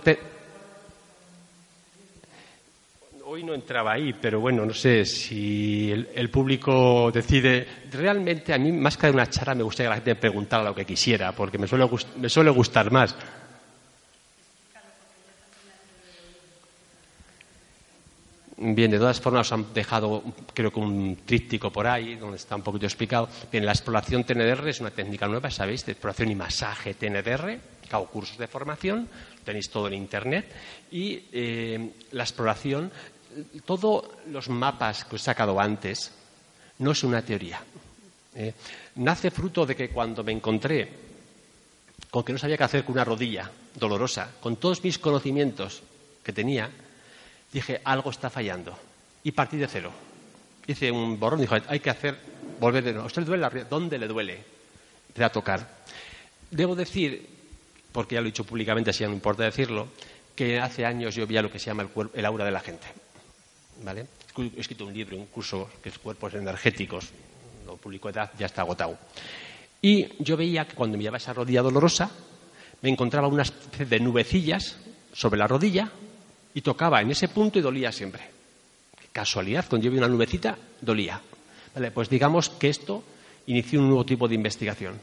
Hoy 3.33 3.45
no 3.45 3.55
entraba 3.55 3.95
ahí, 3.95 4.13
pero 4.13 4.41
bueno, 4.41 4.67
no 4.67 4.75
sé 4.75 5.07
si 5.07 5.91
el, 5.91 6.29
público 6.29 7.11
decide. 7.11 7.67
Realmente, 7.91 8.53
a 8.53 8.59
mí, 8.59 8.71
más 8.73 8.99
que 8.99 9.07
de 9.07 9.15
una 9.15 9.27
charla, 9.31 9.55
me 9.55 9.63
gustaría 9.63 9.89
que 9.89 9.91
la 9.91 9.97
gente 9.97 10.17
preguntara 10.17 10.63
lo 10.63 10.75
que 10.75 10.85
quisiera, 10.85 11.33
porque 11.33 11.57
me 11.57 11.67
suele, 11.67 11.89
me 12.19 12.29
suele 12.29 12.51
gustar 12.51 12.91
más. 12.91 13.17
Bien, 18.65 18.93
de 18.93 18.99
todas 18.99 19.21
formas 19.21 19.49
os 19.49 19.53
han 19.53 19.75
dejado, 19.75 20.23
creo 20.55 20.71
que 20.71 20.79
un 20.79 21.17
tríptico 21.27 21.73
por 21.73 21.87
ahí, 21.89 22.15
donde 22.15 22.37
está 22.37 22.55
un 22.55 22.63
poquito 22.63 22.87
explicado. 22.87 23.29
Bien, 23.51 23.67
la 23.67 23.73
exploración 23.73 24.23
TNDR 24.23 24.69
es 24.69 24.81
una 24.81 24.93
técnica 24.93 25.27
nueva, 25.27 25.51
¿sabéis? 25.51 25.85
De 25.85 25.93
exploración 25.93 26.31
y 26.31 26.37
masaje 26.37 26.95
TNDR. 26.95 27.59
Hago 27.91 28.07
cursos 28.07 28.39
de 28.39 28.47
formación, 28.47 29.09
tenéis 29.45 29.69
todo 29.69 29.89
en 29.89 29.95
Internet. 29.95 30.47
Y 30.93 31.25
eh, 31.33 31.91
la 32.13 32.23
exploración, 32.23 32.93
todos 33.65 34.05
los 34.29 34.49
mapas 34.49 35.05
que 35.05 35.17
he 35.17 35.19
sacado 35.19 35.61
antes, 35.61 36.13
no 36.79 36.93
es 36.93 37.05
una 37.05 37.23
teoría. 37.23 37.63
¿eh? 38.35 38.55
nace 38.97 39.31
fruto 39.31 39.67
de 39.67 39.77
que 39.77 39.91
cuando 39.91 40.25
me 40.25 40.33
encontré 40.33 40.89
con 42.11 42.25
que 42.25 42.33
no 42.33 42.39
sabía 42.39 42.57
qué 42.57 42.65
hacer 42.65 42.85
con 42.85 42.95
una 42.95 43.05
rodilla 43.05 43.51
dolorosa, 43.75 44.31
con 44.41 44.57
todos 44.57 44.83
mis 44.85 44.99
conocimientos 44.99 45.83
que 46.23 46.33
tenía, 46.33 46.71
dije, 47.53 47.81
algo 47.85 48.11
está 48.11 48.29
fallando. 48.29 48.77
Y 49.25 49.33
partí 49.33 49.57
de 49.57 49.67
cero. 49.67 49.91
Hice 50.67 50.91
un 50.91 51.19
borrón 51.19 51.41
y 51.41 51.43
dije, 51.43 51.63
hay 51.69 51.81
que 51.81 51.91
hacer, 51.91 52.19
volver 52.61 52.85
de 52.85 52.93
nuevo. 52.93 53.07
usted 53.07 53.23
le 53.23 53.27
duele? 53.27 53.65
¿Dónde 53.65 53.99
le 53.99 54.07
duele? 54.07 54.45
Empecé 55.09 55.25
a 55.25 55.33
tocar. 55.33 55.83
Debo 56.51 56.75
decir, 56.75 57.27
porque 57.93 58.17
ya 58.17 58.21
lo 58.21 58.27
he 58.27 58.31
dicho 58.31 58.45
públicamente, 58.45 58.91
así 58.91 59.01
ya 59.01 59.09
no 59.09 59.15
importa 59.15 59.45
decirlo, 59.45 59.89
que 60.37 60.61
hace 60.61 60.85
años 60.85 61.15
yo 61.15 61.27
veía 61.27 61.43
lo 61.43 61.51
que 61.51 61.59
se 61.59 61.67
llama 61.67 61.83
el, 61.83 62.11
el 62.13 62.25
aura 62.27 62.45
de 62.45 62.51
la 62.51 62.61
gente. 62.61 62.87
¿Vale? 63.83 64.07
He 64.37 64.61
escrito 64.61 64.87
un 64.87 64.95
libro, 64.95 65.17
un 65.17 65.27
curso 65.27 65.69
que 65.83 65.89
es 65.89 65.99
Cuerpos 65.99 66.35
Energéticos, 66.35 67.11
lo 67.67 67.77
publicó 67.77 68.11
edad, 68.11 68.31
ya 68.39 68.47
está 68.47 68.63
agotado. 68.63 68.99
Y 69.81 70.23
yo 70.23 70.37
veía 70.37 70.67
que 70.67 70.75
cuando 70.75 70.97
me 70.97 71.03
llevaba 71.03 71.19
esa 71.19 71.33
rodilla 71.33 71.63
dolorosa, 71.63 72.11
me 72.83 72.91
encontraba 72.91 73.29
una 73.29 73.43
especie 73.43 73.87
de 73.87 74.01
nubecillas 74.01 74.77
sobre 75.13 75.39
la 75.39 75.47
rodilla 75.47 75.91
y 76.55 76.61
tocaba 76.61 77.01
en 77.01 77.11
ese 77.11 77.29
punto 77.29 77.59
y 77.59 77.63
dolía 77.63 77.93
siempre. 77.93 78.31
casualidad, 79.13 79.67
cuando 79.69 79.89
yo 79.89 79.97
una 79.97 80.09
nubecita, 80.09 80.57
dolía. 80.81 81.21
Vale, 81.75 81.91
pues 81.91 82.09
digamos 82.09 82.49
que 82.49 82.69
esto 82.69 83.03
inició 83.47 83.81
un 83.81 83.89
nuevo 83.89 84.07
tipo 84.07 84.27
de 84.27 84.35
investigación. 84.35 84.99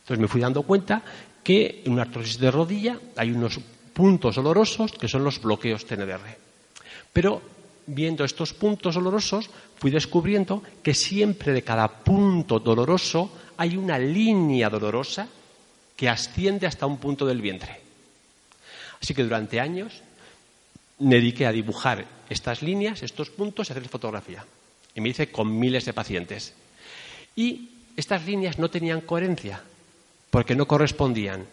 Entonces 0.00 0.18
me 0.18 0.28
fui 0.28 0.40
dando 0.40 0.62
cuenta 0.62 1.02
que 1.44 1.82
en 1.84 1.92
una 1.92 2.02
artrosis 2.02 2.38
de 2.38 2.50
rodilla 2.50 2.98
hay 3.16 3.30
unos 3.30 3.60
puntos 3.92 4.36
dolorosos 4.36 4.92
que 4.92 5.08
son 5.08 5.24
los 5.24 5.40
bloqueos 5.40 5.86
TNDR. 5.86 6.36
Pero 7.12 7.40
viendo 7.86 8.24
estos 8.24 8.52
puntos 8.52 8.94
dolorosos, 8.94 9.50
fui 9.76 9.90
descubriendo 9.90 10.62
que 10.82 10.94
siempre 10.94 11.52
de 11.52 11.62
cada 11.62 11.88
punto 11.88 12.58
doloroso 12.58 13.30
hay 13.56 13.76
una 13.76 13.98
línea 13.98 14.68
dolorosa 14.68 15.28
que 15.96 16.08
asciende 16.08 16.66
hasta 16.66 16.86
un 16.86 16.98
punto 16.98 17.26
del 17.26 17.40
vientre. 17.40 17.80
Así 19.00 19.14
que 19.14 19.22
durante 19.22 19.60
años 19.60 20.02
me 20.98 21.16
dediqué 21.16 21.46
a 21.46 21.52
dibujar 21.52 22.06
estas 22.28 22.62
líneas, 22.62 23.02
estos 23.02 23.30
puntos 23.30 23.68
y 23.68 23.72
hacer 23.72 23.88
fotografía. 23.88 24.44
Y 24.94 25.00
me 25.00 25.10
hice 25.10 25.30
con 25.30 25.58
miles 25.58 25.84
de 25.84 25.92
pacientes. 25.92 26.54
Y 27.34 27.70
estas 27.96 28.26
líneas 28.26 28.58
no 28.58 28.70
tenían 28.70 29.02
coherencia, 29.02 29.62
porque 30.30 30.54
no 30.54 30.66
correspondían 30.66 31.46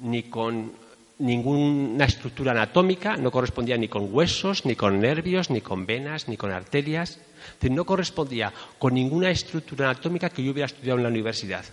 ni 0.00 0.24
con 0.24 0.72
ninguna 1.20 2.04
estructura 2.04 2.52
anatómica, 2.52 3.16
no 3.16 3.30
correspondían 3.30 3.80
ni 3.80 3.88
con 3.88 4.08
huesos, 4.12 4.64
ni 4.64 4.74
con 4.74 5.00
nervios, 5.00 5.50
ni 5.50 5.60
con 5.60 5.86
venas, 5.86 6.28
ni 6.28 6.36
con 6.36 6.50
arterias. 6.50 7.20
no 7.62 7.84
correspondía 7.84 8.52
con 8.78 8.94
ninguna 8.94 9.30
estructura 9.30 9.90
anatómica 9.90 10.30
que 10.30 10.42
yo 10.42 10.52
hubiera 10.52 10.66
estudiado 10.66 10.98
en 10.98 11.04
la 11.04 11.10
universidad. 11.10 11.64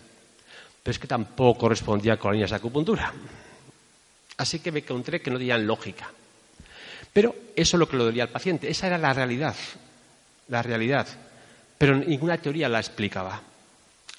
Pero 0.83 0.91
es 0.91 0.99
que 0.99 1.07
tampoco 1.07 1.59
correspondía 1.59 2.17
con 2.17 2.33
líneas 2.33 2.51
de 2.51 2.57
acupuntura. 2.57 3.13
Así 4.37 4.59
que 4.59 4.71
me 4.71 4.79
encontré 4.79 5.21
que 5.21 5.31
no 5.31 5.37
tenían 5.37 5.65
lógica. 5.65 6.11
Pero 7.11 7.33
eso 7.55 7.77
es 7.77 7.79
lo 7.79 7.89
que 7.89 7.97
le 7.97 8.03
dolía 8.03 8.23
al 8.23 8.29
paciente. 8.29 8.69
Esa 8.69 8.87
era 8.87 8.97
la 8.97 9.13
realidad. 9.13 9.55
La 10.49 10.61
realidad. 10.61 11.07
Pero 11.77 11.95
ninguna 11.95 12.37
teoría 12.37 12.69
la 12.69 12.79
explicaba. 12.79 13.41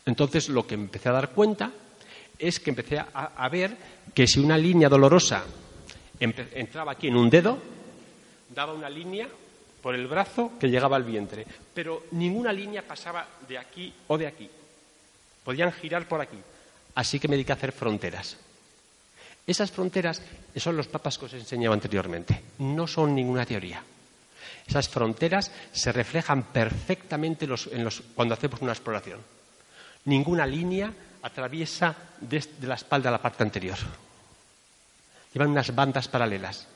Entonces 0.05 0.49
lo 0.49 0.67
que 0.67 0.75
empecé 0.75 1.09
a 1.11 1.13
dar 1.13 1.31
cuenta 1.31 1.71
es 2.39 2.61
que 2.61 2.71
empecé 2.71 2.99
a, 2.99 3.49
ver 3.49 3.77
que 4.15 4.27
si 4.27 4.41
una 4.41 4.57
línea 4.57 4.89
dolorosa 4.89 5.45
entraba 6.21 6.93
aquí 6.93 7.09
en 7.09 7.17
un 7.17 7.29
dedo, 7.29 7.59
daba 8.55 8.73
una 8.73 8.89
línea 8.89 9.29
por 9.83 9.95
el 9.95 10.07
brazo 10.07 10.53
que 10.59 10.69
llegaba 10.69 10.97
al 10.97 11.05
vientre. 11.05 11.47
Pero 11.75 12.07
ninguna 12.13 12.53
línea 12.53 12.83
pasaba 12.83 13.27
de 13.49 13.59
aquí 13.59 13.93
o 14.07 14.19
de 14.19 14.27
aquí. 14.27 14.49
Podían 15.45 15.73
girar 15.73 16.07
por 16.07 16.21
aquí. 16.21 16.39
Así 16.95 17.19
que 17.19 17.29
me 17.29 17.37
dediqué 17.37 17.53
a 17.53 17.57
hacer 17.57 17.73
fronteras. 17.73 18.37
Esas 19.47 19.71
fronteras 19.71 20.23
son 20.57 20.77
los 20.77 20.89
papas 20.89 21.17
que 21.17 21.25
os 21.25 21.33
he 21.33 21.39
enseñado 21.39 21.73
anteriormente, 21.73 22.43
no 22.59 22.87
son 22.87 23.15
ninguna 23.15 23.47
teoría. 23.47 23.83
Esas 24.67 24.89
fronteras 24.91 25.51
se 25.73 25.91
reflejan 25.91 26.43
perfectamente 26.53 27.49
cuando 28.15 28.35
hacemos 28.35 28.61
una 28.61 28.73
exploración. 28.73 29.21
Ninguna 30.05 30.45
línea 30.45 30.93
atraviesa 31.23 31.95
desde 32.21 32.67
la 32.67 32.75
espalda 32.75 33.09
a 33.09 33.13
la 33.13 33.23
parte 33.23 33.43
anterior. 33.43 33.79
Llevan 35.33 35.51
unas 35.51 35.75
bandas 35.75 36.09
paralelas, 36.09 36.67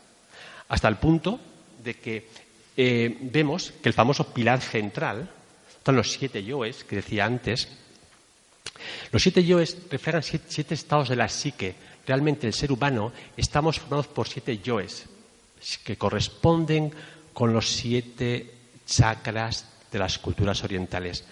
hasta 0.68 0.88
el 0.88 0.96
punto 0.96 1.40
de 1.82 1.94
que 1.94 2.28
eh, 2.76 3.16
vemos 3.20 3.72
que 3.82 3.88
el 3.88 3.94
famoso 3.94 4.32
pilar 4.32 4.60
central, 4.60 5.28
son 5.84 5.96
los 5.96 6.12
siete 6.12 6.44
yoes 6.44 6.84
que 6.84 6.96
decía 6.96 7.24
antes, 7.24 7.68
los 9.10 9.22
siete 9.22 9.44
yoes 9.44 9.76
reflejan 9.90 10.22
siete 10.22 10.74
estados 10.74 11.08
de 11.08 11.16
la 11.16 11.28
psique, 11.28 11.74
realmente 12.06 12.46
el 12.46 12.54
ser 12.54 12.72
humano 12.72 13.12
estamos 13.36 13.78
formados 13.78 14.06
por 14.08 14.28
siete 14.28 14.58
yoes 14.58 15.06
que 15.84 15.96
corresponden 15.96 16.92
con 17.32 17.52
los 17.52 17.68
siete 17.68 18.54
chakras 18.86 19.66
de 19.90 19.98
las 19.98 20.18
culturas 20.18 20.64
orientales, 20.64 21.24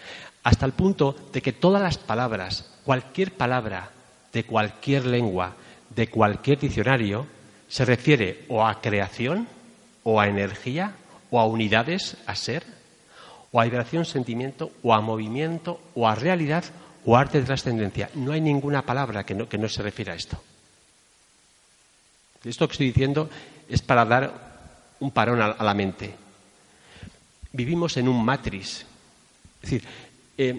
hasta 0.43 0.67
el 0.67 0.73
punto 0.73 1.17
de 1.33 1.43
que 1.43 1.53
todas 1.53 1.83
las 1.83 1.99
palabras, 1.99 2.71
cualquier 2.85 3.33
palabra 3.33 3.91
de 4.33 4.45
cualquier 4.45 5.07
lengua, 5.07 5.55
de 5.95 6.09
cualquier 6.09 6.59
diccionario, 6.59 7.27
se 7.69 7.85
refiere 7.85 8.45
o 8.49 8.67
a 8.67 8.81
creación, 8.81 9.49
o 10.03 10.21
a 10.21 10.29
energía, 10.29 10.95
o 11.31 11.41
a 11.41 11.47
unidades, 11.47 12.17
a 12.27 12.35
ser, 12.35 12.65
o 13.53 13.61
a 13.61 13.65
vibración, 13.65 14.05
sentimiento, 14.05 14.73
o 14.83 14.95
a 14.95 15.01
movimiento, 15.01 15.81
o 15.95 16.09
a 16.09 16.15
realidad, 16.15 16.65
o 17.05 17.17
a 17.17 17.21
arte 17.21 17.41
de 17.41 17.47
trascendencia. 17.47 18.11
No 18.15 18.33
hay 18.33 18.41
ninguna 18.41 18.83
palabra 18.83 19.25
que 19.25 19.35
no, 19.35 19.49
que 19.49 19.59
no 19.59 19.69
se 19.69 19.83
refiera 19.83 20.13
a 20.13 20.17
esto. 20.17 20.41
Esto 22.45 22.67
que 22.67 22.73
estoy 22.73 22.87
diciendo 22.89 23.29
es 23.69 23.83
para 23.83 24.05
dar 24.05 24.51
un 25.01 25.11
parón 25.11 25.43
a, 25.43 25.63
la 25.63 25.75
mente. 25.75 26.15
Vivimos 27.53 27.97
en 27.97 28.09
un 28.09 28.25
matriz. 28.25 28.87
Es 29.63 29.71
decir, 29.71 29.85
eh, 30.41 30.57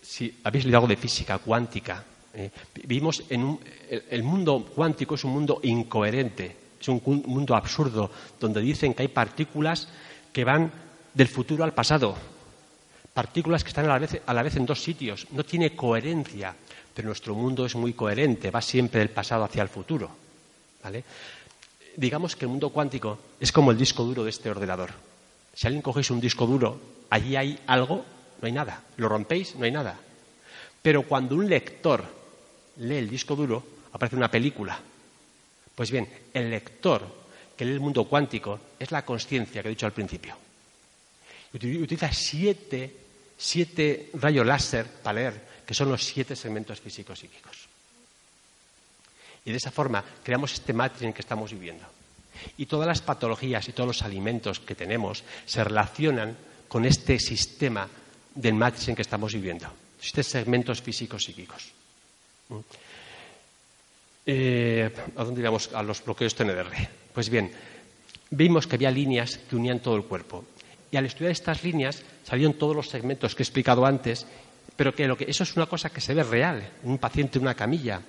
si 0.00 0.32
habéis 0.44 0.64
leído 0.64 0.78
algo 0.78 0.86
de 0.86 0.96
física 0.96 1.38
cuántica, 1.38 2.04
eh, 2.32 2.50
vivimos 2.86 3.24
en 3.28 3.42
un, 3.42 3.60
el, 3.90 4.22
mundo 4.22 4.64
cuántico 4.74 5.16
es 5.16 5.24
un 5.24 5.32
mundo 5.32 5.58
incoherente, 5.64 6.54
es 6.80 6.86
un, 6.86 7.02
mundo 7.26 7.56
absurdo, 7.56 8.12
donde 8.38 8.60
dicen 8.60 8.94
que 8.94 9.02
hay 9.02 9.08
partículas 9.08 9.88
que 10.32 10.44
van 10.44 10.70
del 11.12 11.26
futuro 11.26 11.64
al 11.64 11.74
pasado, 11.74 12.14
partículas 13.12 13.64
que 13.64 13.70
están 13.70 13.86
a 13.86 14.32
la 14.34 14.42
vez, 14.42 14.56
en 14.56 14.66
dos 14.66 14.80
sitios, 14.80 15.26
no 15.32 15.42
tiene 15.42 15.74
coherencia, 15.74 16.54
pero 16.94 17.08
nuestro 17.08 17.34
mundo 17.34 17.66
es 17.66 17.74
muy 17.74 17.94
coherente, 17.94 18.52
va 18.52 18.62
siempre 18.62 19.00
del 19.00 19.10
pasado 19.10 19.42
hacia 19.42 19.62
el 19.62 19.68
futuro. 19.68 20.10
Digamos 21.96 22.36
que 22.36 22.44
el 22.44 22.50
mundo 22.50 22.70
cuántico 22.70 23.18
es 23.40 23.50
como 23.50 23.72
el 23.72 23.78
disco 23.78 24.04
duro 24.04 24.22
de 24.22 24.30
este 24.30 24.48
ordenador. 24.48 24.90
Si 25.52 25.66
alguien 25.66 25.82
cogéis 25.82 26.12
un 26.12 26.20
disco 26.20 26.46
duro, 26.46 26.80
allí 27.10 27.34
hay 27.34 27.58
algo, 27.66 28.04
no 28.40 28.46
hay 28.46 28.52
nada. 28.52 28.82
Lo 28.96 29.08
rompéis, 29.08 29.54
no 29.56 29.64
hay 29.64 29.72
nada. 29.72 29.98
Pero 30.82 31.02
cuando 31.02 31.34
un 31.34 31.48
lector 31.48 32.04
lee 32.76 32.96
el 32.96 33.10
disco 33.10 33.34
duro, 33.34 33.64
aparece 33.92 34.16
una 34.16 34.30
película. 34.30 34.78
Pues 35.74 35.90
bien, 35.90 36.08
el 36.32 36.50
lector 36.50 37.02
que 37.56 37.64
lee 37.64 37.72
el 37.72 37.80
mundo 37.80 38.04
cuántico 38.04 38.60
es 38.78 38.90
la 38.90 39.04
conciencia 39.04 39.62
que 39.62 39.68
he 39.68 39.70
dicho 39.70 39.86
al 39.86 39.92
principio. 39.92 40.36
Utiliza 41.52 42.12
siete, 42.12 42.94
siete 43.36 44.10
rayos 44.14 44.46
láser 44.46 44.86
para 44.86 45.20
leer, 45.20 45.48
que 45.66 45.74
son 45.74 45.88
los 45.88 46.04
siete 46.04 46.36
segmentos 46.36 46.80
físicos 46.80 47.18
psíquicos. 47.18 47.68
Y 49.44 49.50
de 49.50 49.56
esa 49.56 49.70
forma 49.70 50.04
creamos 50.22 50.52
este 50.52 50.72
matrix 50.72 51.02
en 51.02 51.12
que 51.12 51.22
estamos 51.22 51.52
viviendo. 51.52 51.86
Y 52.56 52.66
todas 52.66 52.86
las 52.86 53.00
patologías 53.00 53.66
y 53.68 53.72
todos 53.72 53.88
los 53.88 54.02
alimentos 54.02 54.60
que 54.60 54.74
tenemos 54.74 55.24
se 55.46 55.64
relacionan 55.64 56.36
con 56.68 56.84
este 56.84 57.18
sistema 57.18 57.88
del 58.38 58.54
matrix 58.54 58.88
en 58.88 58.94
que 58.94 59.02
estamos 59.02 59.34
viviendo. 59.34 59.66
Siete 59.98 60.22
segmentos 60.22 60.80
físicos 60.80 61.24
psíquicos. 61.24 61.74
¿Mm? 62.48 62.58
Eh, 64.26 64.90
¿A 65.16 65.24
dónde 65.24 65.40
íbamos? 65.40 65.72
A 65.74 65.82
los 65.82 66.04
bloqueos 66.04 66.34
TNR. 66.34 66.70
Pues 67.12 67.28
bien, 67.28 67.50
vimos 68.30 68.66
que 68.66 68.76
había 68.76 68.90
líneas 68.90 69.38
que 69.38 69.56
unían 69.56 69.80
todo 69.80 69.96
el 69.96 70.04
cuerpo. 70.04 70.44
Y 70.90 70.96
al 70.96 71.06
estudiar 71.06 71.32
estas 71.32 71.64
líneas 71.64 72.02
salieron 72.24 72.54
todos 72.54 72.76
los 72.76 72.88
segmentos 72.88 73.34
que 73.34 73.42
he 73.42 73.44
explicado 73.44 73.84
antes, 73.84 74.26
pero 74.76 74.94
que, 74.94 75.08
lo 75.08 75.16
que 75.16 75.24
eso 75.28 75.42
es 75.42 75.56
una 75.56 75.66
cosa 75.66 75.90
que 75.90 76.00
se 76.00 76.14
ve 76.14 76.22
real. 76.22 76.62
Un 76.84 76.98
paciente 76.98 77.38
en 77.38 77.42
una 77.42 77.54
camilla, 77.54 78.02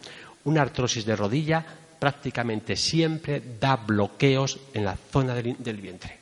una 0.43 0.61
artrosis 0.61 1.05
de 1.05 1.15
rodilla 1.15 1.65
prácticamente 1.99 2.75
siempre 2.75 3.41
da 3.59 3.75
bloqueos 3.75 4.59
en 4.73 4.85
la 4.85 4.95
zona 4.95 5.35
del, 5.35 5.81
vientre. 5.81 6.17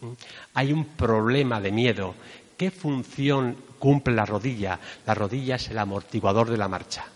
¿Mm? 0.00 0.12
Hay 0.54 0.72
un 0.72 0.84
problema 0.84 1.60
de 1.60 1.72
miedo. 1.72 2.14
¿Qué 2.58 2.72
función 2.72 3.56
cumple 3.78 4.16
la 4.16 4.26
rodilla? 4.26 4.80
La 5.06 5.14
rodilla 5.14 5.54
es 5.54 5.68
el 5.68 5.78
amortiguador 5.78 6.50
de 6.50 6.56
la 6.56 6.66
marcha. 6.66 7.06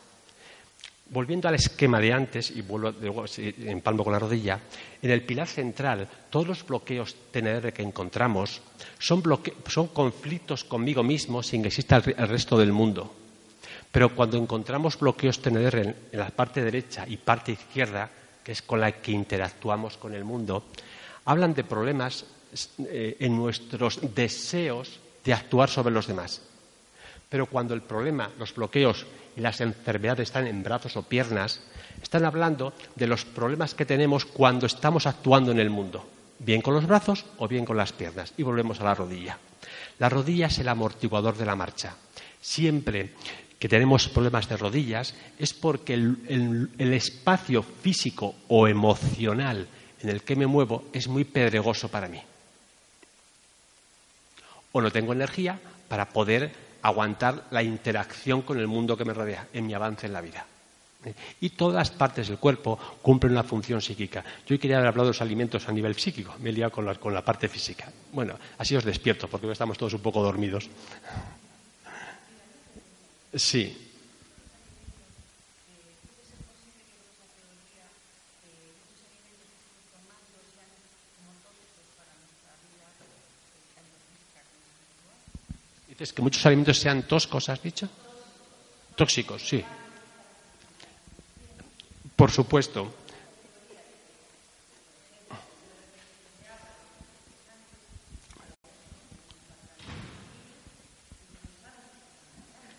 Volviendo 1.11 1.49
al 1.49 1.57
esquema 1.57 1.99
de 1.99 2.13
antes, 2.13 2.53
y 2.53 2.63
vuelvo 2.63 2.95
en 3.37 3.81
palmo 3.81 4.05
con 4.05 4.13
la 4.13 4.21
rodilla, 4.21 4.61
en 5.03 5.11
el 5.11 5.27
pilar 5.27 5.49
central, 5.49 6.09
todos 6.31 6.47
los 6.47 6.65
bloqueos 6.65 7.17
TNR 7.33 7.73
que 7.73 7.83
encontramos 7.83 8.63
son, 9.01 9.21
son 9.67 9.89
conflictos 9.89 10.63
conmigo 10.63 11.03
mismo 11.03 11.43
sin 11.43 11.63
que 11.63 11.69
exista 11.69 11.97
el 11.97 12.29
resto 12.29 12.57
del 12.57 12.73
mundo. 12.73 13.13
Pero 13.91 14.15
cuando 14.15 14.39
encontramos 14.39 14.97
bloqueos 14.97 15.43
TNR 15.43 15.79
en, 15.81 15.97
la 16.13 16.31
parte 16.31 16.63
derecha 16.63 17.05
y 17.09 17.17
parte 17.17 17.51
izquierda, 17.51 18.09
que 18.45 18.53
es 18.53 18.63
con 18.63 18.81
la 18.81 18.93
que 18.93 19.11
interactuamos 19.11 19.97
con 19.97 20.15
el 20.15 20.23
mundo, 20.23 20.67
hablan 21.25 21.53
de 21.53 21.65
problemas 21.65 22.25
eh, 22.79 23.17
en 23.19 23.37
nuestros 23.37 24.15
deseos 24.15 25.02
de 25.25 25.33
actuar 25.33 25.69
sobre 25.69 25.95
los 25.95 26.07
demás. 26.07 26.43
Pero 27.29 27.47
cuando 27.47 27.75
el 27.75 27.83
problema, 27.83 28.31
los 28.39 28.55
bloqueos 28.55 29.07
y 29.37 29.41
las 29.41 29.61
enfermedades 29.61 30.29
están 30.29 30.47
en 30.47 30.63
brazos 30.63 30.97
o 30.97 31.03
piernas, 31.03 31.61
están 32.03 32.25
hablando 32.25 32.75
de 32.95 33.07
los 33.07 33.25
problemas 33.25 33.75
que 33.75 33.87
tenemos 33.87 34.25
cuando 34.25 34.67
estamos 34.67 35.07
actuando 35.07 35.51
en 35.51 35.59
el 35.59 35.71
mundo, 35.71 36.07
bien 36.39 36.61
con 36.61 36.75
los 36.75 36.87
brazos 36.87 37.25
o 37.39 37.49
bien 37.49 37.65
con 37.65 37.77
las 37.77 37.93
piernas. 37.93 38.35
Y 38.37 38.43
volvemos 38.43 38.81
a 38.81 38.85
la 38.85 38.95
rodilla. 38.95 39.39
La 39.99 40.09
rodilla 40.09 40.47
es 40.47 40.59
el 40.59 40.69
amortiguador 40.69 41.37
de 41.37 41.47
la 41.47 41.57
marcha. 41.57 41.97
Siempre 42.41 43.15
que 43.63 43.69
tenemos 43.69 44.09
problemas 44.09 44.49
de 44.49 44.57
rodillas 44.57 45.15
es 45.39 45.55
porque 45.55 45.95
el, 45.95 46.69
espacio 46.79 47.63
físico 47.63 48.35
o 48.49 48.67
emocional 48.67 49.69
en 50.01 50.09
el 50.09 50.23
que 50.23 50.35
me 50.35 50.49
muevo 50.49 50.87
es 50.93 51.07
muy 51.07 51.23
pedregoso 51.25 51.89
para 51.89 52.09
mí. 52.09 52.21
O 54.73 54.81
no 54.81 54.91
tengo 54.91 55.13
energía 55.13 55.59
para 55.89 56.09
poder 56.09 56.53
aguantar 56.83 57.45
la 57.51 57.63
interacción 57.63 58.43
con 58.43 58.59
el 58.59 58.67
mundo 58.67 58.97
que 58.97 59.05
me 59.05 59.15
rodea 59.15 59.47
en 59.53 59.67
mi 59.67 59.75
avance 59.75 60.07
en 60.07 60.13
la 60.13 60.21
vida. 60.21 60.47
Y 61.41 61.51
todas 61.51 61.75
las 61.75 61.91
partes 61.91 62.29
del 62.29 62.39
cuerpo 62.39 62.79
cumplen 63.03 63.33
una 63.33 63.43
función 63.43 63.83
psíquica. 63.83 64.25
Yo 64.47 64.59
quería 64.59 64.77
haber 64.77 64.89
hablado 64.89 65.07
de 65.07 65.11
los 65.11 65.21
alimentos 65.21 65.69
a 65.69 65.73
nivel 65.73 65.97
psíquico, 65.97 66.35
me 66.41 66.51
he 66.51 66.53
liado 66.53 66.71
con 66.71 67.15
la, 67.15 67.25
parte 67.25 67.49
física. 67.49 67.91
Bueno, 68.13 68.39
así 68.59 68.77
os 68.77 68.85
despierto, 68.85 69.27
porque 69.29 69.47
hoy 69.47 69.53
estamos 69.53 69.77
todos 69.77 69.95
un 69.95 70.01
poco 70.01 70.23
dormidos. 70.23 70.69
Sí. 73.35 73.92
Dices 86.03 86.15
que 86.15 86.23
muchos 86.23 86.45
alimentos 86.47 86.81
sean 86.81 87.05
toscos, 87.05 87.49
¿has 87.49 87.63
dicho? 87.63 87.89
Tóxicos, 88.97 89.41
sí. 89.47 89.63
Por 92.17 92.29
supuesto. 92.29 92.93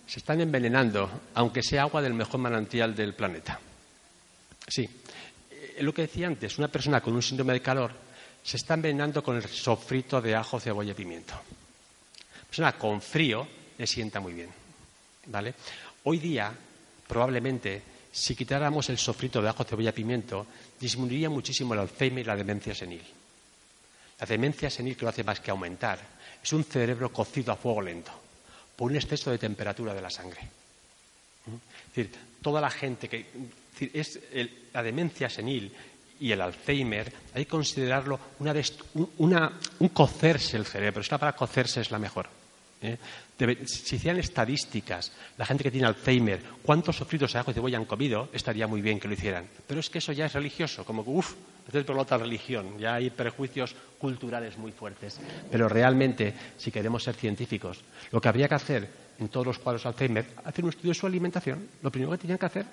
se 0.06 0.20
están 0.20 0.42
envenenando, 0.42 1.10
aunque 1.36 1.64
sea 1.64 1.84
agua 1.84 2.02
del 2.02 2.14
mejor 2.14 2.42
manantial 2.42 2.94
del 2.94 3.16
planeta. 3.16 3.58
Sí, 4.68 4.88
eh, 5.50 5.78
lo 5.80 5.94
que 5.94 6.04
decía 6.04 6.28
antes, 6.28 6.58
una 6.58 6.68
persona 6.68 7.00
con 7.00 7.16
un 7.16 7.22
síndrome 7.24 7.54
de 7.54 7.62
calor 7.62 7.94
se 8.44 8.58
está 8.58 8.74
envenenando 8.74 9.24
con 9.24 9.38
el 9.38 9.48
sofrito 9.48 10.22
de 10.22 10.36
ajo, 10.36 10.60
cebolla 10.60 10.92
y 10.92 10.96
pimiento. 10.96 11.34
Una 12.54 12.70
persona 12.70 12.78
con 12.78 13.02
frío 13.02 13.48
le 13.80 13.88
sienta 13.88 14.20
muy 14.20 14.34
bien. 14.34 14.50
¿vale? 15.26 15.56
Hoy 16.04 16.20
día, 16.20 16.54
probablemente, 17.08 17.82
si 18.12 18.36
quitáramos 18.36 18.90
el 18.90 19.00
sofrito 19.00 19.42
de 19.42 19.50
ajo, 19.50 19.64
cebolla 19.64 19.92
pimiento, 19.92 20.46
disminuiría 20.80 21.32
muchísimo 21.32 21.74
el 21.74 21.80
Alzheimer 21.80 22.24
y 22.24 22.28
la 22.28 22.36
demencia 22.36 22.76
senil. 22.76 23.02
La 24.20 24.28
demencia 24.28 24.70
senil 24.70 24.96
que 24.96 25.02
lo 25.02 25.10
hace 25.10 25.24
más 25.24 25.40
que 25.40 25.50
aumentar 25.50 25.98
es 26.44 26.54
un 26.54 26.64
cerebro 26.64 27.12
cocido 27.12 27.52
a 27.52 27.56
fuego 27.56 27.82
lento 27.82 28.12
por 28.76 28.92
un 28.92 28.98
exceso 28.98 29.32
de 29.32 29.40
temperatura 29.40 29.96
de 29.96 30.02
la 30.02 30.12
sangre. 30.12 30.42
Es 30.42 31.96
decir, 31.96 32.12
toda 32.40 32.62
la 32.62 32.70
gente 32.70 33.10
que. 33.10 33.26
Es, 33.80 34.20
la 34.72 34.84
demencia 34.84 35.28
senil 35.28 35.74
y 36.20 36.32
el 36.32 36.40
Alzheimer, 36.40 37.12
hay 37.34 37.46
que 37.46 37.50
considerarlo 37.50 38.20
un 38.38 39.90
cocerse 39.90 40.56
el 40.56 40.68
cerebro. 40.68 41.02
Esta 41.02 41.18
para 41.18 41.36
cocerse 41.36 41.82
es 41.82 41.90
la 41.90 41.98
mejor. 41.98 42.43
¿Eh? 42.84 42.98
si 43.66 43.96
hicieran 43.96 44.20
estadísticas, 44.20 45.12
la 45.38 45.46
gente 45.46 45.64
que 45.64 45.72
tiene 45.72 45.88
Alzheimer, 45.88 46.42
cuántos 46.62 46.98
sofritos 46.98 47.34
de 47.34 47.40
ajo 47.40 47.52
y 47.52 47.54
cebolla 47.54 47.78
han 47.78 47.86
comido, 47.86 48.30
estaría 48.32 48.68
muy 48.68 48.82
bien 48.82 49.00
que 49.00 49.08
lo 49.08 49.16
hicieran. 49.16 49.48
Pero 49.68 49.80
es 49.80 49.90
que 49.90 49.98
eso 49.98 50.12
ya 50.12 50.28
es 50.28 50.34
religioso, 50.34 50.86
como 50.86 51.04
que, 51.04 51.10
uff, 51.10 51.34
es 51.72 51.84
por 51.84 51.96
la 51.96 52.02
otra 52.04 52.18
religión, 52.18 52.78
ya 52.78 52.96
hay 52.96 53.10
prejuicios 53.10 53.76
culturales 53.98 54.58
muy 54.58 54.72
fuertes. 54.72 55.20
Pero 55.50 55.68
realmente, 55.68 56.34
si 56.58 56.72
queremos 56.72 57.04
ser 57.04 57.16
científicos, 57.16 57.80
lo 58.12 58.22
que 58.22 58.28
habría 58.28 58.48
que 58.48 58.56
hacer 58.56 58.90
en 59.20 59.30
todos 59.30 59.48
los 59.48 59.60
cuadros 59.60 59.84
de 59.84 59.90
Alzheimer, 59.90 60.26
hacer 60.44 60.64
un 60.64 60.70
estudio 60.70 60.90
de 60.90 61.00
su 61.00 61.08
alimentación, 61.08 61.68
lo 61.82 61.92
primero 61.92 62.12
que 62.12 62.18
tenían 62.20 62.38
que 62.38 62.46
hacer. 62.46 62.66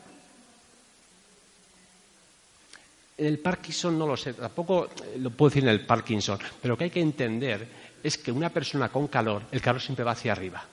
En 3.18 3.26
el 3.26 3.38
Parkinson 3.38 3.98
no 3.98 4.06
lo 4.06 4.16
sé, 4.16 4.32
tampoco 4.32 4.88
lo 5.18 5.30
puedo 5.30 5.50
decir 5.50 5.62
en 5.64 5.68
el 5.68 5.84
Parkinson, 5.84 6.38
pero 6.60 6.72
lo 6.72 6.78
que 6.78 6.84
hay 6.84 6.90
que 6.90 7.02
entender 7.02 7.89
es 8.02 8.18
que 8.18 8.32
una 8.32 8.50
persona 8.50 8.88
con 8.88 9.08
calor, 9.08 9.42
el 9.50 9.60
calor 9.60 9.80
siempre 9.80 10.04
va 10.04 10.12
hacia 10.12 10.32
arriba. 10.32 10.64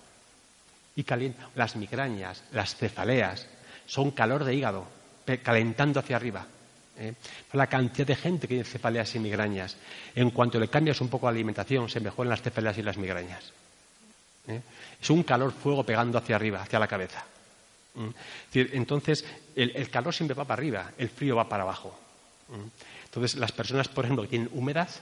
Y 0.95 1.03
calienta. 1.03 1.49
Las 1.55 1.75
migrañas, 1.75 2.43
las 2.51 2.75
cefaleas, 2.75 3.47
son 3.86 4.11
calor 4.11 4.43
de 4.43 4.55
hígado, 4.55 4.88
calentando 5.43 5.99
hacia 5.99 6.15
arriba. 6.15 6.45
¿eh? 6.97 7.13
La 7.53 7.67
cantidad 7.67 8.07
de 8.07 8.15
gente 8.15 8.47
que 8.47 8.55
tiene 8.55 8.63
cefaleas 8.63 9.13
y 9.15 9.19
migrañas. 9.19 9.78
En 10.15 10.32
cuanto 10.32 10.59
le 10.59 10.67
cambias 10.67 10.99
un 11.01 11.09
poco 11.09 11.28
la 11.28 11.32
alimentación, 11.32 11.89
se 11.89 11.99
mejoran 11.99 12.30
las 12.30 12.41
cefaleas 12.41 12.78
y 12.78 12.84
las 12.84 12.97
migrañas. 12.97 13.51
¿eh? 14.47 14.61
Es 15.01 15.09
un 15.09 15.23
calor 15.23 15.51
fuego 15.51 15.84
pegando 15.84 16.17
hacia 16.17 16.36
arriba, 16.36 16.61
hacia 16.61 16.80
la 16.80 16.88
cabeza. 16.88 17.23
¿eh? 18.53 18.69
entonces, 18.73 19.25
el, 19.55 19.71
el, 19.75 19.89
calor 19.89 20.13
siempre 20.13 20.36
va 20.36 20.45
para 20.45 20.59
arriba, 20.59 20.91
el 20.97 21.09
frío 21.09 21.36
va 21.36 21.47
para 21.47 21.63
abajo. 21.63 21.97
Entonces, 23.05 23.39
las 23.39 23.51
personas, 23.51 23.88
por 23.88 24.05
ejemplo, 24.05 24.23
que 24.23 24.30
tienen 24.30 24.49
húmedas, 24.53 25.01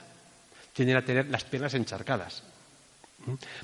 tienden 0.76 0.98
a 0.98 1.04
tener 1.04 1.26
las 1.28 1.44
piernas 1.44 1.72
encharcadas. 1.72 2.42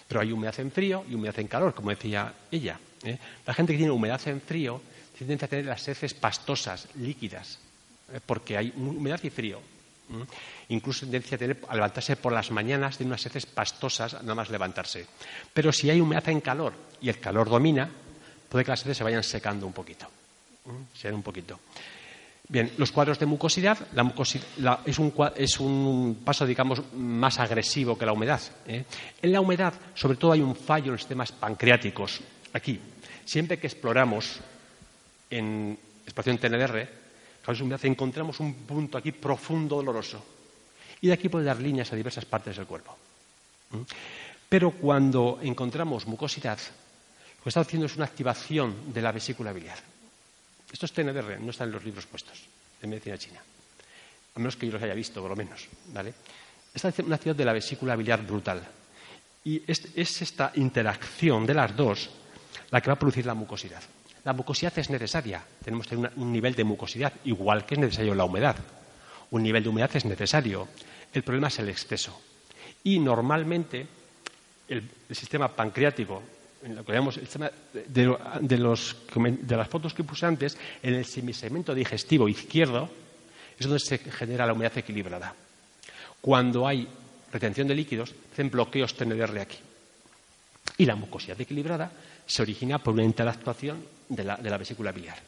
Pero 0.08 0.20
hay 0.22 0.32
humedad 0.32 0.58
en 0.58 0.72
frío 0.72 1.04
y 1.08 1.14
humedad 1.14 1.38
en 1.38 1.46
calor, 1.46 1.74
como 1.74 1.90
decía 1.90 2.32
ella. 2.50 2.80
¿eh? 3.04 3.18
La 3.46 3.52
gente 3.52 3.74
que 3.74 3.76
tiene 3.76 3.92
humedad 3.92 4.20
en 4.26 4.40
frío 4.40 4.80
tiende 5.16 5.44
a 5.44 5.48
tener 5.48 5.66
las 5.66 5.86
heces 5.86 6.14
pastosas, 6.14 6.88
líquidas, 6.96 7.58
¿eh? 8.12 8.18
porque 8.24 8.56
hay 8.56 8.72
humedad 8.74 9.20
y 9.22 9.30
frío. 9.30 9.60
Incluso 10.68 11.00
tendencia 11.06 11.36
a, 11.36 11.38
tener, 11.38 11.60
levantarse 11.72 12.16
por 12.16 12.32
las 12.32 12.50
mañanas, 12.50 12.96
tiene 12.96 13.10
unas 13.10 13.24
heces 13.24 13.46
pastosas, 13.46 14.14
nada 14.14 14.34
más 14.34 14.50
levantarse. 14.50 15.06
Pero 15.52 15.70
si 15.70 15.90
hay 15.90 16.00
humedad 16.00 16.28
en 16.30 16.40
calor 16.40 16.72
y 17.00 17.08
el 17.08 17.20
calor 17.20 17.48
domina, 17.48 17.88
puede 18.48 18.64
que 18.64 18.70
las 18.70 18.82
heces 18.82 18.96
se 18.96 19.04
vayan 19.04 19.22
secando 19.22 19.66
un 19.66 19.72
poquito. 19.72 20.06
Se 20.94 21.12
un 21.12 21.22
poquito. 21.22 21.60
Bien, 22.52 22.70
los 22.76 22.92
cuadros 22.92 23.18
de 23.18 23.24
mucosidad, 23.24 23.78
la 23.94 24.02
mucosidad 24.02 24.80
es, 24.84 24.98
un, 24.98 26.20
paso, 26.22 26.44
digamos, 26.44 26.82
más 26.92 27.38
agresivo 27.38 27.96
que 27.96 28.04
la 28.04 28.12
humedad. 28.12 28.42
¿eh? 28.66 28.84
En 29.22 29.32
la 29.32 29.40
humedad, 29.40 29.72
sobre 29.94 30.18
todo, 30.18 30.32
hay 30.32 30.42
un 30.42 30.54
fallo 30.54 30.88
en 30.88 30.92
los 30.92 31.00
sistemas 31.00 31.32
pancreáticos. 31.32 32.20
Aquí, 32.52 32.78
siempre 33.24 33.58
que 33.58 33.68
exploramos 33.68 34.38
en, 35.30 35.78
exploración 36.04 36.36
TNR, 36.36 36.88
encontramos 37.84 38.38
un 38.38 38.52
punto 38.52 38.98
aquí 38.98 39.12
profundo, 39.12 39.76
doloroso. 39.76 40.22
Y 41.00 41.06
de 41.06 41.14
aquí 41.14 41.30
puede 41.30 41.46
dar 41.46 41.58
líneas 41.58 41.90
a 41.90 41.96
diversas 41.96 42.26
partes 42.26 42.58
del 42.58 42.66
cuerpo. 42.66 42.94
Pero 44.50 44.72
cuando 44.72 45.38
encontramos 45.40 46.06
mucosidad, 46.06 46.58
lo 46.58 47.42
que 47.44 47.48
está 47.48 47.60
haciendo 47.60 47.86
es 47.86 47.96
una 47.96 48.04
activación 48.04 48.92
de 48.92 49.00
la 49.00 49.10
vesícula 49.10 49.54
biliar. 49.54 49.91
Esto 50.72 50.86
es 50.86 50.98
no 51.40 51.50
está 51.50 51.64
en 51.64 51.72
los 51.72 51.84
libros 51.84 52.06
puestos 52.06 52.42
de 52.80 52.88
medicina 52.88 53.18
china. 53.18 53.40
A 54.34 54.38
menos 54.38 54.56
que 54.56 54.66
yo 54.66 54.72
los 54.72 54.82
haya 54.82 54.94
visto, 54.94 55.20
por 55.20 55.30
lo 55.30 55.36
menos. 55.36 55.68
¿vale? 55.88 56.14
Esta 56.74 56.88
es 56.88 56.98
una 57.00 57.16
actividad 57.16 57.36
de 57.36 57.44
la 57.44 57.52
vesícula 57.52 57.96
biliar 57.96 58.24
brutal. 58.24 58.62
Y 59.44 59.62
es, 59.70 59.86
esta 59.94 60.52
interacción 60.54 61.44
de 61.44 61.54
las 61.54 61.76
dos 61.76 62.10
la 62.70 62.80
que 62.80 62.88
va 62.88 62.94
a 62.94 62.98
producir 62.98 63.26
la 63.26 63.34
mucosidad. 63.34 63.82
La 64.24 64.32
mucosidad 64.32 64.78
es 64.78 64.88
necesaria. 64.88 65.44
Tenemos 65.62 65.86
que 65.86 65.96
tener 65.96 66.12
un 66.16 66.32
nivel 66.32 66.54
de 66.54 66.64
mucosidad, 66.64 67.12
igual 67.24 67.66
que 67.66 67.74
es 67.74 67.80
necesario 67.80 68.14
la 68.14 68.24
humedad. 68.24 68.56
Un 69.30 69.42
nivel 69.42 69.62
de 69.62 69.68
humedad 69.68 69.90
es 69.94 70.04
necesario. 70.04 70.68
El 71.12 71.22
problema 71.22 71.48
es 71.48 71.58
el 71.58 71.68
exceso. 71.68 72.18
Y 72.84 72.98
normalmente 72.98 73.86
el, 74.68 74.88
sistema 75.10 75.48
pancreático, 75.48 76.22
en 76.62 76.76
lo 76.76 76.82
el 76.86 77.12
sistema 77.12 77.50
de, 77.72 78.56
las 78.56 79.68
fotos 79.68 79.94
que 79.94 80.04
puse 80.04 80.26
antes, 80.26 80.56
en 80.82 80.94
el 80.94 81.04
semisegmento 81.04 81.74
digestivo 81.74 82.28
izquierdo 82.28 82.88
es 83.58 83.66
donde 83.66 83.80
se 83.80 83.98
genera 83.98 84.46
la 84.46 84.52
humedad 84.52 84.76
equilibrada. 84.78 85.34
Cuando 86.20 86.66
hay 86.66 86.86
retención 87.32 87.66
de 87.66 87.74
líquidos, 87.74 88.14
hacen 88.32 88.50
bloqueos 88.50 88.94
TNR 88.94 89.38
aquí. 89.38 89.58
Y 90.78 90.86
la 90.86 90.94
mucosidad 90.94 91.40
equilibrada 91.40 91.90
se 92.26 92.42
origina 92.42 92.78
por 92.78 92.94
una 92.94 93.04
interactuación 93.04 93.84
de 94.08 94.24
la, 94.24 94.56
vesícula 94.56 94.92
biliar. 94.92 95.18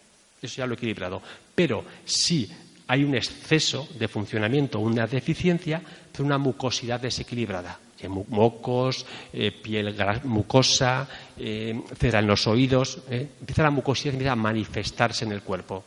Eso 0.40 0.56
ya 0.56 0.66
lo 0.66 0.74
he 0.74 0.76
equilibrado. 0.76 1.20
Pero 1.54 1.84
si 2.04 2.48
hay 2.86 3.02
un 3.02 3.14
exceso 3.14 3.88
de 3.98 4.08
funcionamiento, 4.08 4.78
una 4.78 5.06
deficiencia, 5.06 5.82
de 6.16 6.22
una 6.22 6.38
mucosidad 6.38 7.00
desequilibrada. 7.00 7.78
Mocos, 8.08 9.06
eh, 9.32 9.52
piel 9.52 9.94
mucosa, 10.24 11.08
eh, 11.38 11.80
cera 11.98 12.18
en 12.18 12.26
los 12.26 12.46
oídos. 12.46 12.98
Eh, 13.10 13.28
empieza 13.40 13.62
la 13.62 13.70
mucosidad 13.70 14.26
a 14.26 14.36
manifestarse 14.36 15.24
en 15.24 15.32
el 15.32 15.42
cuerpo 15.42 15.84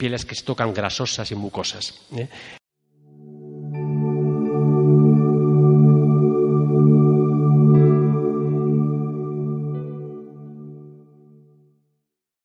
pieles 0.00 0.24
que 0.24 0.34
se 0.34 0.44
tocan 0.44 0.72
grasosas 0.72 1.30
y 1.30 1.34
mucosas. 1.34 1.92
¿eh? 2.16 2.26